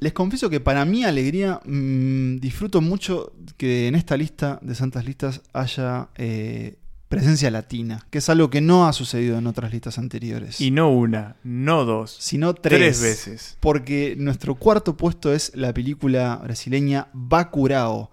[0.01, 5.05] Les confieso que para mi alegría mm, disfruto mucho que en esta lista de Santas
[5.05, 6.77] Listas haya eh,
[7.11, 10.61] presencia latina, que es algo que no ha sucedido en otras listas anteriores.
[10.61, 13.57] Y no una, no dos, sino tres, tres veces.
[13.61, 18.11] Porque nuestro cuarto puesto es la película brasileña Bacurao,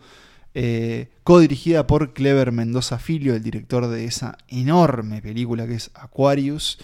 [0.56, 6.80] eh, codirigida por Clever Mendoza Filho, el director de esa enorme película que es Aquarius,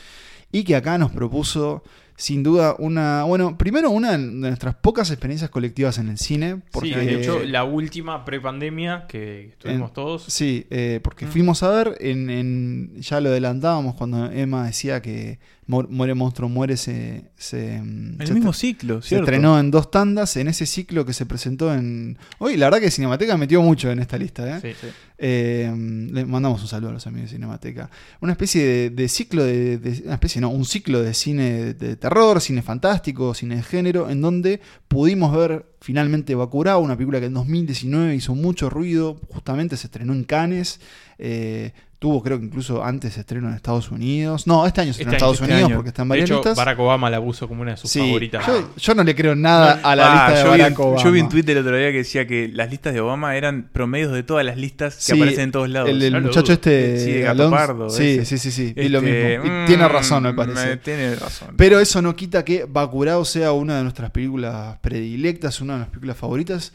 [0.51, 1.83] y que acá nos propuso
[2.15, 6.89] sin duda una, bueno, primero una de nuestras pocas experiencias colectivas en el cine, porque
[6.89, 10.23] Sí, de hecho, la última prepandemia que estuvimos en- todos.
[10.27, 11.29] Sí, eh, porque Mm.
[11.29, 16.77] fuimos a ver, en, en- ya lo adelantábamos cuando Emma decía que Muere Monstruo Muere
[16.77, 17.31] se...
[17.37, 19.25] se En se el mismo ciclo, Se ¿cierto?
[19.25, 22.17] estrenó en dos tandas, en ese ciclo que se presentó en...
[22.39, 24.59] Hoy la verdad que Cinemateca metió mucho en esta lista, ¿eh?
[24.61, 24.87] Sí, sí.
[25.17, 25.71] Eh,
[26.11, 27.89] le mandamos un saludo a los amigos de Cinemateca.
[28.19, 31.73] Una especie de, de ciclo de, de- Una especie, no, un ciclo de cine de,
[31.75, 34.59] de terror, cine fantástico, cine de género, en donde
[34.89, 40.13] pudimos ver finalmente Bacurao, una película que en 2019 hizo mucho ruido, justamente se estrenó
[40.13, 40.79] en Cannes.
[41.19, 41.71] eh,
[42.03, 44.45] tuvo creo que incluso antes estreno en Estados Unidos.
[44.45, 45.75] No, este año en Este año, Estados este Unidos año.
[45.77, 46.57] porque está en De varias hecho, listas.
[46.57, 48.45] Barack Obama la puso como una de sus Sí, favoritas.
[48.45, 50.85] Yo, yo no le creo nada a la Ah, lista de yo, vi Barack en,
[50.85, 51.03] Obama.
[51.05, 53.69] yo vi en Twitter el otro día que decía que las listas de Obama eran
[53.71, 55.89] promedios de todas las listas que Sí, aparecen en todos lados.
[55.89, 56.99] El, el No muchacho este.
[56.99, 57.55] Sí, de Alonso.
[57.55, 58.73] Pardo, Sí, sí, sí, sí.
[58.75, 59.45] y lo Este, mismo.
[59.45, 60.65] Y mm, tiene razón, me parece.
[60.67, 61.53] me- tiene razón.
[61.55, 65.93] Pero eso no quita que Bacurao sea una de nuestras películas predilectas, una de nuestras
[66.01, 66.73] películas favoritas.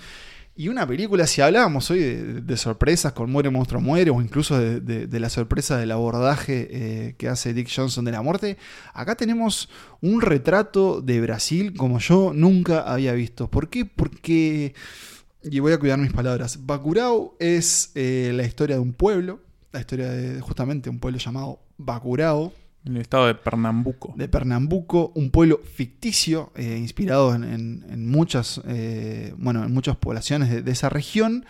[0.58, 5.06] Y una película, si hablábamos hoy de, sorpresas con Muere Monstruo Muere, o incluso de,
[5.06, 8.58] de- la sorpresa del abordaje eh, que hace Dick Johnson de la muerte,
[8.92, 9.68] acá tenemos
[10.00, 13.48] un retrato de Brasil como yo nunca había visto.
[13.48, 13.84] ¿Por qué?
[13.84, 14.74] Porque,
[15.44, 19.38] y voy a cuidar mis palabras, Bacurao es eh, la historia de un pueblo,
[19.70, 22.52] la historia de justamente un pueblo llamado Bacurao.
[22.88, 24.14] En el estado de Pernambuco.
[24.16, 29.96] De Pernambuco, un pueblo ficticio, eh, inspirado en, en- en muchas, eh, bueno, en muchas
[29.96, 31.44] poblaciones de, de esa región.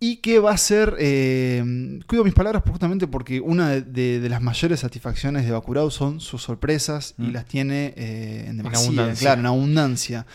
[0.00, 4.28] Y que va a ser, eh, cuido mis palabras justamente porque una de, de- de
[4.28, 7.32] las mayores satisfacciones de Bacurau son sus sorpresas y Mm.
[7.32, 9.20] las tiene eh, en demasía, abundancia.
[9.24, 10.26] claro, en abundancia.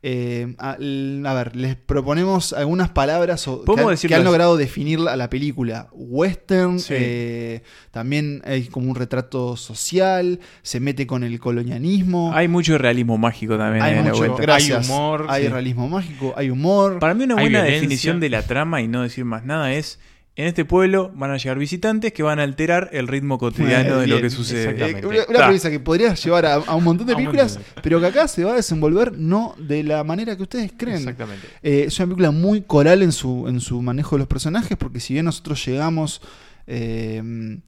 [0.00, 4.24] Eh, a, a ver, les proponemos algunas palabras o- que, ¿Podemos han- decirlo que han
[4.24, 5.88] logrado definir a la película.
[5.92, 6.94] Western, Sí.
[6.96, 12.30] eh, también hay como un retrato social, se mete con el colonialismo.
[12.32, 14.40] Hay mucho realismo mágico también Hay en la mucho- vuelta.
[14.42, 14.88] gracias.
[14.88, 15.48] Hay humor, Hay sí.
[15.48, 17.00] realismo mágico, hay humor.
[17.00, 19.98] Para mí una buena definición de la trama y no decir más nada es,
[20.38, 24.06] en este pueblo van a llegar visitantes que van a alterar el ritmo cotidiano de
[24.06, 24.70] lo que sucede.
[24.88, 28.00] Eh, una una premisa que podría llevar a, a un montón de películas, montón pero
[28.00, 30.98] que acá se va a desenvolver no de la manera que ustedes creen.
[30.98, 31.46] Exactamente.
[31.62, 35.00] Eh, es una película muy coral en su, en su manejo de los personajes, porque
[35.00, 36.22] si bien nosotros llegamos
[36.68, 37.58] eh,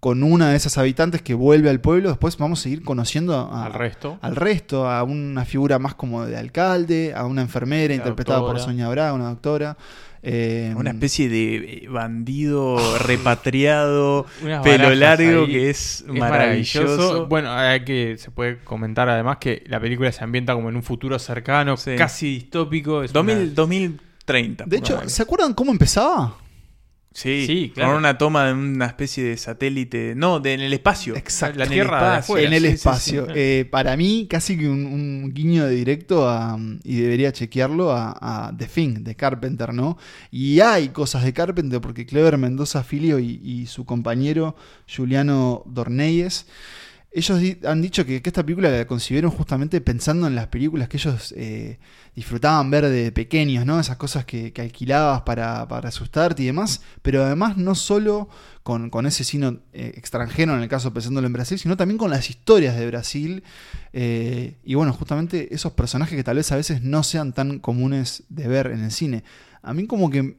[0.00, 3.66] con una de esas habitantes que vuelve al pueblo, después vamos a seguir conociendo a-
[3.66, 4.18] Al resto.
[4.20, 8.58] al resto, a una figura más como de alcalde, a una enfermera La interpretada por.
[8.58, 9.76] Sonia Braga, una doctora.
[10.24, 14.26] Eh, Una especie de eh, bandido repatriado,
[14.62, 15.52] pelo largo, ahí.
[15.52, 17.26] que es, maravilloso.
[17.26, 20.82] Bueno, hay que se puede comentar además que la película se ambienta como en un
[20.82, 21.96] futuro cercano, Sí.
[21.96, 23.02] casi distópico.
[23.02, 24.64] Es 2000 una- 2030.
[24.66, 25.00] de hecho.
[25.08, 26.36] ¿se acuerdan cómo empezaba?
[27.14, 27.90] Sí, sí, claro.
[27.90, 31.16] con una toma de una especie de satélite, no, de en el espacio.
[31.16, 31.58] Exacto.
[31.58, 32.46] La En el Tierra de espacio.
[32.46, 33.26] en el sí, espacio.
[33.26, 33.32] sí.
[33.34, 38.46] Eh, para mí, casi que un, un guiño de directo a, y debería chequearlo a,
[38.48, 39.98] a The Thing de Carpenter, ¿no?
[40.30, 44.56] Y hay cosas de Carpenter porque Clever Mendoza Filio y, y su compañero
[44.94, 46.46] Juliano Dorneyes.
[47.14, 51.34] Ellos han dicho que, esta película la concibieron justamente pensando en las películas que ellos
[51.36, 51.78] eh,
[52.16, 53.78] disfrutaban ver de pequeños, ¿no?
[53.78, 58.30] Esas cosas que, que alquilabas para, para asustarte y demás, pero además no solo
[58.62, 62.10] con, con ese cine eh, extranjero, en el caso pensándolo en Brasil, sino también con
[62.10, 63.42] las historias de Brasil.
[63.92, 68.22] eh, y bueno, justamente esos personajes que tal vez a veces no sean tan comunes
[68.30, 69.22] de ver en el cine.
[69.62, 70.36] A mí como que...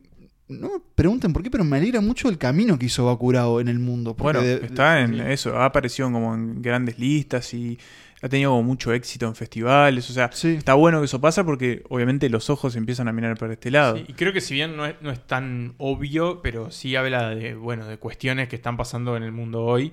[0.60, 3.68] No me pregunten por qué, pero me alegra mucho el camino que hizo Bakurao en
[3.68, 4.16] el mundo.
[4.16, 7.78] porque Bueno, de- está en eso, ha aparecido como en grandes listas y
[8.22, 10.10] ha tenido como mucho éxito en festivales.
[10.10, 10.50] O sea, Sí.
[10.56, 13.98] está bueno que eso pasa porque obviamente los ojos empiezan a mirar para este lado.
[13.98, 17.30] Sí, y creo que si bien no es, no es tan obvio, pero sí habla
[17.36, 19.92] de, bueno, de cuestiones que están pasando en el mundo hoy,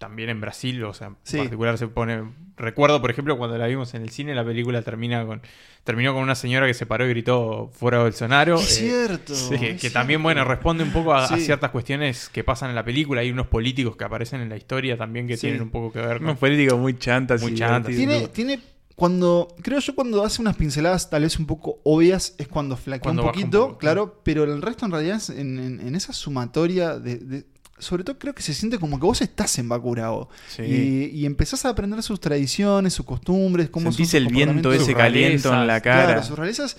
[0.00, 1.36] también en Brasil, o sea, en Sí.
[1.38, 2.24] particular se pone...
[2.56, 5.40] Recuerdo, por ejemplo, cuando la vimos en el cine, la película termina con
[5.84, 8.56] terminó con una señora que se paró y gritó fuera Bolsonaro.
[8.56, 9.32] Es eh, cierto.
[9.50, 9.98] que, es que cierto.
[9.98, 11.40] también, bueno, responde un poco a, a Sí.
[11.42, 13.20] ciertas cuestiones que pasan en la película.
[13.22, 15.42] Hay unos políticos que aparecen en la historia también que Sí.
[15.46, 16.24] tienen un poco que ver con...
[16.26, 17.40] Unos políticos muy chantas.
[17.40, 17.94] Muy chantas.
[17.94, 18.60] Tiene, tiene
[18.94, 23.02] cuando creo yo cuando hace unas pinceladas tal vez un poco obvias es cuando flaquea
[23.02, 26.12] Cuando un poquito, poco, claro, pero el resto en realidad es en, en- en esa
[26.12, 27.44] sumatoria de, de-
[27.80, 30.62] sobre todo creo que se siente como que vos estás en Bakurao Sí.
[30.62, 34.72] y, y empezás a aprender sus tradiciones, sus costumbres, cómo son Sentís sus el viento
[34.72, 36.04] ese caliento en la cara.
[36.06, 36.76] Claro, sus rarezas.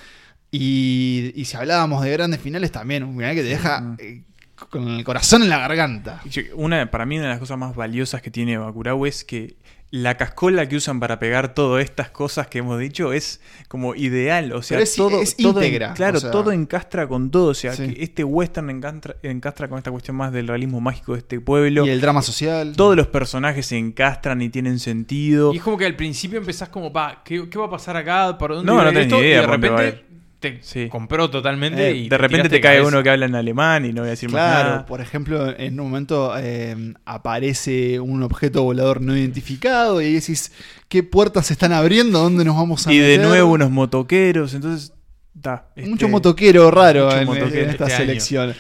[0.52, 3.98] Y, y si hablábamos de grandes finales también, un final que te deja Mm.
[4.00, 4.24] eh,
[4.70, 6.22] con el corazón en la garganta.
[6.56, 9.56] Una, para mí una de las cosas más valiosas que tiene Bakurau es que
[9.94, 14.54] la cascola que usan para pegar todas estas cosas que hemos dicho es como ideal.
[14.54, 17.30] O sea, Pero es- todo, es todo en- íntegra, claro, o sea- todo encastra con
[17.30, 17.48] todo.
[17.50, 17.94] O sea, Sí.
[17.94, 21.86] que este western encastra, encastra con esta cuestión más del realismo mágico de este pueblo.
[21.86, 22.74] Y el drama social.
[22.78, 25.54] Todos los personajes se encastran y tienen sentido.
[25.54, 28.38] Y es como que al principio empezás como, pa, ¿qué, qué va a pasar acá?
[28.38, 29.18] ¿Por dónde No, va no tenés esto?
[29.18, 30.06] ni idea Y de va repente
[30.42, 30.90] te Sí.
[30.90, 32.88] compró totalmente Eh, y de repente te cae cabeza.
[32.96, 34.86] uno que habla en alemán y no voy a decir más Claro, nada.
[34.86, 40.52] por ejemplo, en un momento eh, aparece un objeto volador no identificado y decís,
[40.90, 42.20] ¿qué puertas se están abriendo?
[42.20, 44.94] ¿Dónde nos vamos a Y de nuevo unos motoqueros, entonces...
[45.34, 48.54] da, Mucho este, motoquero raro mucho en, motoquero en esta este año.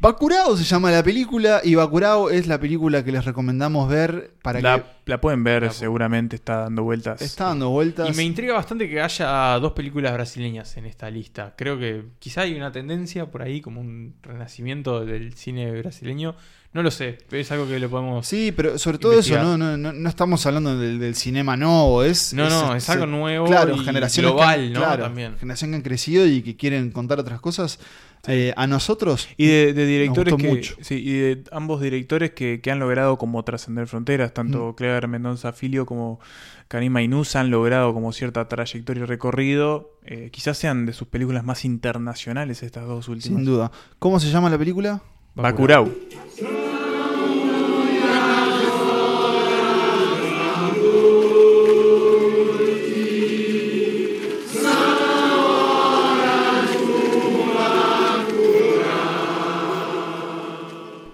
[0.00, 4.60] Bakurao se llama la película y Bakurao es la película que les recomendamos ver para
[4.60, 7.20] la, que la pueden ver, La- seguramente está dando vueltas.
[7.20, 8.08] está dando vueltas.
[8.08, 11.54] Y me intriga bastante que haya dos películas brasileñas en esta lista.
[11.56, 16.36] Creo que quizá hay una tendencia por ahí, como un renacimiento del cine brasileño.
[16.70, 18.26] No lo sé, pero es algo que lo podemos...
[18.26, 19.40] Sí, pero sobre todo investigar.
[19.40, 19.58] eso, ¿no?
[19.58, 22.34] No, no, no estamos hablando del, del cinema nuevo, es...
[22.34, 24.80] No, no, es algo nuevo Claro, y generaciones global, que han, ¿no?
[24.80, 25.38] claro, También.
[25.38, 27.80] generación que han crecido y que quieren contar otras cosas.
[28.26, 29.28] Eh, a nosotros...
[29.36, 30.74] Y de, de directores gustó que, mucho.
[30.80, 34.34] sí, y de ambos directores que, que han logrado como trascender fronteras, Mm.
[34.34, 36.20] tanto Clever Mendoza Filio como
[36.68, 39.92] Karima Inus han logrado como cierta trayectoria y recorrido.
[40.04, 43.36] Eh, quizás sean de sus películas más internacionales estas dos últimas.
[43.38, 43.70] Sin duda.
[43.98, 45.00] ¿Cómo se llama la película?
[45.34, 45.88] Bacurau.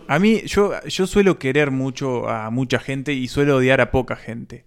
[0.09, 4.16] A mí, yo, yo suelo querer mucho a mucha gente y suelo odiar a poca
[4.16, 4.64] gente.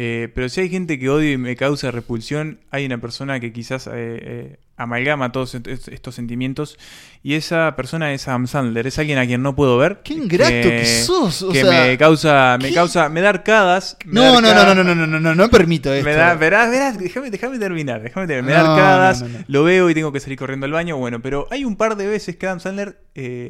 [0.00, 3.52] Eh, pero si hay gente que odio y me causa repulsión, hay una persona que
[3.52, 6.78] quizás eh, eh, amalgama todos est- estos sentimientos
[7.20, 9.98] y esa persona es Adam Sandler, es alguien a quien no puedo ver.
[10.04, 12.74] Qué ingrato que sos, o que sea, me causa, me ¿qué?
[12.76, 13.96] causa, me da arcadas.
[14.04, 14.76] me da No, no, no, arcadas.
[14.76, 16.08] no, no, no, no, no, no permito esto.
[16.08, 18.46] Me da, verás, verás, déjame, déjame terminar, déjame terminar.
[18.46, 19.44] Me da No, arcadas, no, no, no.
[19.48, 20.96] lo veo y tengo que salir corriendo al baño.
[20.96, 23.00] Bueno, pero hay un par de veces que Adam Sandler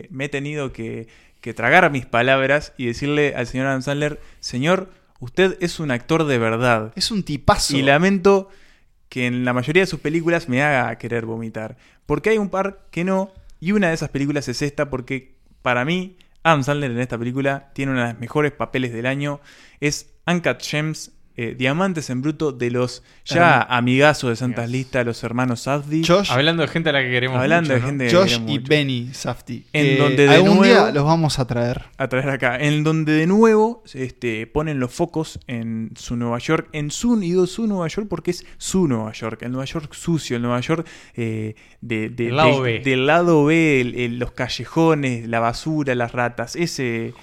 [0.08, 1.08] me he tenido que,
[1.40, 4.90] que tragar mis palabras y decirle al señor Adam Sandler, señor,
[5.20, 6.92] usted es un actor de verdad.
[6.96, 7.76] Es un tipazo.
[7.76, 8.48] Y lamento
[9.08, 11.76] que en la mayoría de sus películas me haga querer vomitar.
[12.06, 15.84] Porque hay un par que no, y una de esas películas es esta, porque para
[15.84, 19.40] mí, Adam Sandler en esta película tiene uno de los mejores papeles del año.
[19.80, 25.22] Es Uncut Gems, eh, Diamantes en Bruto, de los ya amigazos de Santas Listas, los
[25.22, 26.02] hermanos Safdie.
[26.02, 27.86] Josh- Hablando de gente a la que queremos Hablando mucho, de ¿no?
[27.86, 28.68] gente que Josh queremos y mucho.
[28.68, 29.62] Benny Safdie.
[29.72, 31.84] En donde de algún nuevo- día los vamos a traer.
[31.96, 36.68] a traer acá, en donde de nuevo este, ponen los focos en su Nueva York,
[36.72, 40.34] en su, digo su Nueva York porque es su Nueva York, el Nueva York sucio,
[40.36, 42.90] el Nueva York eh, de, de- El lado del- B.
[42.90, 47.14] del lado B, el- el- los callejones, la basura, las ratas, ese,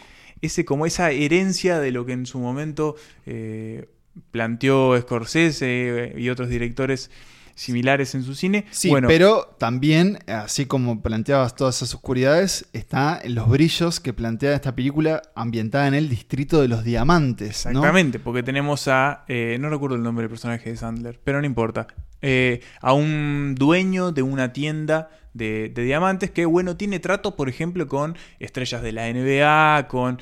[0.42, 3.90] ese como esa herencia de lo que en su momento eh,
[4.32, 7.10] planteó Scorsese y otros directores
[7.58, 8.66] similares en su cine.
[8.72, 14.12] Sí, bueno, pero también, así como planteabas todas esas oscuridades, está en los brillos que
[14.12, 17.66] plantea esta película ambientada en el distrito de los diamantes.
[17.66, 17.72] ¿no?
[17.80, 19.24] Exactamente, porque tenemos a.
[19.30, 21.88] eh, no recuerdo el nombre del personaje de Sandler, pero no importa.
[22.22, 27.48] eh, a un dueño de una tienda de, de diamantes que, bueno, tiene trato, por
[27.50, 30.20] ejemplo, con estrellas de la NBA, con.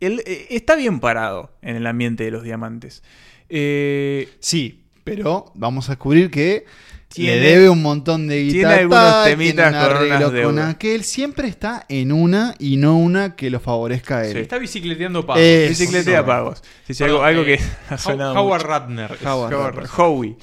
[0.00, 3.02] Él eh, está bien parado en el ambiente de los diamantes.
[3.48, 6.66] Eh, Sí, pero vamos a descubrir que
[7.08, 10.58] Tiene- le debe un montón de tiene guitarra, algunos tiene temitas un con unas con
[10.58, 11.04] aquel.
[11.04, 14.36] Siempre está en una y no una que lo favorezca a él.
[14.36, 15.42] Está bicicleteando pagos.
[15.42, 15.68] Eso.
[15.70, 16.62] bicicletea pagos.
[16.86, 17.60] Sí, sí, algo, algo eh, que
[17.94, 18.68] ha sonado Howard mucho.
[18.68, 19.18] Ratner.
[19.24, 20.36] Howard Howard- Howie.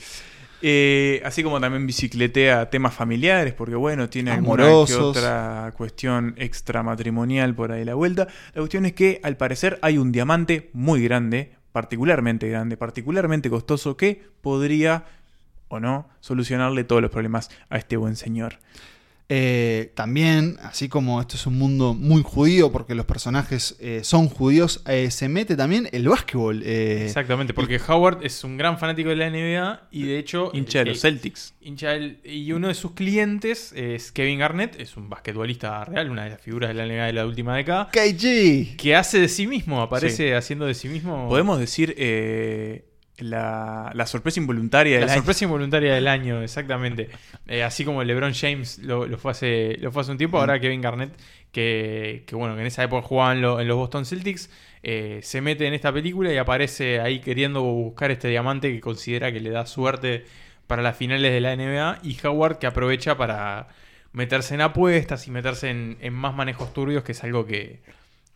[0.67, 5.15] Eh, así como también bicicletea temas familiares, porque bueno, tiene alguna que Amorosos.
[5.15, 8.27] otra cuestión extramatrimonial por ahí la vuelta.
[8.55, 13.95] La cuestión es que al parecer hay un diamante muy grande, particularmente grande, particularmente costoso,
[13.95, 15.05] que podría
[15.67, 18.57] o no solucionarle todos los problemas a este buen señor.
[19.27, 24.27] Eh, también, así como esto es un mundo muy judío, porque los personajes eh, son
[24.29, 26.61] judíos, eh, se mete también el básquetbol.
[26.63, 30.51] eh, Exactamente, porque Howard es un gran fanático de la NBA y de hecho...
[30.53, 31.55] Hincha de los Celtics.
[31.59, 36.25] hincha del- y uno de sus clientes es Kevin Garnett, es un basquetbolista real, una
[36.25, 37.89] de las figuras de la NBA de la última década.
[37.91, 38.75] KG.
[38.77, 40.31] Que hace de sí mismo, aparece Sí.
[40.33, 41.27] haciendo de sí mismo...
[41.29, 42.85] Podemos decir eh,
[43.17, 45.23] la, la sorpresa involuntaria del La año.
[45.23, 47.09] sorpresa involuntaria del año, exactamente.
[47.47, 50.59] Eh, así como LeBron James lo, lo fue hace, lo fue hace un tiempo, ahora
[50.59, 51.13] Kevin Garnett,
[51.51, 54.49] que, que bueno, que en esa época jugaba en, lo- en los Boston Celtics,
[54.83, 59.31] eh, se mete en esta película y aparece ahí queriendo buscar este diamante que considera
[59.31, 60.25] que le da suerte
[60.67, 61.99] para las finales de la NBA.
[62.03, 63.67] Y Howard que aprovecha para
[64.13, 67.81] meterse en apuestas y meterse en, en más manejos turbios, que es algo que,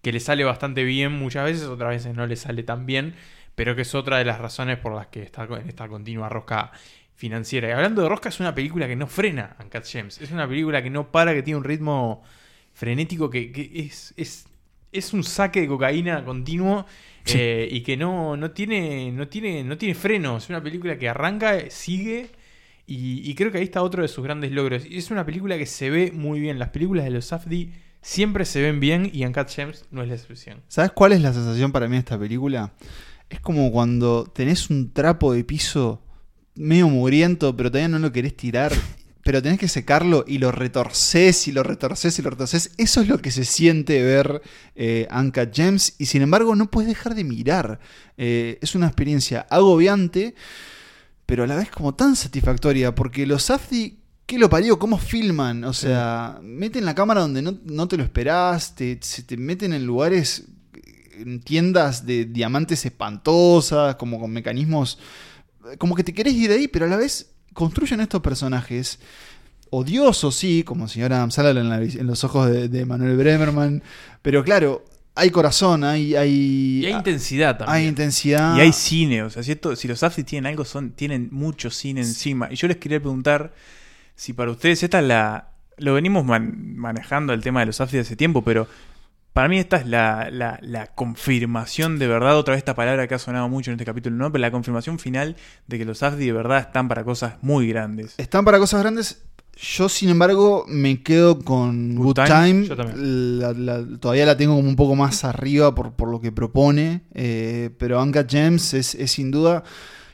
[0.01, 3.15] que le sale bastante bien muchas veces, otras veces no le sale tan bien,
[3.59, 6.71] pero que es otra de las razones por las que está en esta continua rosca
[7.13, 7.67] financiera.
[7.67, 10.21] Y hablando de rosca, es una película que no frena, Uncut Gems.
[10.21, 12.23] Es una película que no para, que tiene un ritmo
[12.71, 14.47] frenético que, que es, es,
[14.93, 16.85] es un saque de cocaína continuo
[17.25, 20.37] eh, y que no, no, tiene, no, tiene, no tiene freno.
[20.37, 22.29] Es una película que arranca, sigue
[22.87, 24.85] y, y creo que ahí está otro de sus grandes logros.
[24.85, 26.59] Y es una película que se ve muy bien.
[26.59, 27.71] Las películas de los Safdie
[28.01, 30.61] siempre se ven bien y Uncut Gems no es la excepción.
[30.69, 32.71] ¿Sabes cuál es la sensación para mí de esta película?
[33.29, 36.01] Es como cuando tenés un trapo de piso
[36.55, 38.73] medio mugriento, pero todavía no lo querés tirar,
[39.23, 42.71] pero tenés que secarlo y lo retorces y lo retorces y lo retorces.
[42.77, 44.41] Eso es lo que se siente ver
[44.75, 47.79] eh, Uncut Gems y sin embargo no puedes dejar de mirar.
[48.17, 50.35] Eh, es una experiencia agobiante,
[51.25, 53.99] pero a la vez como tan satisfactoria, porque los Safdie
[54.29, 54.77] ¿Qué lo parió?
[54.77, 55.63] ¿Cómo filman?
[55.63, 59.73] O sea, meten la cámara donde no, no te lo esperás, te, se te meten
[59.73, 60.45] en lugares,
[61.43, 64.99] tiendas de diamantes espantosas, como con mecanismos,
[65.77, 68.99] como que te querés ir de ahí, pero a la vez construyen estos personajes
[69.71, 73.83] odiosos, sí, como el señor Adam Sandler en, en los ojos de, de Manuel Bremerman,
[74.21, 74.83] pero claro,
[75.15, 76.15] hay corazón, hay...
[76.15, 77.75] hay Y hay intensidad también.
[77.77, 78.55] Hay intensidad.
[78.55, 81.69] Y hay cine, o sea, si, esto- si los Safdie tienen algo, son, tienen mucho
[81.69, 82.47] cine encima.
[82.51, 83.53] Y yo les quería preguntar
[84.15, 85.49] si para ustedes esta es la...
[85.77, 88.67] Lo venimos man- manejando el tema de los Safdie hace tiempo, pero
[89.33, 93.15] para mí esta es la, la- la confirmación de verdad, otra vez esta palabra que
[93.15, 94.31] ha sonado mucho en este capítulo, ¿no?
[94.31, 95.35] Pero la confirmación final
[95.67, 98.15] de que los Safdie de verdad están para cosas muy grandes.
[98.17, 99.21] Están para cosas grandes.
[99.61, 102.27] Yo, sin embargo, me quedo con Good, Good Time.
[102.29, 103.39] Time, yo también.
[103.39, 107.01] La- la- todavía la tengo como un poco más arriba por, por lo que propone.
[107.13, 109.63] eh, pero Uncut Gems es, es sin duda.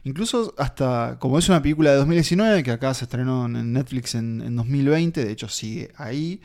[0.08, 4.40] Incluso hasta, como es una película de 2019, que acá se estrenó en Netflix en,
[4.42, 6.40] en 2020, de hecho sigue ahí,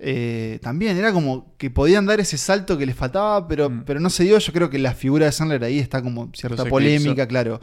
[0.00, 4.10] eh, también era como que podían dar ese salto que les faltaba, pero, pero no
[4.10, 4.36] se dio.
[4.38, 7.60] Yo creo que la figura de Sandler ahí está como cierta polémica, claro.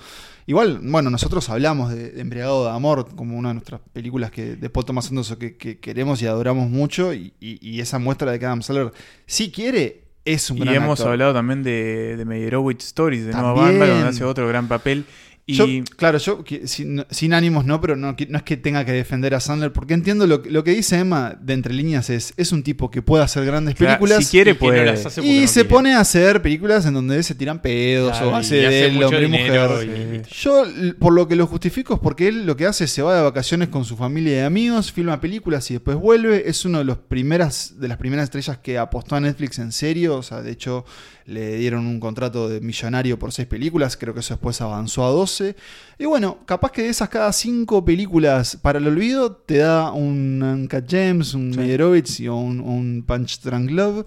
[0.47, 4.55] Igual, bueno, nosotros hablamos de, de Embriagado de Amor como una de nuestras películas que
[4.55, 8.31] de Paul Thomas Anderson que, que queremos y adoramos mucho, y, y- y esa muestra
[8.31, 8.91] de que Adam Sandler
[9.25, 11.11] si quiere es un Y gran hemos actor.
[11.13, 13.55] hablado también de, de Meyerowitz Stories, de También.
[13.55, 15.03] Baumbach, donde hace otro gran papel.
[15.51, 15.65] Y Yo,
[15.97, 19.39] claro, yo sin, sin ánimos no, pero no, no es que tenga que defender a
[19.39, 22.63] Sandler, porque entiendo lo, que- lo que dice Emma de entre líneas es, es un
[22.63, 24.25] tipo que puede hacer grandes Claro, películas.
[24.25, 24.85] si quiere, no puede.
[24.85, 25.69] las hace Y no se quiere.
[25.69, 28.93] pone a hacer películas en donde se tiran pedos Claro, o hace de hace él
[28.93, 30.23] mucho hombre y mujer.
[30.27, 30.63] y- Yo,
[30.99, 33.21] por lo que lo justifico, es porque él lo que hace es se va de
[33.23, 36.49] vacaciones con su familia y amigos, filma películas y después vuelve.
[36.49, 40.15] Es uno de los primeras, de las primeras estrellas que apostó a Netflix en serio.
[40.17, 40.85] O sea, de hecho,
[41.25, 43.97] le dieron un contrato de millonario por seis películas.
[43.97, 45.55] Creo que eso después avanzó a 12.
[45.99, 50.41] Y bueno, capaz que de esas cada cinco películas para el olvido te da un
[50.41, 54.05] Uncut Gems, un Meyerowitz y un, un Punch Drunk Love.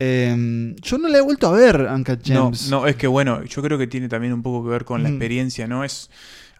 [0.00, 2.70] Eh, yo no la he vuelto a ver, no, Gems.
[2.70, 5.08] no, es que bueno, yo creo que tiene también un poco que ver con la
[5.08, 5.12] Mm.
[5.12, 5.82] experiencia, ¿no?
[5.84, 6.08] Es.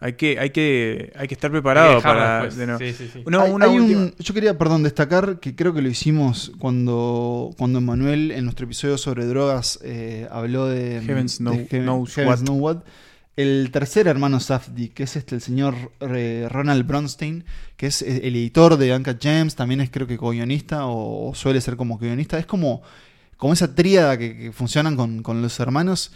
[0.01, 2.43] Hay que, hay que, hay que estar preparado para.
[2.45, 2.79] después.
[2.79, 2.93] de.
[2.93, 3.23] Sí, sí, sí.
[3.27, 7.51] No, Hay- una hay un- yo quería, perdón, destacar que creo que lo hicimos cuando,
[7.57, 12.13] cuando Manuel en nuestro episodio sobre drogas eh, habló de Heavens de know- Heaven- knows
[12.15, 12.45] Heavens what.
[12.45, 12.77] Know What.
[13.35, 17.45] El tercer hermano Safdie, que es este el señor eh, Ronald Bronstein,
[17.77, 21.35] que es eh, el editor de Uncut Gems, también es creo que co-guionista o, o
[21.35, 22.37] suele ser como co-guionista.
[22.37, 22.81] Es como,
[23.37, 26.11] como esa tríada que, que funcionan con, con los hermanos.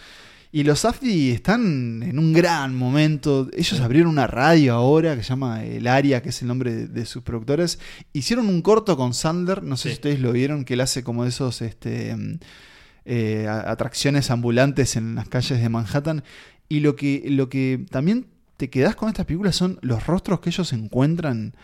[0.55, 3.49] Y los Safdie están en un gran momento.
[3.57, 6.87] Ellos abrieron una radio ahora que se llama El Aria, que es el nombre de,
[6.87, 7.79] de sus productores.
[8.13, 11.25] Hicieron un corto con Sandler, no sé si ustedes lo vieron, que él hace como
[11.25, 12.39] esos este, mm,
[13.05, 16.23] eh, atracciones ambulantes en las calles de Manhattan.
[16.69, 18.27] Y lo que, lo que también
[18.57, 21.55] te quedas con estas películas son los rostros que ellos encuentran.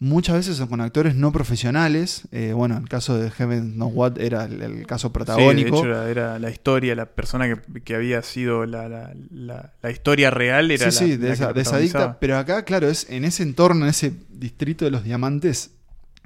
[0.00, 2.22] Muchas veces son con actores no profesionales.
[2.32, 5.76] Eh, bueno, el caso de Heaven No What era el, el caso protagónico.
[5.76, 9.14] Sí, de hecho, era, era la historia, la persona que, que había sido la, la,
[9.30, 12.18] la- la historia real era sí, sí, la, de, la esa, de esa dicta.
[12.18, 15.70] Pero acá, claro, es en ese entorno, en ese distrito de los diamantes,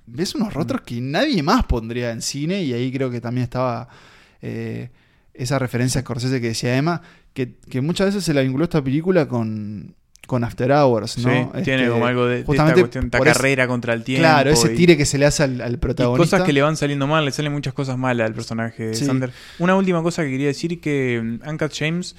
[0.06, 0.40] ves Mm.
[0.40, 2.62] unos rostros que nadie más pondría en cine.
[2.62, 3.88] Y ahí creo que también estaba
[4.42, 4.90] eh,
[5.34, 7.02] esa referencia a Scorsese que decía Emma,
[7.34, 9.94] que, que muchas veces se la vinculó esta película con,
[10.26, 11.30] con After Hours, ¿no?
[11.54, 14.04] Sí, tiene Este, como algo de, de esta justamente cuestión, esta ese- carrera contra el
[14.04, 14.20] tiempo.
[14.22, 16.36] Claro, ese y- tire que se le hace al, al Y protagonista.
[16.36, 19.06] cosas que le van saliendo mal, le salen muchas cosas malas al personaje de Sí.
[19.06, 19.30] Sander.
[19.58, 22.14] Una última cosa que quería decir que mm, Uncut James,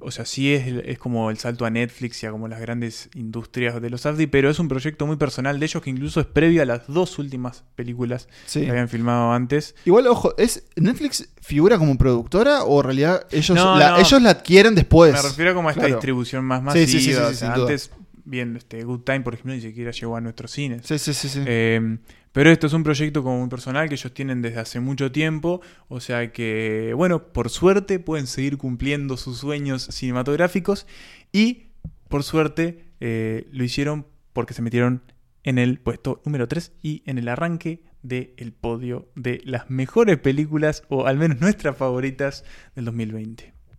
[0.00, 3.08] o sea, sí es, es como el salto a Netflix y a como las grandes
[3.14, 6.26] industrias de los Safdie, pero es un proyecto muy personal de ellos que incluso es
[6.26, 8.60] previo a las dos últimas películas Sí.
[8.62, 9.74] que habían filmado antes.
[9.84, 13.96] Igual, ojo, ¿es ¿Netflix figura como productora o en realidad ellos, No, la, no.
[13.98, 15.12] ellos la adquieren después?
[15.14, 15.96] Me refiero como a esta Claro.
[15.96, 16.86] distribución más masiva.
[16.86, 17.90] sí, sí, sí, o sea, antes,
[18.24, 20.82] bien, este, Good Time, por ejemplo, ni siquiera llegó a nuestros cines.
[20.86, 21.42] Sí, sí, sí, sí.
[21.46, 21.98] Eh,
[22.34, 25.60] pero esto es un proyecto como muy personal que ellos tienen desde hace mucho tiempo.
[25.86, 30.88] O sea que, bueno, por suerte pueden seguir cumpliendo sus sueños cinematográficos.
[31.30, 31.68] Y,
[32.08, 35.02] por suerte, eh, lo hicieron porque se metieron
[35.44, 40.82] en el puesto número 3 y en el arranque del podio de las mejores películas,
[40.88, 42.44] o al menos nuestras favoritas,
[42.74, 43.53] del 2020.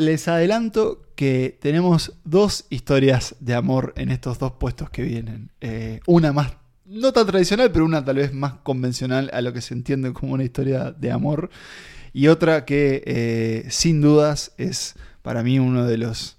[0.00, 5.50] Les adelanto que tenemos dos historias de amor en estos dos puestos que vienen.
[5.60, 6.54] Eh, una más,
[6.86, 10.32] no tan tradicional, pero una tal vez más convencional a lo que se entiende como
[10.32, 11.50] una historia de amor.
[12.14, 16.38] Y otra que eh, sin dudas es para mí uno de los...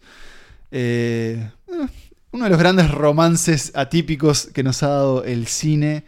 [0.71, 1.51] eh,
[2.31, 6.05] uno de los grandes romances atípicos que nos ha dado el cine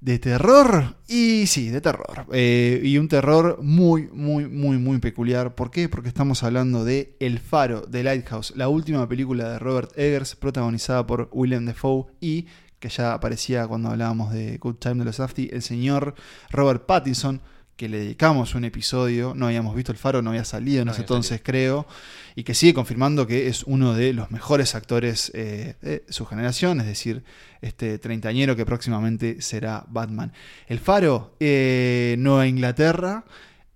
[0.00, 0.96] de terror.
[1.06, 2.26] Y sí, de terror.
[2.32, 5.54] Eh, y un terror muy, muy, muy, muy peculiar.
[5.54, 5.88] ¿Por qué?
[5.88, 11.06] Porque estamos hablando de El Faro, de Lighthouse, la última película de Robert Eggers, protagonizada
[11.06, 12.46] por William Defoe y
[12.78, 16.14] que ya aparecía cuando hablábamos de Good Time de los Safdie, el señor
[16.50, 17.40] Robert Pattinson,
[17.78, 20.92] que le dedicamos un episodio, no habíamos visto el faro, no había salido en No
[20.92, 21.86] ese entonces creo,
[22.34, 26.80] y que sigue confirmando que es uno de los mejores actores eh, de su generación,
[26.80, 27.22] es decir,
[27.62, 30.32] este treintañero que próximamente será Batman.
[30.66, 33.24] El faro, eh, Nueva Inglaterra,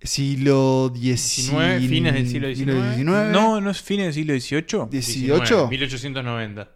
[0.01, 3.05] siglo XIX, XIX, fines del siglo XIX.
[3.05, 4.89] No, no es fines del siglo XVIII.
[4.91, 5.67] 18.
[5.69, 6.71] 1890.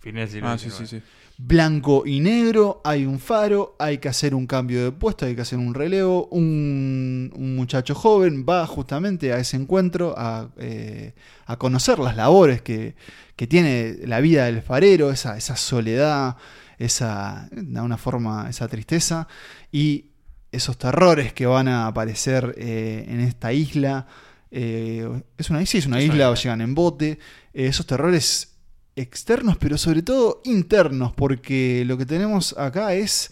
[0.00, 0.88] Fines del siglo Ah, sí, XIX.
[0.90, 1.02] sí, sí.
[1.38, 5.40] Blanco y negro, hay un faro, hay que hacer un cambio de puesto, hay que
[5.42, 11.14] hacer un relevo, un, un muchacho joven va justamente a ese encuentro a, eh,
[11.46, 12.94] a conocer las labores que,
[13.36, 16.36] que tiene la vida del farero, esa, esa soledad,
[16.78, 19.28] esa, de alguna forma, esa tristeza
[19.70, 20.06] y
[20.52, 24.06] esos terrores que van a aparecer eh, en esta isla.
[24.50, 26.34] Eh, es una, sí, es una una isla, isla.
[26.34, 27.18] llegan en bote.
[27.54, 28.51] esos terrores
[28.96, 33.30] externos, pero sobre todo internos, porque lo que tenemos acá es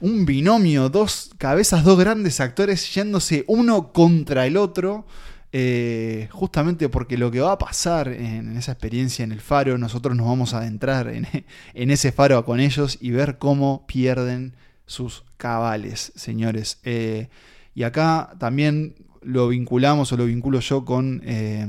[0.00, 5.06] un binomio, dos cabezas, dos grandes actores yéndose uno contra el otro.
[5.50, 10.14] eh, justamente porque lo que va a pasar en esa experiencia en el faro, nosotros
[10.14, 11.26] nos vamos a adentrar en,
[11.90, 14.54] ese faro con ellos y ver cómo pierden
[14.86, 16.78] sus cabales, señores.
[16.84, 17.28] Eh,
[17.74, 21.66] y acá también lo vinculamos o lo vinculo yo con, eh,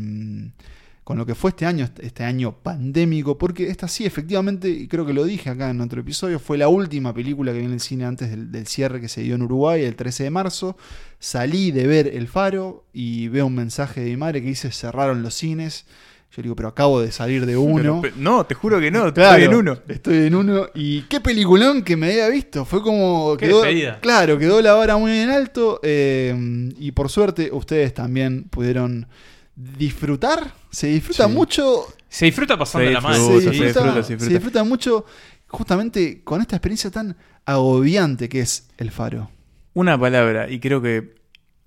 [1.10, 4.88] con lo que fue este año, este- este año pandémico, porque esta sí, efectivamente, y
[4.88, 7.74] creo que lo dije acá en otro episodio, fue la última película que vi en
[7.74, 10.78] el cine antes del, del cierre que se dio en Uruguay el 13 de marzo.
[11.18, 15.24] Salí de ver El Faro y veo un mensaje de mi madre que dice cerraron
[15.24, 15.88] los cines.
[16.38, 18.02] Yo digo, pero acabo de salir de uno.
[18.04, 19.80] Pero, no, te juro que no, Claro, estoy en uno.
[19.88, 20.68] Estoy en uno.
[20.76, 22.66] Y qué peliculón que me había visto.
[22.66, 23.36] Fue como.
[23.36, 24.00] Qué quedó, despedida.
[24.00, 25.80] claro, quedó la vara muy en alto.
[25.82, 29.08] eh, y por suerte, ustedes también pudieron
[29.56, 30.54] disfrutar.
[30.72, 31.32] Se disfruta Sí.
[31.34, 31.84] mucho.
[32.08, 33.16] Se disfruta pasando Se la mano.
[33.18, 34.26] se, se disfruta, disfruta, se disfruta.
[34.26, 35.06] se disfruta mucho.
[35.48, 37.16] Justamente con esta experiencia tan
[37.46, 39.32] agobiante que es el faro.
[39.74, 41.18] Una palabra, y creo que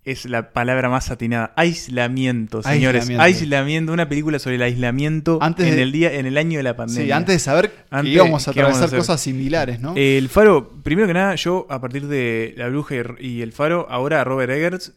[0.04, 1.52] es la palabra más atinada.
[1.56, 3.02] Aislamiento, señores.
[3.02, 3.22] Aislamiento.
[3.22, 3.92] Aislamiento.
[3.92, 6.76] Una película sobre el aislamiento Antes en de- el día, en el año de la
[6.76, 7.04] pandemia.
[7.04, 9.94] Sí, antes de saber Antes, que íbamos a ¿qué vamos a atravesar cosas similares, ¿no?
[9.96, 13.86] El Faro, primero que nada, yo a partir de La Bruja y- y El Faro,
[13.90, 14.92] ahora a Robert Eggers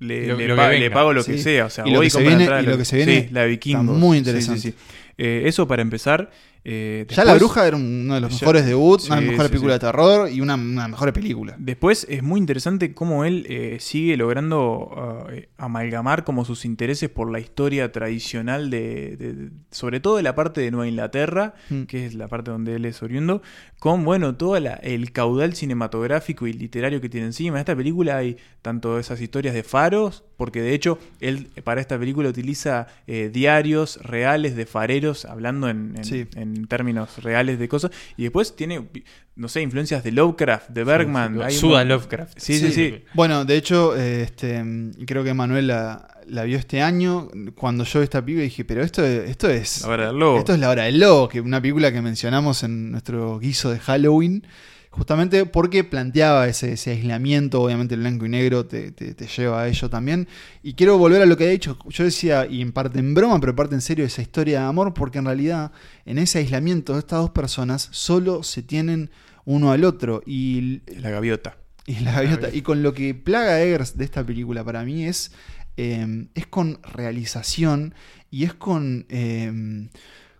[0.00, 1.32] le, Lo- le lo pa- le pago lo Sí.
[1.32, 1.66] que sea.
[1.66, 3.40] O sea, Y lo voy que se viene- y lo que se viene sí, la
[3.42, 3.96] de está Vikingos.
[3.98, 4.60] muy Sí, sí, interesante.
[4.60, 4.74] sí.
[5.18, 6.30] Eh, eso para empezar.
[6.70, 9.60] Eh, ya La Bruja era uno de los Ya- mejores debuts, una Sí, sí, películas
[9.60, 9.66] sí.
[9.66, 11.56] de terror y una, una mejores películas.
[11.58, 17.30] Después es muy interesante cómo él eh, sigue logrando eh, amalgamar como sus intereses por
[17.30, 21.82] la historia tradicional de- sobre todo de la parte de Nueva Inglaterra, Mm.
[21.84, 23.40] que es la parte donde él es oriundo,
[23.78, 27.56] con bueno todo la- el caudal cinematográfico y literario que tiene encima.
[27.56, 31.98] En esta película hay tanto esas historias de faros, porque de hecho él para esta
[31.98, 36.26] película utiliza eh, diarios reales de fareros hablando en, en- Sí.
[36.36, 38.88] en términos reales de cosas, y después tiene
[39.36, 41.34] no sé, influencias de Lovecraft, de Bergman.
[41.36, 42.38] sí, hay un suda Lovecraft.
[42.38, 43.04] Sí, sí, sí.
[43.14, 44.64] Bueno, de hecho, eh, este,
[45.06, 47.28] creo que Manuel la, la vio este año.
[47.54, 49.82] Cuando yo vi esta película dije, pero esto, esto es.
[49.82, 50.38] La hora del lobo.
[50.38, 53.78] Esto es La Hora del Lobo, que una película que mencionamos en nuestro guiso de
[53.78, 54.44] Halloween.
[54.90, 59.62] Justamente porque planteaba ese, ese aislamiento, obviamente el blanco y negro te, te- te lleva
[59.62, 60.26] a ello también.
[60.62, 61.78] Y quiero volver a lo que he dicho.
[61.88, 64.66] Yo decía, y en parte en broma, pero en parte en serio, esa historia de
[64.66, 65.72] amor, porque en realidad
[66.06, 69.10] en ese aislamiento de estas dos personas solo se tienen
[69.44, 70.22] uno al otro.
[70.26, 71.58] Y La gaviota.
[71.86, 72.48] y la gaviota.
[72.52, 75.32] Y con lo que plaga Eggers de esta película para mí es,
[75.76, 77.94] eh, es con realización
[78.30, 79.06] y es con...
[79.10, 79.88] eh,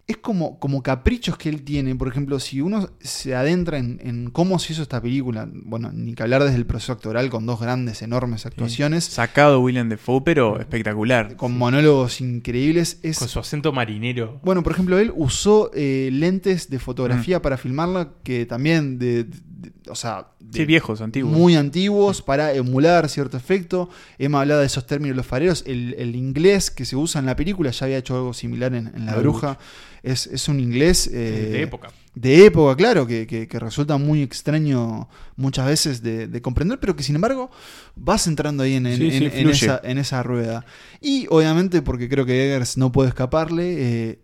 [0.09, 1.95] es como, como caprichos que él tiene.
[1.95, 6.15] Por ejemplo, si uno se adentra en, en cómo se hizo esta película, bueno, ni
[6.15, 10.59] que hablar desde el proceso actoral con dos grandes, enormes actuaciones, Sacado William Defoe, pero
[10.59, 11.37] espectacular.
[11.37, 13.19] con monólogos increíbles, es...
[13.19, 14.41] Con su acento marinero.
[14.43, 16.81] Bueno, por ejemplo, él usó eh, lentes de Mm.
[16.81, 21.37] fotografía para filmarla que también de, de- de- o sea, de- Sí, viejos, antiguos.
[21.37, 23.91] muy antiguos para emular cierto efecto.
[24.19, 25.65] Emma hablaba de esos términos los fareros.
[25.67, 28.87] El, el inglés que se usa en la película ya había hecho algo similar en,
[28.95, 29.59] en La La Bruja.
[30.03, 31.91] Es, es un inglés eh, De época.
[32.15, 36.95] de época, claro, que, que- que resulta muy extraño muchas veces de, de comprender, pero
[36.97, 37.51] que sin embargo
[37.97, 40.65] vas entrando ahí en, en- Sí, sí, en- esa, en esa rueda.
[41.01, 43.75] Y obviamente, porque creo que Eggers no puede escaparle,
[44.11, 44.19] eh,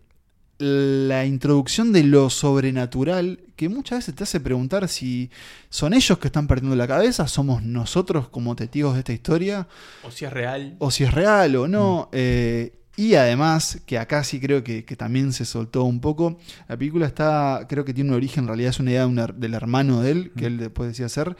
[0.57, 5.29] la introducción de lo sobrenatural, que muchas veces te hace preguntar si
[5.69, 9.67] son ellos que están perdiendo la cabeza, somos nosotros como testigos de esta historia,
[10.03, 10.75] O si es real.
[10.79, 11.71] o si es real o Mm.
[11.71, 12.09] no.
[12.13, 16.77] eh, y además, que acá sí creo que, que también se soltó un poco, la
[16.77, 20.01] película está, creo que tiene un origen, en realidad es una idea de del hermano
[20.01, 21.35] de él, que él después decía ser.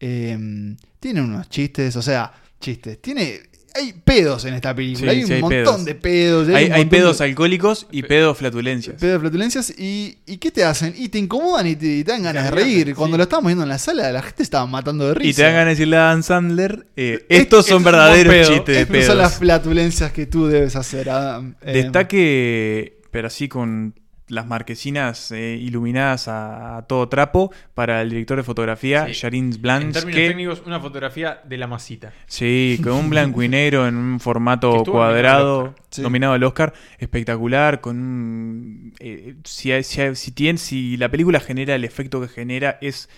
[0.00, 3.47] Eh, tiene unos chistes, o sea, chistes, tiene...
[3.74, 5.12] hay pedos en esta película.
[5.12, 5.84] Sí, hay sí, un montón pedos.
[5.84, 6.48] de pedos.
[6.48, 8.96] Hay, pedos de- alcohólicos y pedos flatulencias.
[9.00, 9.70] pedos de flatulencias.
[9.78, 10.94] Y, ¿Y qué te hacen?
[10.96, 12.94] Y te incomodan y te, y te dan ganas de reír.
[12.94, 15.30] Cuando lo estábamos viendo en la sala, la gente estaba matando de risa.
[15.30, 18.32] Y te dan ganas de decirle a Dan Sandler, eh, Es- estos son es verdaderos
[18.34, 18.48] pedo.
[18.48, 19.06] chistes de Estas pedos.
[19.06, 21.54] son las flatulencias que tú debes hacer, Adam.
[21.62, 23.94] Eh, Destaque, pero así con
[24.28, 29.14] las marquesinas eh, iluminadas a, a todo trapo para el director de fotografía, Sí.
[29.14, 32.12] Jarins En términos que- técnicos, una fotografía de la masita.
[32.26, 35.84] Sí, con un blanco y negro en un formato cuadrado, nominado al Oscar.
[35.90, 36.02] Sí.
[36.02, 38.92] nominado al Oscar, espectacular, con un...
[39.00, 43.08] eh, si, si, si, tiene- si la película genera el efecto que genera es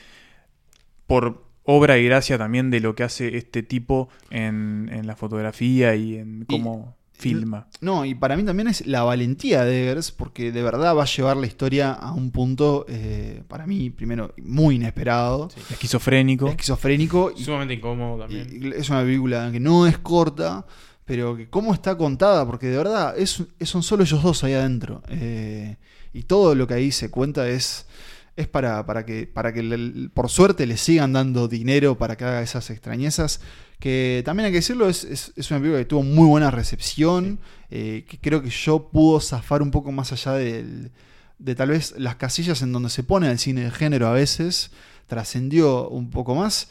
[1.07, 5.95] por obra y gracia también de lo que hace este tipo en, en la fotografía
[5.95, 7.69] y en cómo filma.
[7.81, 11.07] No, y para mí también es la valentía de Eggers, porque de verdad va a
[11.07, 15.49] llevar la historia a un punto, eh, para mí, primero, muy inesperado.
[15.71, 16.49] Esquizofrénico.
[16.49, 17.33] Esquizofrénico.
[17.37, 18.49] y- Sumamente incómodo también.
[18.51, 20.65] y es una película que no es corta,
[21.05, 24.53] pero que cómo está contada, porque de verdad es, es- son solo ellos dos ahí
[24.55, 25.03] adentro.
[25.09, 25.77] eh,
[26.13, 27.87] y todo lo que ahí se cuenta es,
[28.36, 32.24] es para, para que, para que le- por suerte le sigan dando dinero para que
[32.24, 33.40] haga esas extrañezas.
[33.78, 37.39] Que también hay que decirlo, es, es- es una película que tuvo muy buena recepción,
[37.70, 40.90] eh, que creo que yo pudo zafar un poco más allá del-
[41.39, 44.70] de tal vez las casillas en donde se pone el cine de género a veces,
[45.07, 46.69] trascendió un poco más.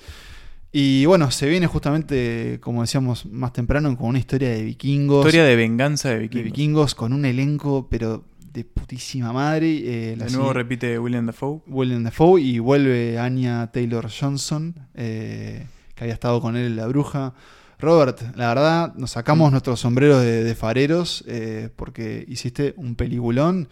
[0.72, 5.26] Y bueno, se viene justamente, como decíamos más temprano, con una historia de vikingos.
[5.26, 6.44] Historia de venganza de de vikingos.
[6.46, 10.12] vikingos con un elenco, pero de putísima madre.
[10.12, 11.62] eh, la De nuevo repite William Dafoe.
[11.68, 16.88] Willem Dafoe y vuelve Anya Taylor Johnson, eh, que había estado con él en La
[16.88, 17.34] Bruja.
[17.80, 23.70] Robert, la verdad, nos sacamos nuestros sombreros de, de fareros eh, porque hiciste un peliculón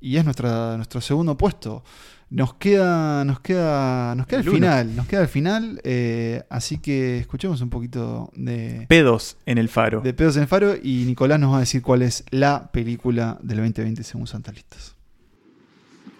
[0.00, 1.82] y es nuestra, nuestro segundo puesto.
[2.30, 6.76] Nos queda, nos queda, nos queda el, El final, nos queda el final, eh, así
[6.76, 10.02] que escuchemos un poquito de, Pedos en el faro.
[10.02, 13.38] de Pedos en el Faro y Nicolás nos va a decir cuál es la película
[13.42, 14.94] del 2020 según Santas Listas.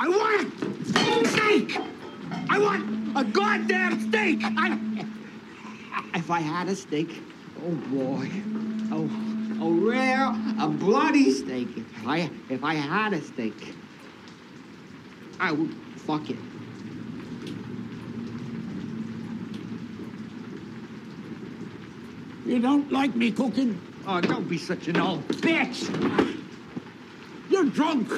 [0.00, 1.78] I want steak!
[2.48, 4.40] I want a goddamn steak!
[4.42, 4.78] I,
[6.14, 7.08] if I had a steak,
[7.58, 8.30] oh boy,
[8.92, 9.10] oh,
[9.60, 11.68] a rare, a bloody steak.
[11.76, 13.52] If I, if I had a steak,
[15.38, 16.36] I would fuck it.
[22.46, 23.78] You don't like me cooking?
[24.06, 25.84] Oh, don't be such an old bitch!
[27.50, 28.08] You're drunk.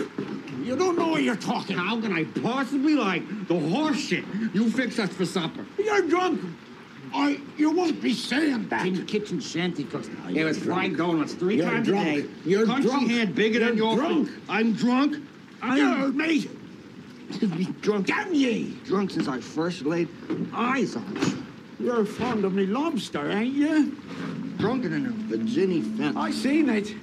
[0.63, 1.77] You don't know what you're talking.
[1.77, 5.67] How can I possibly like the horse shit you fix us for supper?
[5.79, 6.41] You're drunk.
[7.13, 8.87] I, you won't be saying that.
[8.87, 10.09] In the kitchen shanty cooks.
[10.29, 12.07] It was fried donuts 3 You're times drunk.
[12.09, 12.29] a day.
[12.45, 13.11] You're Country drunk.
[13.11, 14.29] hand bigger You're than your drunk.
[14.29, 14.43] food.
[14.49, 15.17] I'm drunk.
[15.61, 16.17] I'm
[17.41, 17.65] me.
[17.81, 18.07] drunk.
[18.07, 18.77] Damn ye.
[18.85, 20.09] Drunk since I first laid
[20.53, 21.87] eyes on you.
[21.87, 23.97] You're fond of me lobster, ain't you?
[24.59, 26.17] Drunker than a Virginia fence.
[26.17, 26.95] I seen it.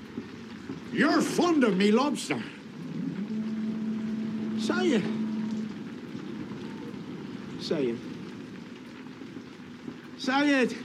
[0.91, 2.41] You're fond of me lobster.
[4.60, 5.04] Say it.
[7.60, 7.98] Say it.
[10.18, 10.76] Say it.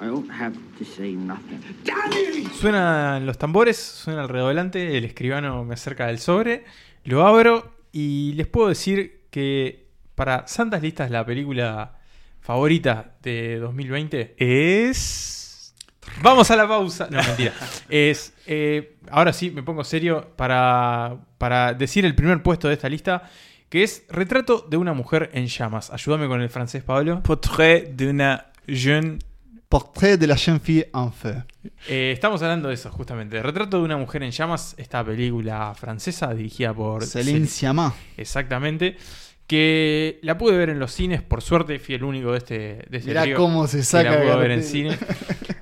[0.00, 1.62] I don't have to say nothing.
[1.84, 2.52] Damn it!
[2.52, 6.64] Suenan los tambores, suena el redoblante, el escribano me acerca del sobre,
[7.04, 11.98] lo abro y les puedo decir que para Santas Listas la película
[12.40, 15.74] favorita de 2020 es...
[16.22, 17.08] Vamos a la pausa.
[17.10, 17.52] No, mentira.
[17.88, 18.32] Es...
[18.46, 23.30] eh, ahora sí, me pongo serio para, para decir el primer puesto de esta lista,
[23.68, 25.90] que es Retrato de una mujer en llamas.
[25.90, 27.22] Ayúdame con el francés, Pablo.
[27.22, 29.18] Portrait de una jeune
[29.68, 31.42] Portrait de la jeune fille en feu.
[31.88, 33.42] Eh, estamos hablando de eso, justamente.
[33.42, 37.94] Retrato de una mujer en llamas, esta película francesa dirigida por Céline Sciamma.
[38.16, 38.96] Exactamente.
[39.46, 42.98] Que la pude ver en los cines, por suerte fui el único de este, de
[42.98, 44.98] este Mirá trío cómo se que saca la pude ver en cine.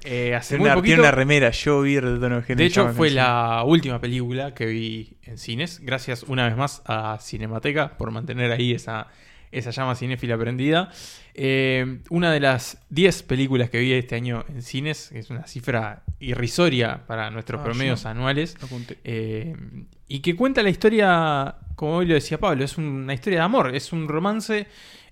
[0.09, 0.87] Eh, hace Tiene muy una, poquito.
[0.87, 4.55] tiene una remera, yo vi Retrato de una mujer De hecho, fue la última película
[4.55, 5.81] que vi en cines.
[5.81, 9.09] Gracias una vez más a Cinemateca por mantener ahí esa,
[9.51, 10.91] esa llama cinéfila prendida.
[11.38, 15.46] Eh, una de las 10 películas que vi este año en cines, que es una
[15.46, 18.56] cifra irrisoria para nuestros Ah, promedios anuales.
[19.04, 19.54] Eh,
[20.08, 23.74] y que cuenta la historia, como hoy lo decía Pablo, es una historia de amor,
[23.74, 24.66] es un romance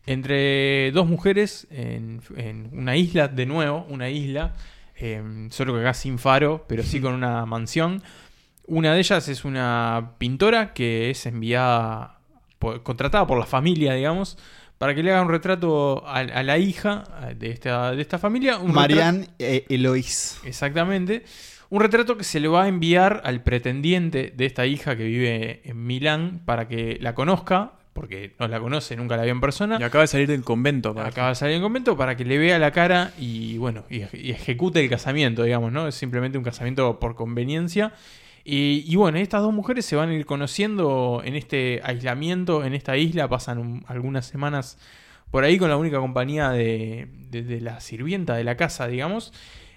[0.06, 4.54] entre dos mujeres en, en una isla, de nuevo, una isla,
[4.96, 8.02] eh, solo que acá sin faro, pero sí con una mansión.
[8.66, 12.18] Una de ellas es una pintora que es enviada,
[12.58, 14.38] por- contratada por la familia, digamos,
[14.78, 17.04] para que le haga un retrato a, a la hija
[17.36, 18.58] de esta, de esta familia.
[18.58, 20.40] Un Marianne eh, Eloís.
[20.44, 21.24] Exactamente.
[21.70, 25.62] Un retrato que se le va a enviar al pretendiente de esta hija que vive
[25.64, 29.78] en Milán para que la conozca, porque no la conoce, nunca la vio en persona.
[29.80, 30.90] Y acaba de salir del convento.
[31.00, 34.30] Acaba de salir del convento para que le vea la cara y bueno, y, y
[34.30, 35.88] ejecute el casamiento, digamos, ¿no?
[35.88, 37.92] Es simplemente un casamiento por conveniencia.
[38.46, 42.96] Y, bueno, estas dos mujeres se van a ir conociendo en este aislamiento, en esta
[42.96, 44.76] isla, pasan un- algunas semanas
[45.30, 49.32] por ahí con la única compañía de, de- de la sirvienta de la casa, digamos.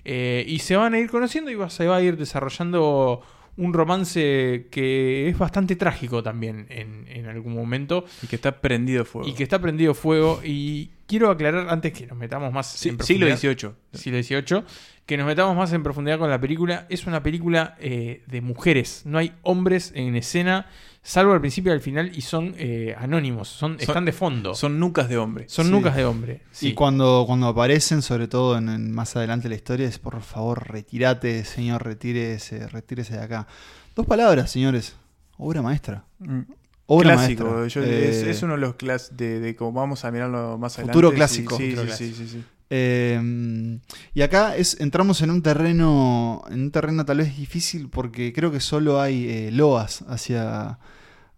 [0.06, 3.22] Eh, y se van a ir conociendo y va- se va a ir desarrollando
[3.58, 8.06] un romance que es bastante trágico también en, en algún momento.
[8.24, 9.28] Y que está prendido fuego.
[9.28, 10.40] Y que está prendido fuego.
[10.44, 13.72] Y quiero aclarar, antes que nos metamos más Sí, en siglo profundidad- XVIII.
[13.94, 14.64] Siglo XVIII.
[15.06, 16.86] Que nos metamos más en profundidad con la película.
[16.90, 19.04] Es una película eh, de mujeres.
[19.06, 20.68] No hay hombres en escena.
[21.10, 22.12] Salvo al principio y al final.
[22.14, 23.48] Y son eh, anónimos.
[23.48, 24.54] Son, están de fondo.
[24.56, 25.46] Son nucas de hombre.
[25.48, 25.72] Son Sí.
[25.72, 26.42] nucas de hombre.
[26.52, 26.68] Sí.
[26.70, 30.22] Y cuando, cuando aparecen, sobre todo en, en más adelante de la historia, es por
[30.22, 33.48] favor, retírate, señor, retírese, retírese de acá.
[33.96, 34.98] Dos palabras, señores.
[35.38, 36.04] Obra maestra.
[36.20, 36.42] Mm.
[36.88, 37.46] Obra clásico.
[37.46, 37.82] maestra.
[37.84, 40.74] yo- es, Eh, es uno de los clásicos de, de como vamos a mirarlo más
[40.74, 40.92] adelante.
[40.94, 41.56] Futuro clásico.
[41.56, 42.44] Sí, Futuro sí, sí, sí, sí.
[42.70, 43.80] Eh,
[44.14, 48.52] y acá es, entramos en un terreno, en un terreno tal vez difícil porque creo
[48.52, 50.78] que solo hay eh, loas hacia,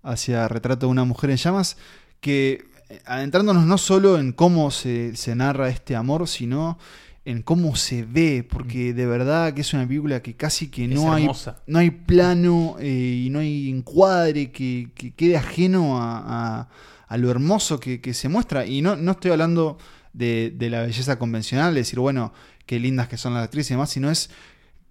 [0.04, 1.78] hacia retrato de una mujer en llamas,
[2.22, 6.78] que eh, adentrándonos no solo en cómo se, se narra este amor, sino
[7.26, 11.14] en cómo se ve, porque de verdad que es una película que casi que no
[11.14, 11.26] hay,
[11.68, 16.24] no hay plano eh, y no hay encuadre que, que quede ajeno a,
[16.62, 16.70] a-
[17.08, 18.66] a lo hermoso que, que se muestra.
[18.68, 19.78] Y no, no estoy hablando
[20.14, 22.34] de, de la belleza convencional, de decir, bueno,
[22.68, 24.30] qué lindas que son las actrices y demás, sino es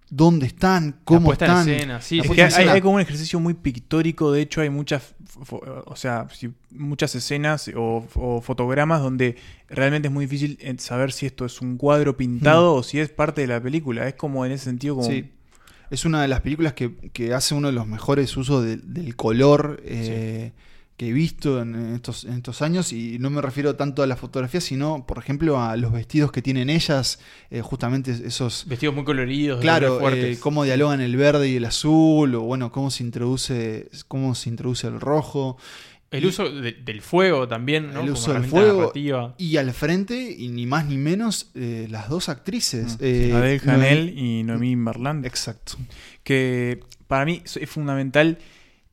[0.09, 1.69] dónde están, cómo en están.
[1.69, 2.71] escena, sí, La Es que en hay, escena.
[2.73, 5.15] hay como un ejercicio muy pictórico, de hecho hay muchas,
[5.85, 6.27] o sea,
[6.71, 9.35] muchas escenas o, o fotogramas donde
[9.69, 13.09] realmente es muy difícil eh, saber si esto es un cuadro pintado o si es
[13.09, 14.07] parte de la película.
[14.07, 15.07] Es como en ese sentido como...
[15.07, 15.31] Sí.
[15.91, 19.15] Es una de las películas que, que hace uno de los mejores usos de- del
[19.15, 20.51] color eh,
[20.99, 22.91] que he visto en estos, en estos años.
[22.91, 26.41] Y no me refiero tanto a la fotografía, sino, por ejemplo, a los vestidos que
[26.41, 27.19] tienen ellas.
[27.49, 28.65] eh, justamente esos.
[28.67, 30.37] Vestidos muy coloridos, de Claro, colores fuertes.
[30.37, 32.35] eh, cómo dialogan el verde y el azul.
[32.35, 35.57] O bueno, cómo se introduce, cómo se introduce el rojo.
[36.11, 38.01] El Y- uso de- del fuego también, ¿no?
[38.01, 39.35] el Como uso del herramienta fuego narrativa.
[39.37, 43.69] y al frente y ni más ni menos eh, las dos actrices eh, Adele Noemí-
[43.73, 45.25] Hanel y Noemí Merland.
[45.25, 45.73] exacto
[46.23, 48.37] que para mí es es fundamental.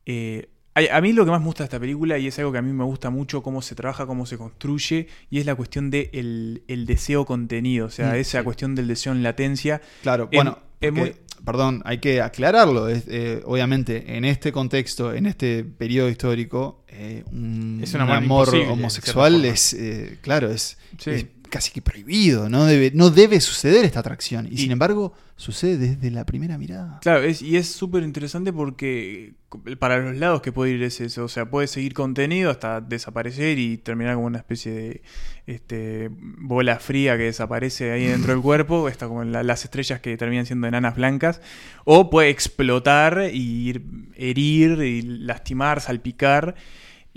[0.08, 2.52] eh, a, a mí lo que más me gusta de esta película, y es algo
[2.52, 5.54] que a mí me gusta mucho, cómo se trabaja, cómo se construye, y es la
[5.54, 9.22] cuestión del de el, el deseo contenido, o sea, Mm, esa cuestión del deseo en
[9.22, 9.80] latencia.
[10.02, 12.88] Claro, En- bueno, es porque, muy- perdón, hay que aclararlo.
[12.88, 18.10] es, eh, obviamente, en este contexto, en este periodo histórico, eh, un, Es un un
[18.10, 21.10] amor homosexual es, eh, claro, es, Sí.
[21.10, 22.48] es casi que prohibido.
[22.48, 24.48] No debe, no debe suceder esta atracción.
[24.50, 26.98] Y, sin embargo, sucede desde la primera mirada.
[27.02, 29.34] Claro, es, y es súper interesante porque
[29.78, 33.58] para los lados que puede ir es eso, o sea, puede seguir contenido hasta desaparecer
[33.58, 35.02] y terminar como una especie de
[35.46, 40.16] este, bola fría que desaparece ahí dentro del cuerpo, está como la- las estrellas que
[40.16, 41.40] terminan siendo enanas blancas,
[41.84, 43.82] o puede explotar y ir,
[44.16, 46.54] herir y lastimar, salpicar.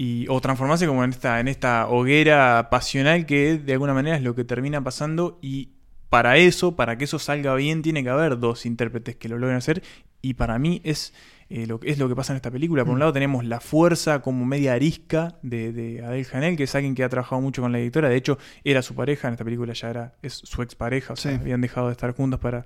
[0.02, 4.24] Y, o transformarse como en esta, en esta hoguera pasional que de alguna manera es
[4.24, 5.72] lo que termina pasando y
[6.10, 9.58] para eso, para que eso salga bien, tiene que haber dos intérpretes que lo logren
[9.58, 9.84] hacer.
[10.22, 11.14] Y para mí es,
[11.50, 12.86] eh, lo, que- es lo que pasa en esta película.
[12.86, 16.74] Por un lado tenemos la fuerza como media arisca de, de Adele Hanel, que es
[16.76, 18.08] alguien que ha trabajado mucho con la editora.
[18.08, 21.34] De hecho, era su pareja, en esta película ya era es su expareja, o sea,
[21.34, 21.40] Sí.
[21.42, 22.66] habían dejado de estar juntos para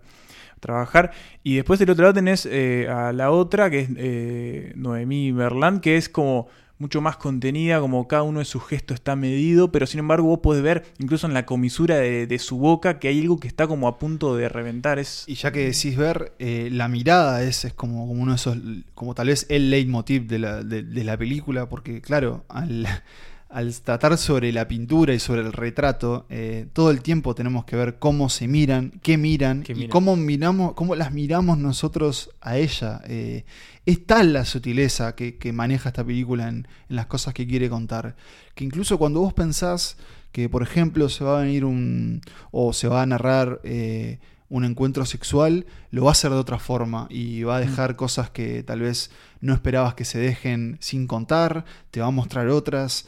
[0.60, 1.12] trabajar.
[1.44, 5.82] Y después del otro lado tenés eh, a la otra, que es eh, Noemí Merland,
[5.82, 6.48] que es como
[6.84, 10.40] mucho más contenida, como cada uno de sus gestos está medido, pero sin embargo vos
[10.40, 13.68] podés ver incluso en la comisura de, de su boca que hay algo que está
[13.68, 15.00] como a punto de reventar.
[15.00, 18.36] Es, Y ya que decís ver, eh, la mirada es, es como, como uno de
[18.36, 18.58] esos,
[18.96, 22.86] como tal vez el leitmotiv de la, de, de la película, porque claro, al,
[23.54, 27.76] al tratar sobre la pintura y sobre el retrato, eh, todo el tiempo tenemos que
[27.76, 32.58] ver cómo se miran, qué miran Qué y cómo miramos, cómo las miramos nosotros a
[32.58, 33.02] ella.
[33.06, 33.46] Eh,
[33.86, 37.70] es tal la sutileza que, que maneja esta película en, en las cosas que quiere
[37.70, 38.16] contar,
[38.56, 39.98] que incluso cuando vos pensás
[40.32, 42.22] que, por ejemplo, se va a venir un.
[42.50, 43.62] o se va a narrar.
[43.64, 44.20] eh,
[44.50, 48.30] un encuentro sexual, lo va a hacer de otra forma y va a dejar cosas
[48.30, 49.10] que tal vez
[49.42, 53.08] no esperabas que se dejen sin contar, te va a mostrar otras.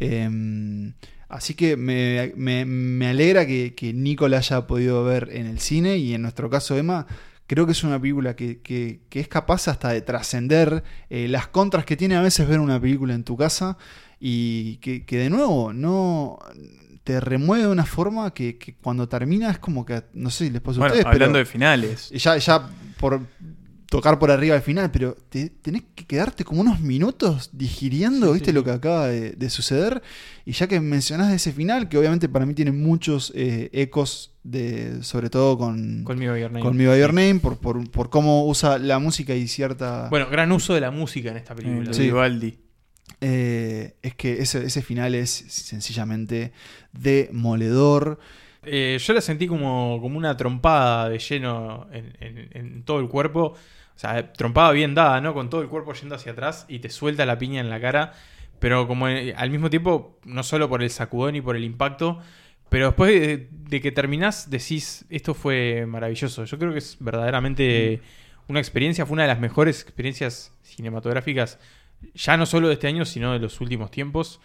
[0.00, 0.94] Em,
[1.28, 5.60] así que me, me- me alegra que, que Nico la haya podido ver en el
[5.60, 7.06] cine y en nuestro caso Emma,
[7.46, 11.48] creo que es una película que, que- que es capaz hasta de trascender eh, las
[11.48, 13.76] contras que tiene a veces ver una película en tu casa
[14.18, 16.38] y que, que de nuevo no
[17.04, 20.50] te remueve de una forma que, que cuando termina es como que, no sé si
[20.50, 22.10] les pasa a bueno, ustedes, hablando pero de finales.
[22.10, 22.68] ya, ya
[22.98, 23.20] por
[23.90, 28.52] tocar por arriba al final, pero te- tenés que quedarte como unos minutos digiriendo, ¿viste?
[28.52, 30.00] Lo que acaba de, de suceder.
[30.46, 34.32] Y ya que mencionás de ese final, que obviamente para mí tiene muchos eh, ecos,
[34.44, 36.64] de, sobre todo con, Me By Your Name.
[36.64, 40.08] con By Your Name, por, por, por cómo usa la música y cierta...
[40.08, 41.92] Bueno, gran uso de la música en esta película.
[41.92, 42.02] Sí.
[42.02, 42.58] Vivaldi.
[43.20, 46.52] Eh, es que ese, ese final es sencillamente
[46.92, 48.18] demoledor.
[48.62, 53.08] Eh, yo la sentí como, como una trompada de lleno en, en- en todo el
[53.08, 53.54] cuerpo.
[54.00, 55.34] Sea, trompada bien dada, ¿no?
[55.34, 58.14] Con todo el cuerpo yendo hacia atrás y te suelta la piña en la cara.
[58.58, 62.18] Pero como eh, al mismo tiempo, no solo por el sacudón y por el impacto,
[62.70, 66.46] pero después de, de que terminás, decís, esto fue maravilloso.
[66.46, 68.00] Yo creo que es verdaderamente
[68.48, 71.58] una experiencia, fue una de las mejores experiencias cinematográficas,
[72.14, 74.40] ya no solo de este año, sino de los últimos tiempos.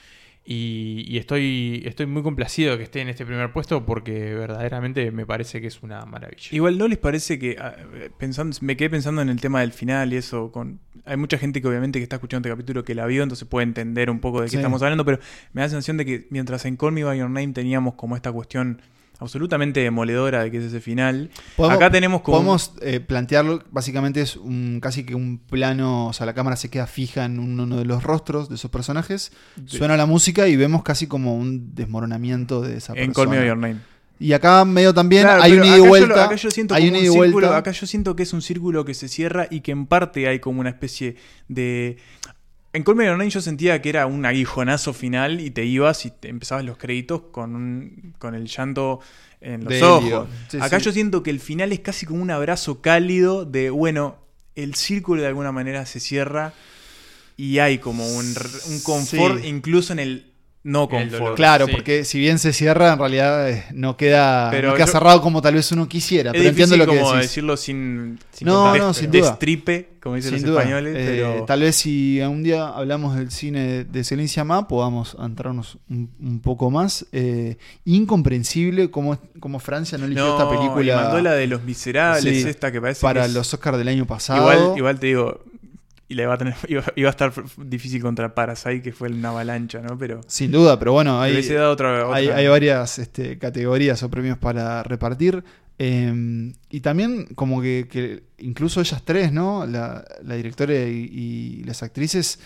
[0.48, 5.10] Y, y estoy, estoy muy complacido de que esté en este primer puesto porque verdaderamente
[5.12, 6.50] me parece que es una maravilla.
[6.52, 7.76] Igual no les parece que ah,
[8.20, 11.62] pensando, me quedé pensando en el tema del final y eso con hay mucha gente
[11.62, 14.42] que obviamente que está escuchando este capítulo que la vio, entonces puede entender un poco
[14.42, 14.58] de qué Sí.
[14.58, 15.18] estamos hablando, pero
[15.54, 18.16] me da la sensación de que mientras en Call Me By Your Name teníamos como
[18.16, 18.82] esta cuestión
[19.20, 21.30] absolutamente demoledora de que es ese final,
[21.70, 26.26] acá tenemos como Podemos eh, plantearlo, básicamente es un casi que un plano, o sea,
[26.26, 29.32] la cámara se queda fija en un- uno de los rostros de esos personajes,
[29.66, 29.78] Sí.
[29.78, 33.14] suena la música y vemos casi como un desmoronamiento de esa en persona.
[33.32, 33.78] Call Me Your Name.
[34.18, 36.24] Y acá medio también Claro, hay un ida y yo vuelta.
[36.26, 37.58] acá yo siento hay un círculo- vuelta.
[37.58, 40.40] acá yo siento que es un círculo que se cierra y que en parte hay
[40.40, 41.18] como una especie
[41.50, 41.98] de...
[42.76, 46.28] En Your Name yo sentía que era un aguijonazo final y te ibas y te
[46.28, 49.00] empezabas los créditos con, un, con el llanto
[49.40, 50.28] en los De ojos.
[50.50, 50.86] Sí, acá sí.
[50.86, 54.18] yo siento que el final es casi como un abrazo cálido de, bueno,
[54.56, 56.54] el círculo de alguna manera se cierra
[57.38, 58.26] y hay como un,
[58.70, 59.48] un confort Sí.
[59.48, 60.34] incluso en el
[60.68, 61.36] no confort.
[61.36, 61.72] Claro, Sí.
[61.72, 65.22] porque si bien se cierra, en realidad eh, no queda, Pero no queda yo- cerrado
[65.22, 66.32] como tal vez uno quisiera.
[66.32, 67.30] Es pero entiendo lo que como decís.
[67.30, 69.30] decirlo sin, sin no, no, sin duda.
[69.30, 70.62] destripe, como dicen Sin los duda.
[70.62, 75.16] españoles, Eh, pero tal vez si un día hablamos del cine de Céline Sciamma podamos
[75.24, 77.06] entrarnos un, un poco más.
[77.12, 77.58] Eh,
[78.10, 80.96] incomprensible cómo, cómo Francia no eligió No, esta película.
[80.96, 83.88] mandó la de Los Miserables, Sí, esta que parece para que es- los Oscars del
[83.88, 84.42] año pasado.
[84.52, 85.42] igual, igual te digo,
[86.08, 89.30] y le va a tener, iba, iba a estar difícil contra Parasite, que fue una
[89.30, 89.98] avalancha, ¿no?
[89.98, 91.34] Pero Sin duda, pero bueno, hay,
[92.12, 95.44] otra- hay, varias este, categorías o premios para repartir.
[95.78, 99.66] Eh, y también como que, que incluso ellas tres, ¿no?
[99.66, 102.40] La, la directora y, y las actrices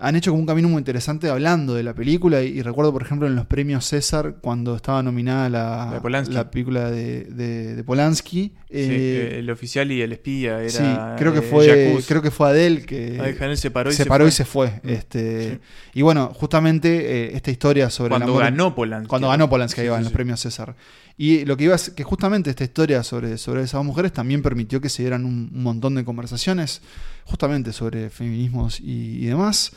[0.00, 2.42] han hecho como un camino muy interesante hablando de la película.
[2.42, 6.90] Y, y recuerdo, por ejemplo, en los premios César, cuando estaba nominada la, La película
[6.90, 8.52] de, de- de Polanski.
[8.52, 12.06] sí, eh, que el oficial y el espía era sí, creo que eh, fue, Jacuz.
[12.06, 14.28] creo que fue Adele que Janel se paró y se se paró fue.
[14.28, 14.68] y se fue.
[14.82, 14.88] Mm.
[14.88, 15.58] Este, Sí.
[15.94, 16.88] Y bueno, justamente
[17.26, 19.08] eh, esta historia sobre el Cuando amor- ganó Polanski.
[19.08, 20.76] Cuando ganó Polanski, sí, en los premios César.
[21.16, 24.40] Y lo que iba es que justamente esta historia sobre, sobre esas dos mujeres también
[24.42, 26.80] permitió que se dieran un, un montón de conversaciones,
[27.24, 29.72] justamente sobre feminismos y, y demás.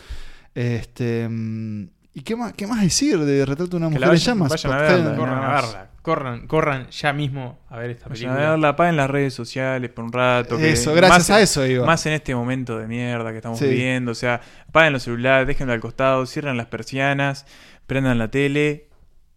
[0.55, 4.07] Este, mm, ¿Y qué más, qué más decir de Retrato de una Que mujer la
[4.07, 4.49] en vayan- llamas?
[4.49, 5.87] vayan a verla, Corran a verla.
[6.01, 8.47] Corran, corran ya mismo a ver esta Vayan película.
[8.47, 10.57] a verla, apaguen las redes sociales por un rato.
[10.57, 11.85] que Eso, gracias más- a eso iba.
[11.85, 13.65] Más en este momento de mierda que estamos Sí.
[13.67, 14.11] viviendo.
[14.11, 17.45] O sea, apaguen los celulares, déjenlo al costado, cierren las persianas,
[17.87, 18.89] prendan la tele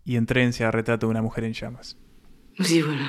[0.04, 1.96] y entrénse a Retrato de una mujer en llamas.
[2.58, 3.08] Voilà.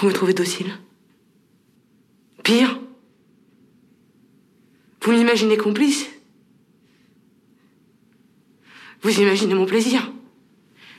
[0.00, 0.72] Vous me trouvez docile
[2.42, 2.68] Pire
[5.02, 6.06] Vous m'imaginez complice?
[9.02, 10.12] Vous imaginez mon plaisir?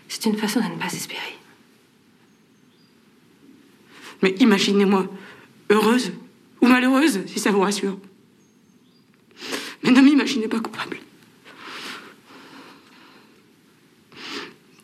[0.08, 1.38] C'est une façon de ne pas espérer.
[4.22, 5.08] Mais imaginez-moi
[5.70, 6.12] heureuse
[6.62, 7.98] ou malheureuse, si ça vous rassure.
[9.84, 10.98] Mais ne m'imaginez pas coupable.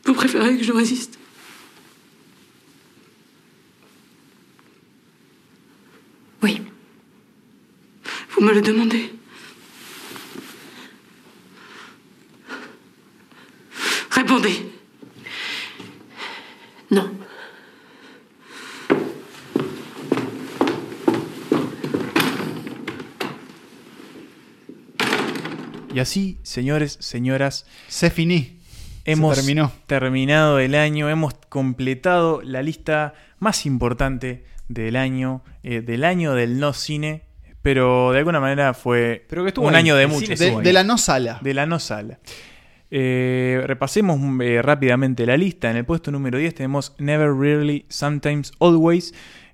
[0.05, 1.16] Vous préférez que je résiste?
[8.37, 9.11] Vous me le demandez.
[14.11, 14.57] Répondez.
[16.91, 17.09] Non.
[25.93, 28.59] Y así, señores, señoras, Se finí.
[29.05, 29.71] hemos Se terminó.
[29.87, 36.59] terminado el año, hemos completado la lista más importante del año, eh, del año del
[36.59, 37.23] no cine,
[37.61, 40.33] pero de alguna manera fue Pero que estuvo un ahí, año de mucho.
[40.35, 41.39] De, de la no sala.
[41.41, 42.19] de la no sala.
[42.89, 45.69] Eh, repasemos eh, rápidamente la lista.
[45.69, 49.13] En el puesto número 10 tenemos Never Really, Sometimes, Always.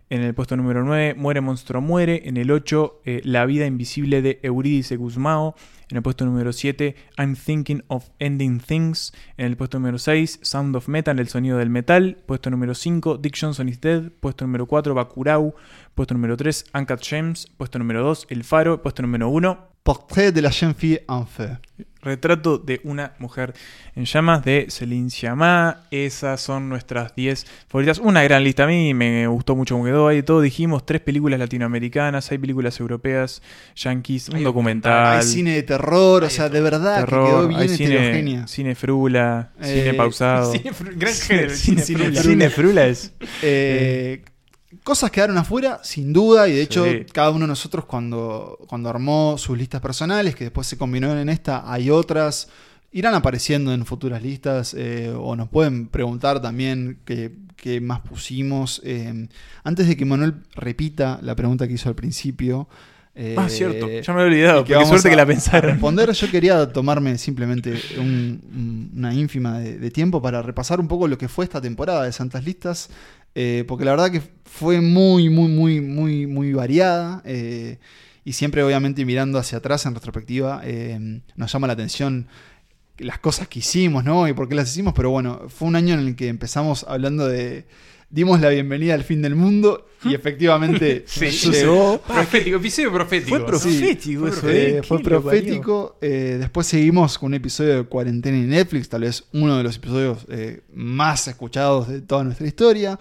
[0.09, 2.23] En el puesto número 9, Muere Monstruo Muere.
[2.25, 5.55] En el 8, eh, La vida invisible de Eurídice Guzmao.
[5.89, 9.13] En el puesto número 7, I'm Thinking of Ending Things.
[9.37, 12.17] En el puesto número 6, Sound of Metal, El sonido del metal.
[12.25, 14.11] Puesto número 5, Dick Johnson is Dead.
[14.19, 15.55] Puesto número 4, Bakurau.
[15.95, 17.47] Puesto número 3, Uncut Gems.
[17.57, 18.81] Puesto número 2, El Faro.
[18.81, 21.57] Puesto número 1, Portrait de la jeune fille en feu.
[22.03, 23.53] Retrato de una mujer
[23.95, 25.83] en llamas de Celine Sciamma.
[25.89, 27.99] Esas son nuestras 10 favoritas.
[27.99, 28.65] Una gran lista.
[28.65, 30.07] A mí me gustó mucho cómo quedó.
[30.09, 33.41] Ahí todo dijimos tres películas latinoamericanas, hay películas europeas,
[33.75, 35.17] yankees, un Hay documental.
[35.17, 38.75] Hay cine de terror, o sea, de verdad terror, que quedó bien hay cine, cine
[38.75, 40.51] frula, Eh, cine pausado.
[40.51, 42.11] cine gran género, cine, cine frula.
[42.11, 42.21] frula.
[42.23, 43.13] Cine frula es.
[43.41, 44.23] Eh,
[44.83, 47.05] cosas quedaron afuera, sin duda, y de hecho, Sí.
[47.11, 51.29] cada uno de nosotros cuando, cuando armó sus listas personales, que después se combinaron en
[51.29, 52.49] esta, hay otras,
[52.91, 58.81] irán apareciendo en futuras listas, eh, o nos pueden preguntar también qué, qué más pusimos.
[58.83, 59.27] Eh,
[59.63, 62.67] antes de que Manuel repita la pregunta que hizo al principio.
[63.15, 63.87] eh, Ah, cierto.
[63.87, 65.69] Ya me había olvidado, vamos suerte a- que la pensaron.
[65.71, 70.87] responder, yo quería tomarme simplemente un- un- una ínfima de, de tiempo para repasar un
[70.87, 72.89] poco lo que fue esta temporada de Santas Listas,
[73.35, 77.21] eh, porque la verdad que fue muy, muy, muy, muy, muy variada.
[77.25, 77.79] eh,
[78.25, 82.27] y siempre, obviamente, mirando hacia atrás en retrospectiva, eh, nos llama la atención
[82.97, 84.27] las cosas que hicimos, ¿no?
[84.27, 87.27] Y por qué las hicimos, pero bueno, fue un año en el que empezamos hablando
[87.27, 87.65] de.
[88.13, 91.31] Dimos la bienvenida al fin del mundo y efectivamente Sí.
[91.49, 91.99] llegó.
[91.99, 93.29] Profético, episodio profético.
[93.29, 94.81] Fue profético Sí, eso, eh, ¿eh?
[94.83, 95.97] fue ¿Quién lo profético.
[95.99, 99.77] Eh, después seguimos con un episodio de cuarentena en Netflix, tal vez uno de los
[99.77, 102.99] episodios eh, más escuchados de toda nuestra historia.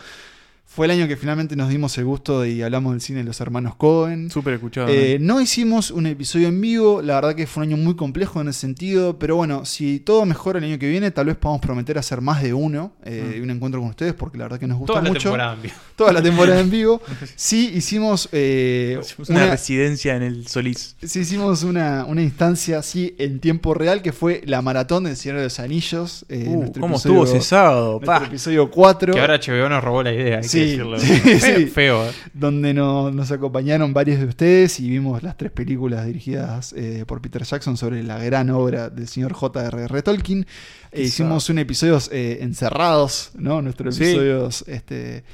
[0.74, 3.38] Fue el año que finalmente nos dimos el gusto y hablamos del cine de los
[3.42, 4.30] hermanos Cohen.
[4.30, 4.88] Súper escuchado.
[4.88, 8.40] Eh, no hicimos un episodio en vivo, la verdad que fue un año muy complejo
[8.40, 11.60] en ese sentido, pero bueno, si todo mejora el año que viene, tal vez podamos
[11.60, 13.42] prometer hacer más de uno, eh, Mm.
[13.42, 15.22] un encuentro con ustedes, porque la verdad que nos gustó Toda la mucho.
[15.28, 15.74] temporada en vivo.
[15.96, 17.02] Toda la temporada en vivo.
[17.36, 20.96] Sí, hicimos eh, una, residencia en el Solís.
[21.02, 25.36] Sí, hicimos una, una instancia así en tiempo real que fue la maratón del Señor
[25.36, 26.24] de los Anillos.
[26.30, 27.90] eh, Uh, nuestro ¿cómo episodio- estuvo ese sábado?
[28.00, 28.24] nuestro Pa.
[28.24, 29.12] episodio 4.
[29.12, 30.98] Que ahora HBO nos robó la idea, Sí, decirlo.
[30.98, 31.66] sí, Feo, sí.
[31.66, 32.12] feo, eh.
[32.34, 37.20] Donde no- nos acompañaron varios de ustedes y vimos las tres películas dirigidas eh, por
[37.20, 40.02] Peter Jackson sobre la gran obra del señor J.R.R.
[40.02, 40.46] Tolkien.
[40.92, 43.62] Eh, hicimos un episodio eh, encerrados, ¿no?
[43.62, 44.04] Nuestros Sí.
[44.04, 45.24] episodios este,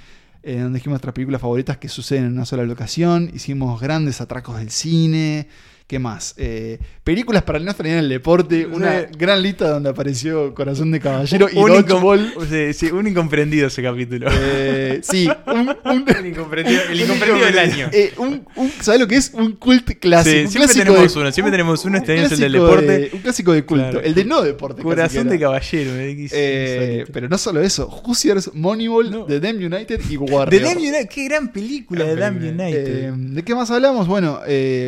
[0.42, 3.30] eh, donde dijimos nuestras películas favoritas que suceden en una sola locación.
[3.34, 5.48] Hicimos grandes atracos del cine.
[5.88, 6.34] ¿Qué más?
[6.36, 8.66] Eh, películas para no extrañar el deporte.
[8.66, 9.06] Una Sí.
[9.18, 12.34] gran lista donde apareció Corazón de Caballero y Un Dodgeball.
[12.46, 14.28] sea, sí, un incomprendido ese capítulo.
[14.30, 17.88] Eh, sí, un, un- El incomprendido, el incomprendido del año.
[17.90, 18.44] eh, un,
[18.82, 19.30] ¿Sabes lo que es?
[19.32, 20.30] Un cult clásico.
[20.30, 22.86] Sí, siempre clásico tenemos de- uno, siempre tenemos uno, este año es el del deporte.
[22.98, 23.84] de- un clásico de culto.
[23.90, 24.00] Claro.
[24.02, 24.82] El de no deporte.
[24.82, 25.90] Corazón de caballero.
[25.96, 30.62] eh, pero no solo eso, Hoosiers, Moneyball, The Damn United y The Warrior.
[30.62, 33.12] Damn United, qué gran película de Damn United.
[33.14, 34.06] ¿De qué más hablamos?
[34.06, 34.40] Bueno,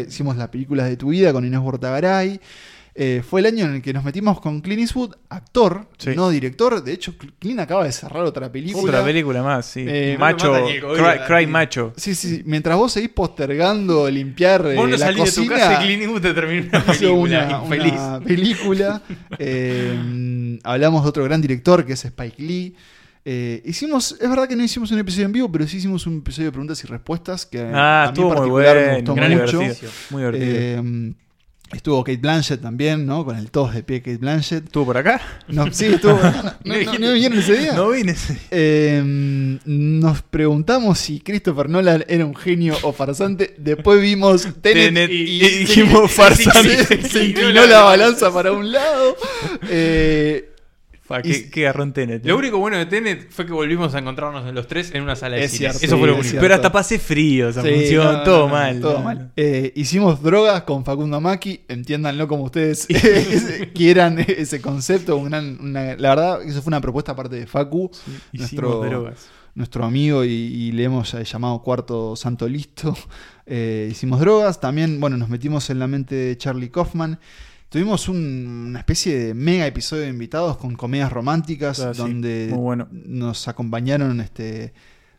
[0.07, 2.41] hicimos las películas de tu vida con Inés Bortagaray.
[2.93, 6.11] Eh, fue el año en el que nos metimos con Clint Eastwood, actor, Sí.
[6.17, 6.83] no director.
[6.83, 8.83] De hecho, Clint acaba de cerrar otra película.
[8.93, 9.85] Otra película más, sí.
[9.87, 10.53] Eh, macho,
[11.27, 11.93] cry, macho.
[11.97, 12.43] Sí, sí, sí.
[12.45, 16.03] Mientras vos seguís postergando limpiar eh, Vos no la salís de tu casa y Clint
[16.03, 17.93] Eastwood te termina una película, una, infeliz.
[17.93, 19.03] una película.
[19.39, 22.75] Eh, hablamos de otro gran director que es Spike Lee.
[23.25, 26.19] Eh, hicimos, es verdad que no hicimos un episodio en vivo, pero sí hicimos un
[26.19, 28.97] episodio de preguntas y respuestas que Ah, a mí en estuvo muy particular me bueno,
[28.99, 29.59] gustó mucho.
[29.61, 30.47] divertido, muy divertido.
[30.53, 31.13] Eh,
[31.73, 33.25] estuvo Kate Blanchett también, ¿no?
[33.25, 34.65] Con el tos de pie Kate Blanchett.
[34.65, 35.21] ¿Estuvo por acá?
[35.49, 36.19] No, sí, estuvo.
[36.65, 37.75] ¿No, no, no vinieron ese día?
[37.75, 38.43] No vine ese día.
[38.51, 39.03] Eh,
[39.67, 43.55] nos preguntamos si Christopher Nolan era un genio o farsante.
[43.59, 46.85] Después vimos Tenet, Tenet y, y dijimos farsante.
[46.87, 49.15] Se, se inclinó la balanza para un lado.
[49.69, 50.50] Eh,
[51.11, 52.25] Fa, y- qué, qué garrón Tenet.
[52.25, 55.17] Lo único bueno de Tenet fue que volvimos a encontrarnos en los tres en una
[55.17, 55.71] sala de Es cine.
[55.73, 56.37] cierto, Eso fue lo único.
[56.41, 58.81] Pero hasta pasé frío esa Sí, función, no, no, todo no, no, mal.
[58.81, 59.33] todo no, mal.
[59.37, 62.87] Eh, hicimos drogas con Facundo Maki, entiéndanlo como ustedes
[63.75, 65.17] quieran ese concepto.
[65.17, 67.91] una- la verdad, eso fue una propuesta aparte de Facu,
[68.33, 69.27] hicimos nuestro, drogas.
[69.57, 72.97] nuestro amigo, y, y le hemos eh, llamado Cuarto Santo Listo.
[73.53, 77.19] Eh, hicimos drogas, también, bueno, nos metimos en la mente de Charlie Kaufman.
[77.71, 82.89] Tuvimos un- una especie de mega episodio de invitados con comedias románticas, Ah, donde bueno.
[82.91, 84.73] nos acompañaron este,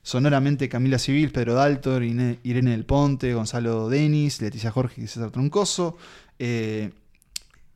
[0.04, 2.38] sonoramente Camila Civil, Pedro Daltor, Irene
[2.72, 5.96] del Ponte, Gonzalo Denis, Leticia Jorge y César Troncoso.
[6.40, 6.92] Eh,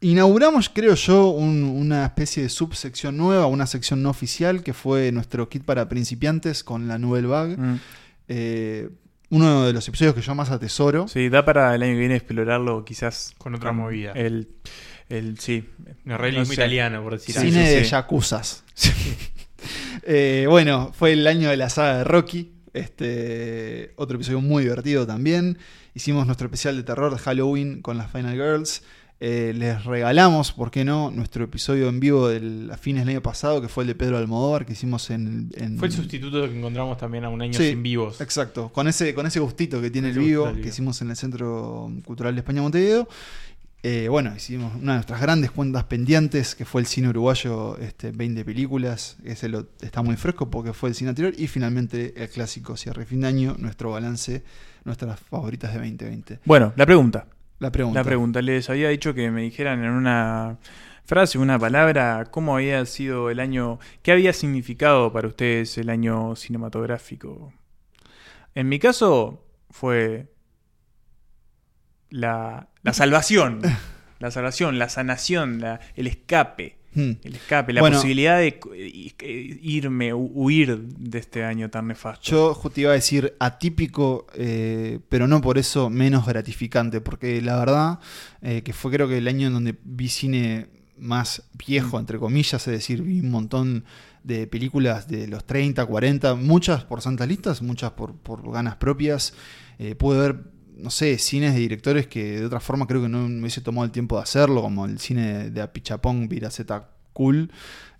[0.01, 5.09] inauguramos, creo yo, un- una especie de subsección nueva, una sección no oficial, que fue
[5.13, 7.55] nuestro kit para principiantes con la Nouvelle Vague.
[7.57, 7.79] Mm.
[8.27, 8.89] Eh,
[9.35, 11.07] uno de los episodios que yo más atesoro.
[11.07, 14.11] Sí, da para el año que viene explorarlo quizás Con otra movida.
[14.13, 14.49] El,
[15.09, 15.69] el sí.
[16.05, 17.89] Un realismo italiano, por decir Cine Sí, de sí.
[17.91, 18.63] yacuzas.
[20.07, 22.51] Eh, bueno, fue el año de la saga de Rocky.
[22.73, 25.57] Este, otro episodio muy divertido también.
[25.95, 28.83] Hicimos nuestro especial de terror de Halloween con las Final Girls.
[29.21, 33.21] Eh, les regalamos, ¿por qué no?, nuestro episodio en vivo del, a fines del año
[33.21, 35.49] pasado, que fue el de Pedro Almodóvar, que hicimos en...
[35.55, 38.19] en- Fue el sustituto que encontramos también a un año Sí, sin vivos.
[38.19, 41.89] Exacto, con ese, con ese gustito que tiene el vivo, que hicimos en el Centro
[42.03, 43.07] Cultural de España Montevideo.
[43.83, 48.11] Eh, bueno, hicimos una de nuestras grandes cuentas pendientes, que fue el cine uruguayo, este,
[48.11, 49.15] 20 películas.
[49.23, 51.33] Ese lo, está muy fresco porque fue el cine anterior.
[51.37, 54.43] Y finalmente el clásico cierre fin de año, nuestro balance,
[54.85, 56.39] nuestras favoritas de 2020.
[56.45, 57.27] Bueno, la pregunta.
[57.59, 57.99] La pregunta.
[57.99, 58.41] La pregunta.
[58.41, 60.57] Les había dicho que me dijeran en una
[61.05, 66.35] frase, una palabra, cómo había sido el año, qué había significado para ustedes el año
[66.35, 67.53] cinematográfico.
[68.55, 70.31] En mi caso fue
[72.09, 73.61] la, la salvación,
[74.19, 76.74] la salvación, la sanación, la- el escape.
[76.95, 77.11] Hmm.
[77.23, 77.97] El escape, la Bueno.
[77.97, 82.23] posibilidad de eh, eh, irme, hu- huir de este año tan nefasto.
[82.31, 87.41] Yo ju- te iba a decir atípico, eh, pero no por eso menos gratificante, porque
[87.41, 87.99] la verdad
[88.41, 90.67] eh, que fue creo que el año en donde vi cine
[90.97, 93.83] más viejo, entre comillas, es decir, vi un montón
[94.23, 99.33] de películas de los 30, 40, muchas por santas listas, muchas por, por ganas propias.
[99.77, 100.39] Eh, pude ver,
[100.77, 103.85] no sé, cines de directores que de otra forma creo que no me hubiese tomado
[103.85, 107.49] el tiempo de hacerlo, como el cine de Apichapong, Viraceta Cool.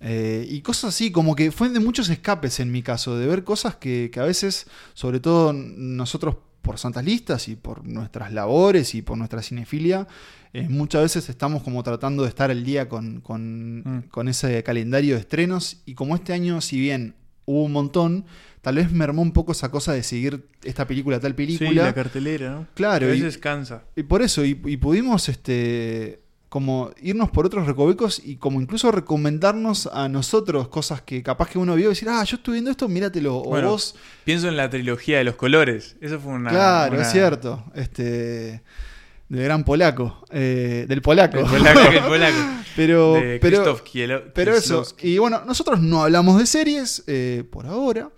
[0.02, 3.44] Eh, y cosas así, como que fue de muchos escapes en mi caso, de ver
[3.44, 8.94] cosas que, que a veces, sobre todo nosotros por santas listas y por nuestras labores
[8.96, 10.08] y por nuestra cinefilia,
[10.52, 14.10] eh, muchas veces estamos como tratando de estar al día con, con, Mm.
[14.10, 15.82] con ese calendario de estrenos.
[15.86, 17.16] Y como este año, si bien
[17.46, 18.26] hubo un montón,
[18.62, 21.70] tal vez mermó un poco esa cosa de seguir esta película, tal película.
[21.70, 22.68] Sí, la cartelera, ¿no?
[22.74, 23.84] Claro, A y- veces cansa.
[23.96, 28.90] y por eso, y, y pudimos este como irnos por otros recovecos y como incluso
[28.90, 32.72] recomendarnos a nosotros cosas que capaz que uno vio y decir, ah, yo estoy viendo
[32.72, 33.40] esto, míratelo.
[33.40, 33.96] O Bueno, vos.
[34.24, 35.98] pienso en la trilogía de los colores.
[36.00, 36.52] Eso fue una.
[36.52, 37.62] claro, una- es cierto.
[37.76, 38.62] Este.
[39.28, 40.24] Del gran polaco.
[40.32, 41.38] eh, del polaco.
[41.40, 42.38] El polaco, el polaco.
[42.76, 43.14] pero.
[43.14, 44.84] De pero, Krzysztof Kielo- pero eso.
[45.02, 48.10] Y bueno, nosotros no hablamos de series eh, por ahora.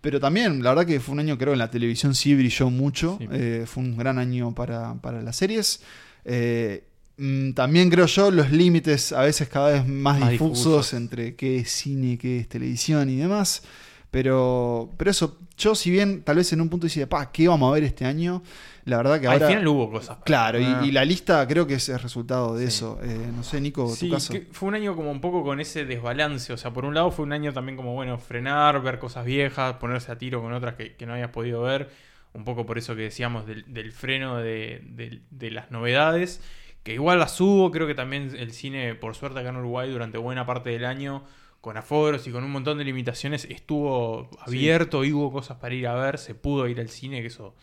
[0.00, 3.18] Pero también, la verdad que fue un año, creo, en la televisión sí brilló mucho.
[3.32, 5.80] Eh, fue un gran año para, para las series.
[6.26, 6.84] Eh,
[7.16, 10.92] mm, también creo yo los límites a veces cada vez más, Más difusos, difusos.
[10.92, 13.62] entre qué es cine, qué es televisión y demás.
[14.10, 17.70] Pero, pero eso, yo si bien tal vez en un punto decía, pa, ¿qué vamos
[17.70, 18.42] a ver este año?
[18.86, 20.18] La verdad que Al final hubo cosas.
[20.24, 20.82] Claro, y- Ah.
[20.84, 22.98] y, la lista creo que es el resultado de eso.
[23.02, 24.32] Eh, no sé, Nico, Sí, tu caso.
[24.32, 26.52] que fue un año como un poco con ese desbalance.
[26.52, 29.76] O sea, por un lado fue un año también como, bueno, frenar, ver cosas viejas,
[29.76, 31.88] ponerse a tiro con otras que, que no habías podido ver.
[32.34, 36.42] Un poco por eso que decíamos del, del freno de, de- de las novedades.
[36.82, 40.18] Que igual las hubo, creo que también el cine, por suerte acá en Uruguay, durante
[40.18, 41.24] buena parte del año,
[41.62, 45.86] con aforos y con un montón de limitaciones, estuvo abierto y hubo cosas para ir
[45.86, 47.54] a ver, se pudo ir al cine, que eso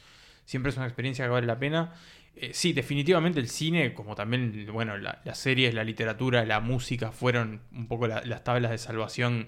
[0.52, 1.94] siempre es una experiencia que vale la pena.
[2.36, 7.11] Eh, sí, definitivamente el cine, como también, bueno, la- las series, la literatura, la música,
[7.14, 9.48] fueron un poco la- las tablas de salvación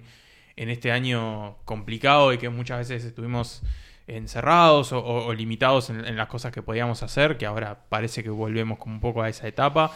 [0.56, 3.64] en este año complicado y que muchas veces estuvimos
[4.08, 8.96] encerrados o, limitados en, las cosas que podíamos hacer, que ahora parece que volvemos como
[8.96, 9.92] un poco a esa etapa.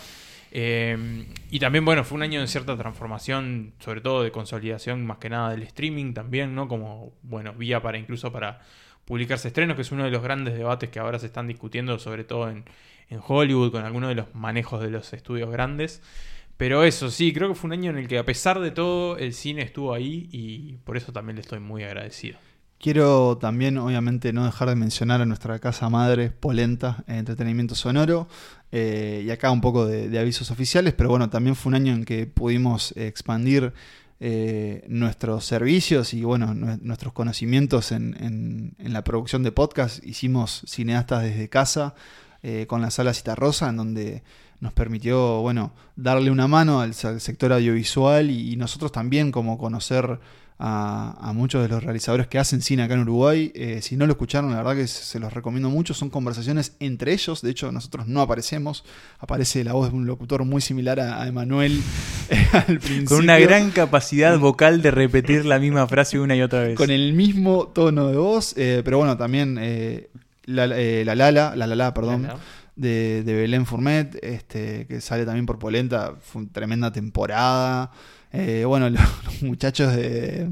[0.52, 5.20] Eh, y también, bueno, fue un año de cierta transformación, sobre todo de consolidación más
[5.20, 6.68] que nada del streaming también, ¿no?
[6.68, 8.60] Como, bueno, vía para incluso para
[9.08, 12.26] publicarse estrenos, que es uno de los grandes debates que ahora se están discutiendo, sobre
[12.26, 12.66] todo en,
[13.10, 16.02] en Hollywood, con algunos de los manejos de los estudios grandes.
[16.58, 19.18] Pero eso, sí, creo que fue un año en el que a pesar de todo
[19.18, 22.38] el cine estuvo ahí y por eso también le estoy muy agradecido.
[22.80, 28.28] Quiero también, obviamente, no dejar de mencionar a nuestra casa madre, Polenta, Entretenimiento Sonoro,
[28.72, 32.06] eh, y acá un poco de, avisos oficiales, pero bueno, también fue un año en
[32.06, 33.74] que pudimos expandir
[34.19, 38.15] eh, nuestros servicios y bueno, nue- nuestros conocimientos en,
[38.80, 40.03] en- la producción de podcast.
[40.03, 41.94] Hicimos cineastas desde casa
[42.44, 44.23] eh, con la sala Cita Rosa, en donde
[44.60, 50.19] nos permitió, bueno, darle una mano al, sector audiovisual y nosotros también como conocer
[50.60, 53.52] a, a muchos de los realizadores que hacen cine acá en Uruguay.
[53.54, 55.94] Eh, si no lo escucharon, la verdad que se los recomiendo mucho.
[55.94, 57.42] Son conversaciones entre ellos.
[57.42, 58.84] De hecho, nosotros no aparecemos.
[59.20, 61.80] Aparece la voz de un locutor muy similar a, a Emanuel
[62.30, 63.06] eh, al principio.
[63.10, 66.76] Con una gran capacidad vocal de repetir la misma frase una y otra vez.
[66.76, 68.56] Con el mismo tono de voz.
[68.58, 70.10] eh, pero bueno, también eh,
[70.46, 72.24] la, eh, la Lala, la Lala, perdón.
[72.24, 72.38] Lala.
[72.76, 77.92] De, de Belén Fourmet, este, que sale también por Polenta, fue una tremenda temporada.
[78.34, 80.49] Eh, bueno, los, los muchachos de,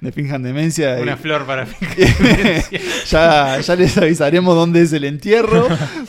[0.00, 0.96] de Finjan Demencia.
[1.02, 2.80] Una flor para Finjan Demencia.
[3.10, 5.66] ya, ya les avisaremos dónde es el entierro.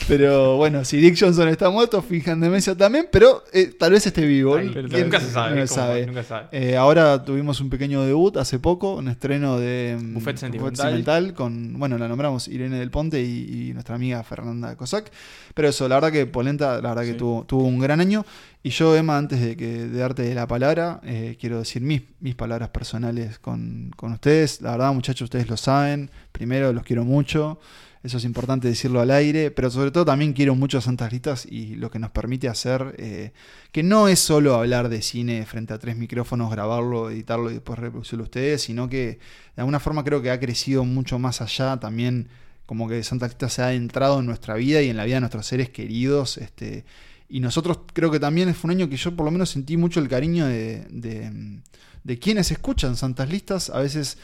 [0.07, 3.07] pero bueno, si Dick Johnson está muerto, Finjan Demencia también.
[3.11, 4.55] Pero eh, tal vez esté vivo.
[4.57, 5.75] Ahí, pero ¿Quién- nunca se sabe, no ¿cómo?
[5.75, 6.05] sabe.
[6.05, 6.47] Nunca se sabe.
[6.51, 10.75] Eh, ahora tuvimos un pequeño debut hace poco, un estreno de mm, Buffet Sentimental.
[10.77, 15.11] Sentimental con, bueno, la nombramos Irene del Ponte y, y nuestra amiga Fernanda Cossack.
[15.55, 17.17] Pero eso, la verdad que Polenta, la verdad que Sí.
[17.17, 18.23] tuvo, tuvo un gran año.
[18.67, 22.67] Y yo, Emma, antes de, que, darte la palabra, eh, quiero decir mis, mis palabras
[22.67, 24.59] personales con, con ustedes.
[24.59, 26.11] La verdad, muchachos, ustedes lo saben.
[26.33, 27.61] Primero, los quiero mucho.
[28.03, 31.45] Eso es importante decirlo al aire, pero sobre todo también quiero mucho a Santas Listas
[31.45, 33.31] y lo que nos permite hacer, eh,
[33.71, 37.79] que no es solo hablar de cine frente a tres micrófonos, grabarlo, editarlo y después
[37.79, 39.19] reproducirlo ustedes, sino que
[39.55, 42.27] de alguna forma creo que ha crecido mucho más allá también,
[42.65, 45.21] como que Santas Listas se ha entrado en nuestra vida y en la vida de
[45.21, 46.37] nuestros seres queridos.
[46.37, 46.83] Este,
[47.29, 49.99] y nosotros creo que también fue un año que yo por lo menos sentí mucho
[49.99, 53.69] el cariño de, de, quienes escuchan Santas Listas.
[53.69, 54.17] A veces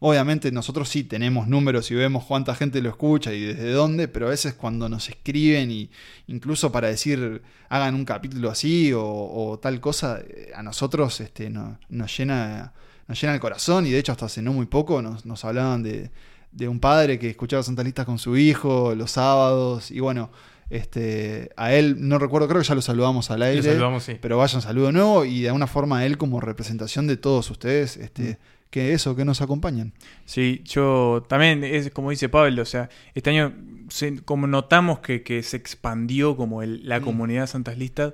[0.00, 4.26] Obviamente nosotros sí tenemos números y vemos cuánta gente lo escucha y desde dónde, pero
[4.26, 5.90] a veces cuando nos escriben y
[6.28, 11.50] incluso para decir hagan un capítulo así o, o tal cosa, eh, a nosotros este,
[11.50, 12.72] no- nos, llena,
[13.08, 15.82] nos llena el corazón y de hecho hasta hace no muy poco nos, nos hablaban
[15.82, 16.12] de,
[16.52, 20.30] de un padre que escuchaba Santas Listas con su hijo los sábados y bueno,
[20.70, 24.16] este, a él no recuerdo, creo que ya lo saludamos al aire, saludamos, sí.
[24.20, 27.50] pero vaya un saludo nuevo y de alguna forma a él como representación de todos
[27.50, 28.38] ustedes, este,
[28.70, 29.92] que eso, que nos acompañan.
[30.26, 33.54] Sí, yo también, es como dice Pablo, o sea, este año
[33.88, 37.04] se- como notamos que, que se expandió como el- la Mm.
[37.04, 38.12] comunidad de Santas Listas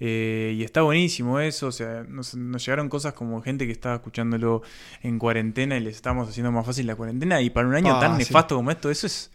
[0.00, 3.94] eh, y está buenísimo eso, o sea, nos, nos llegaron cosas como gente que estaba
[3.94, 4.60] escuchándolo
[5.02, 8.00] en cuarentena y les estamos haciendo más fácil la cuarentena y para un año Ah,
[8.00, 8.18] tan sí.
[8.18, 9.30] nefasto como esto, eso es...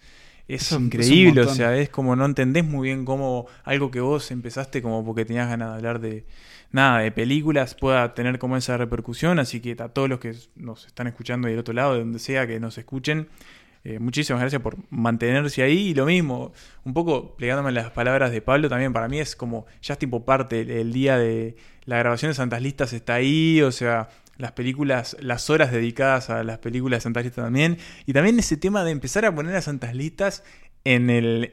[0.49, 4.31] Es Es increíble, o sea, es como no entendés muy bien cómo algo que vos
[4.31, 6.25] empezaste como porque tenías ganas de hablar de
[6.71, 10.87] nada, de películas pueda tener como esa repercusión, así que a todos los que nos
[10.87, 13.27] están escuchando del otro lado, de donde sea que nos escuchen,
[13.83, 15.89] eh, muchísimas gracias por mantenerse ahí.
[15.89, 16.51] Y lo mismo,
[16.83, 20.25] un poco plegándome las palabras de Pablo, también para mí es como ya es tipo
[20.25, 21.55] parte, el, el día de
[21.85, 24.09] la grabación de Santas Listas está ahí, o sea,
[24.39, 28.57] las películas, las horas dedicadas a las películas de Santas Listas también, y también ese
[28.57, 30.43] tema de empezar a poner a Santas Listas
[30.83, 31.51] en el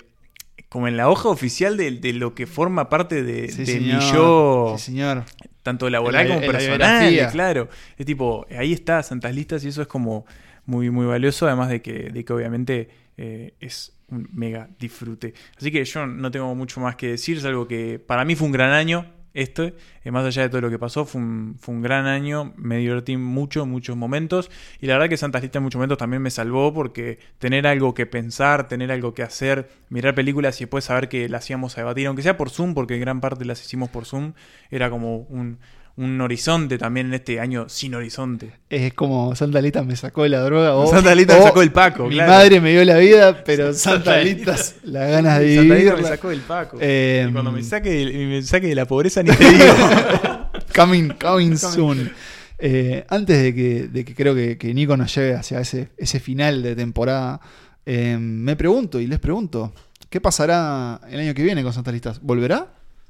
[0.71, 4.01] como en la hoja oficial de, de lo que forma parte de, Sí, de mi
[4.13, 5.25] yo Sí, señor.
[5.63, 7.69] tanto laboral la- como la personal, claro.
[7.99, 10.25] Es tipo, ahí está Santas Listas y eso es como
[10.65, 15.35] muy, muy valioso, además de que, de que obviamente eh, es un mega disfrute.
[15.57, 18.47] Así que yo no tengo mucho más que decir, es algo que para mí fue
[18.47, 19.13] un gran año.
[19.37, 22.55] Esto, eh, más allá de todo lo que pasó, fue un, fue un gran año,
[22.57, 24.51] me divertí mucho, muchos momentos,
[24.81, 27.93] y la verdad que Santas Listas en muchos momentos también me salvó porque tener algo
[27.93, 31.83] que pensar, tener algo que hacer, mirar películas y después saber que las íbamos a
[31.83, 34.33] debatir, aunque sea por Zoom, porque gran parte las hicimos por Zoom,
[34.71, 35.59] era como un,
[35.97, 38.53] un horizonte también en este año sin horizonte.
[38.69, 40.75] Es como Santa Lita me sacó de la droga.
[40.75, 42.33] O, Santa Lita me sacó el Paco, Mi claro.
[42.33, 44.53] madre me dio la vida, pero Santa Santa Lita.
[44.53, 46.03] Lita las ganas de Santa Lita vivir.
[46.03, 46.79] me sacó del Paco.
[46.81, 49.65] Eh, y cuando me saque, de- me saque de la pobreza ni te digo.
[50.75, 52.13] coming, coming soon.
[52.59, 56.21] Eh, antes de que, de que creo que, que Nico nos lleve hacia ese, ese
[56.21, 57.41] final de temporada,
[57.87, 59.73] eh, me pregunto y les pregunto,
[60.11, 62.21] ¿qué pasará el año que viene con Santa Listas?
[62.21, 62.67] ¿Volverá?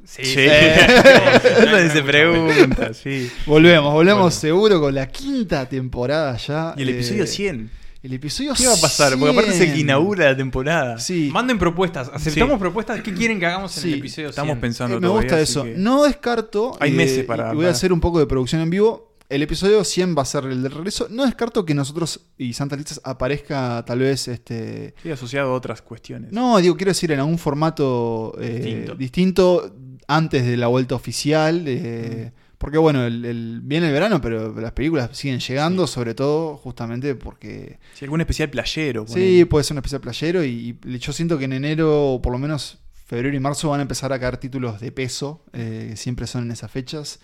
[0.07, 0.37] Sí, sí.
[0.41, 3.31] Eso se pregunta, sí.
[3.45, 4.31] Volvemos, volvemos Bueno.
[4.31, 6.75] seguro con la quinta temporada ya.
[6.77, 7.71] Y el eh, episodio 100.
[8.03, 9.19] El episodio ¿Qué va a pasar?
[9.19, 9.81] Porque aparte es el que 100.
[9.81, 10.99] inaugura la temporada.
[11.01, 11.29] Sí.
[11.33, 12.61] Manden propuestas, aceptamos Sí.
[12.61, 13.01] propuestas.
[13.01, 14.61] ¿Qué quieren que hagamos en Sí, el episodio estamos 100?
[14.61, 15.65] pensando Eh, me todavía, gusta eso.
[15.65, 16.77] que- No descarto.
[16.79, 19.06] Hay eh, meses para- y voy a hacer un poco de producción en vivo.
[19.29, 21.09] El episodio 100 va a ser el de regreso.
[21.11, 24.95] No descarto que nosotros y Santa Listas aparezca tal vez este.
[25.03, 26.31] Sí, asociado a otras cuestiones.
[26.33, 29.75] No, digo, quiero decir en algún formato eh, Distinto.
[30.07, 31.65] antes de la vuelta oficial.
[31.67, 36.57] eh, Porque bueno, el, el- viene el verano, pero las películas siguen llegando, sobre todo
[36.57, 39.07] justamente porque Sí, algún especial playero.
[39.09, 42.33] Sí, puede ser un especial playero y, y yo siento que en enero, o por
[42.33, 45.97] lo menos febrero y marzo, van a empezar a caer títulos de peso, eh, que
[45.97, 47.19] siempre son en esas fechas.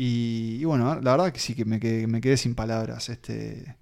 [0.00, 3.74] Y, y bueno, la verdad que sí que me quedé, me quedé sin palabras este,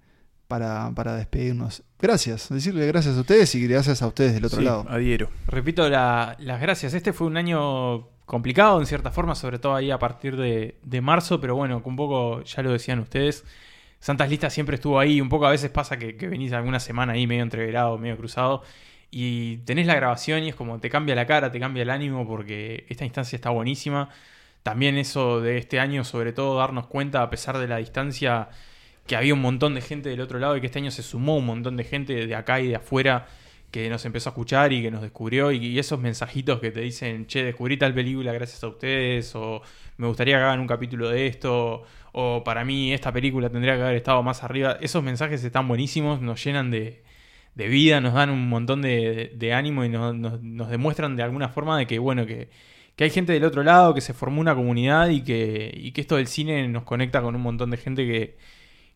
[0.47, 1.83] para, para despedirnos.
[1.99, 4.85] Gracias, decirle gracias a ustedes y gracias a ustedes del otro Sí, lado.
[4.89, 5.29] adhiero.
[5.47, 6.95] Repito la- las gracias.
[6.95, 11.01] Este fue un año complicado en cierta forma, sobre todo ahí a partir de, de
[11.01, 13.45] marzo, pero bueno, un poco, ya lo decían ustedes,
[13.99, 15.21] Santas Listas siempre estuvo ahí.
[15.21, 18.63] Un poco a veces pasa que, que venís alguna semana ahí medio entreverado, medio cruzado,
[19.11, 22.27] y tenés la grabación y es como te cambia la cara, te cambia el ánimo,
[22.27, 24.09] porque esta instancia está buenísima.
[24.67, 28.49] También eso de este año, sobre todo, darnos cuenta, a pesar de la distancia,
[29.07, 31.37] que había un montón de gente del otro lado y que este año se sumó
[31.37, 33.27] un montón de gente de acá y de afuera
[33.71, 37.27] que nos empezó a escuchar y que nos descubrió y, esos mensajitos que te dicen,
[37.27, 39.61] che, descubrí tal película gracias a ustedes o
[39.97, 41.83] me gustaría que hagan un capítulo de esto
[42.13, 44.77] o para mí esta película tendría que haber estado más arriba.
[44.81, 47.03] Esos mensajes están buenísimos, nos llenan de,
[47.55, 51.23] de vida, nos dan un montón de, de ánimo y nos, nos- nos demuestran de
[51.23, 52.49] alguna forma de que, bueno, que,
[52.97, 56.01] que hay gente del otro lado, que se formó una comunidad y que, y que
[56.01, 58.37] esto del cine nos conecta con un montón de gente que,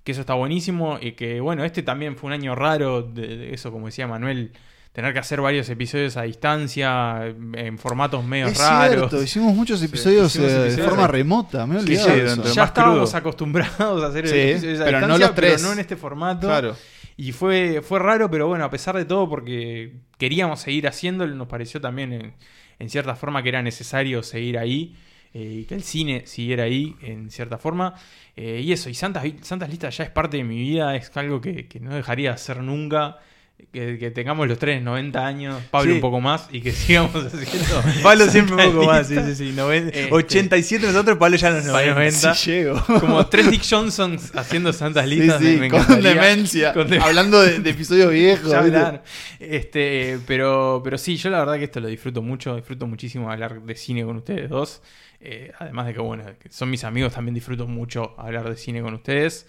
[0.03, 3.53] que eso está buenísimo y que, bueno, este también fue un año raro, de, de
[3.53, 4.51] eso, como decía Manuel,
[4.91, 9.09] tener que hacer varios episodios a distancia, en formatos medio Es raros.
[9.09, 12.53] cierto, hicimos muchos episodios, hicimos eh, de forma remota, me he olvidado sí, eso.
[12.53, 15.53] ya estábamos acostumbrados a hacer Sí, episodios a pero no distancia, los tres.
[15.53, 16.47] pero no en este formato.
[16.47, 16.75] Claro.
[17.17, 21.47] Y fue, fue raro, pero bueno, a pesar de todo, porque queríamos seguir haciéndolo, nos
[21.47, 22.33] pareció también en,
[22.81, 24.95] en cierta forma que era necesario seguir ahí
[25.33, 27.93] eh, y que el cine siguiera ahí en cierta forma.
[28.35, 31.39] Eh, y eso, y Santas, Santas Listas ya es parte de mi vida, es algo
[31.39, 33.19] que, que no dejaría de hacer nunca.
[33.71, 35.95] Que, que tengamos los tres 90 años, Pablo Sí.
[35.95, 37.81] un poco más y que sigamos haciendo.
[38.03, 39.53] Pablo siempre un poco más, sí, sí, sí.
[39.55, 42.35] noven- Este, 87 nosotros, Pablo ya nos para 90.
[42.35, 42.83] Sí, llego.
[42.99, 45.39] Como tres Dick Johnsons haciendo santas Sí, listas.
[45.41, 48.53] sí, me con demencia, Con hablando de, de episodios viejos.
[49.39, 52.55] Este, pero, pero sí, yo la verdad que esto lo disfruto mucho.
[52.55, 54.81] Disfruto muchísimo hablar de cine con ustedes dos.
[55.19, 58.81] Eh, además de que, bueno, que son mis amigos, también disfruto mucho hablar de cine
[58.81, 59.45] con ustedes.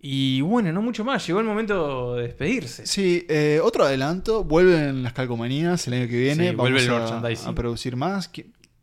[0.00, 1.26] Y bueno, no mucho más.
[1.26, 2.86] Llegó el momento de despedirse.
[2.86, 6.50] Sí, eh, otro adelanto, vuelven las calcomanías el año que viene.
[6.50, 7.48] Sí, vuelve el a, merchandising.
[7.48, 8.30] a producir más.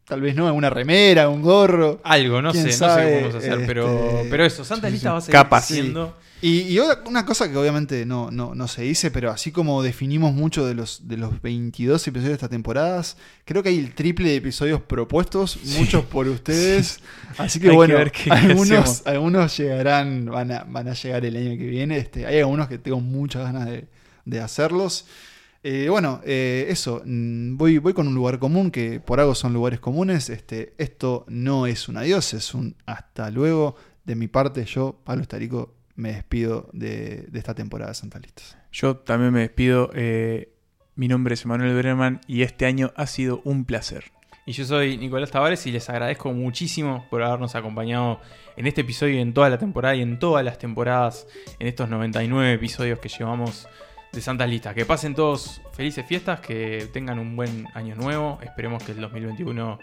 [0.05, 1.99] Tal vez no, una remera, un gorro.
[2.03, 4.93] Algo, no sé, no sé cómo vamos a hacer, pero, este, pero eso, Santa sí,
[4.93, 6.17] Lista va a seguir creciendo.
[6.41, 10.65] Y, una cosa que obviamente no, no, no se dice, pero así como definimos mucho
[10.67, 13.01] de los, de los 22 episodios de esta temporada,
[13.45, 16.99] creo que hay el triple de episodios propuestos, muchos por ustedes.
[17.39, 19.07] Así que Hay bueno, algunos, hacemos.
[19.07, 21.97] algunos llegarán, van a, van a llegar el año que viene.
[21.97, 23.87] Este, hay algunos que tengo muchas ganas de,
[24.25, 25.07] de hacerlos.
[25.67, 29.51] Eh, bueno, eh, eso, mm, voy, voy con un lugar común, que por algo son
[29.51, 30.29] lugares comunes.
[30.29, 33.75] Este, esto no es un adiós, es un hasta luego.
[34.03, 38.55] De mi parte, yo, Pablo Estarico, me despido de, de esta temporada de Santa Listas.
[38.71, 39.89] Yo también me despido.
[39.95, 40.51] eh,
[40.93, 44.11] mi nombre es Emanuel Breman y este año ha sido un placer.
[44.45, 48.21] Y yo soy Nicolás Tavares y les agradezco muchísimo por habernos acompañado
[48.55, 51.25] en este episodio y en toda la temporada y en todas las temporadas,
[51.57, 53.67] en estos 99 episodios que llevamos
[54.15, 54.73] de Santas Listas.
[54.73, 58.39] Que pasen todos felices fiestas, que tengan un buen año nuevo.
[58.41, 59.77] Esperemos que el 2021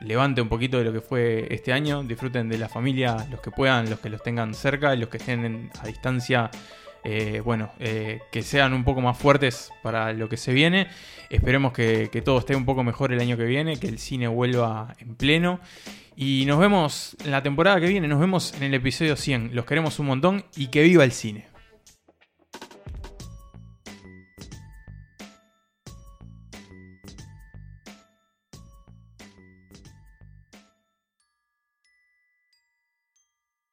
[0.00, 2.02] levante un poquito de lo que fue este año.
[2.02, 5.16] Disfruten de la familia, los que puedan, los que los tengan cerca y los que
[5.16, 6.50] estén a distancia.
[7.04, 10.88] eh, bueno, eh, que sean un poco más fuertes para lo que se viene.
[11.30, 14.28] Esperemos que, que todo esté un poco mejor el año que viene, que el cine
[14.28, 15.60] vuelva en pleno.
[16.16, 19.54] Y nos vemos en la temporada que viene, nos vemos en el episodio 100.
[19.54, 21.47] Los queremos un montón y que viva el cine.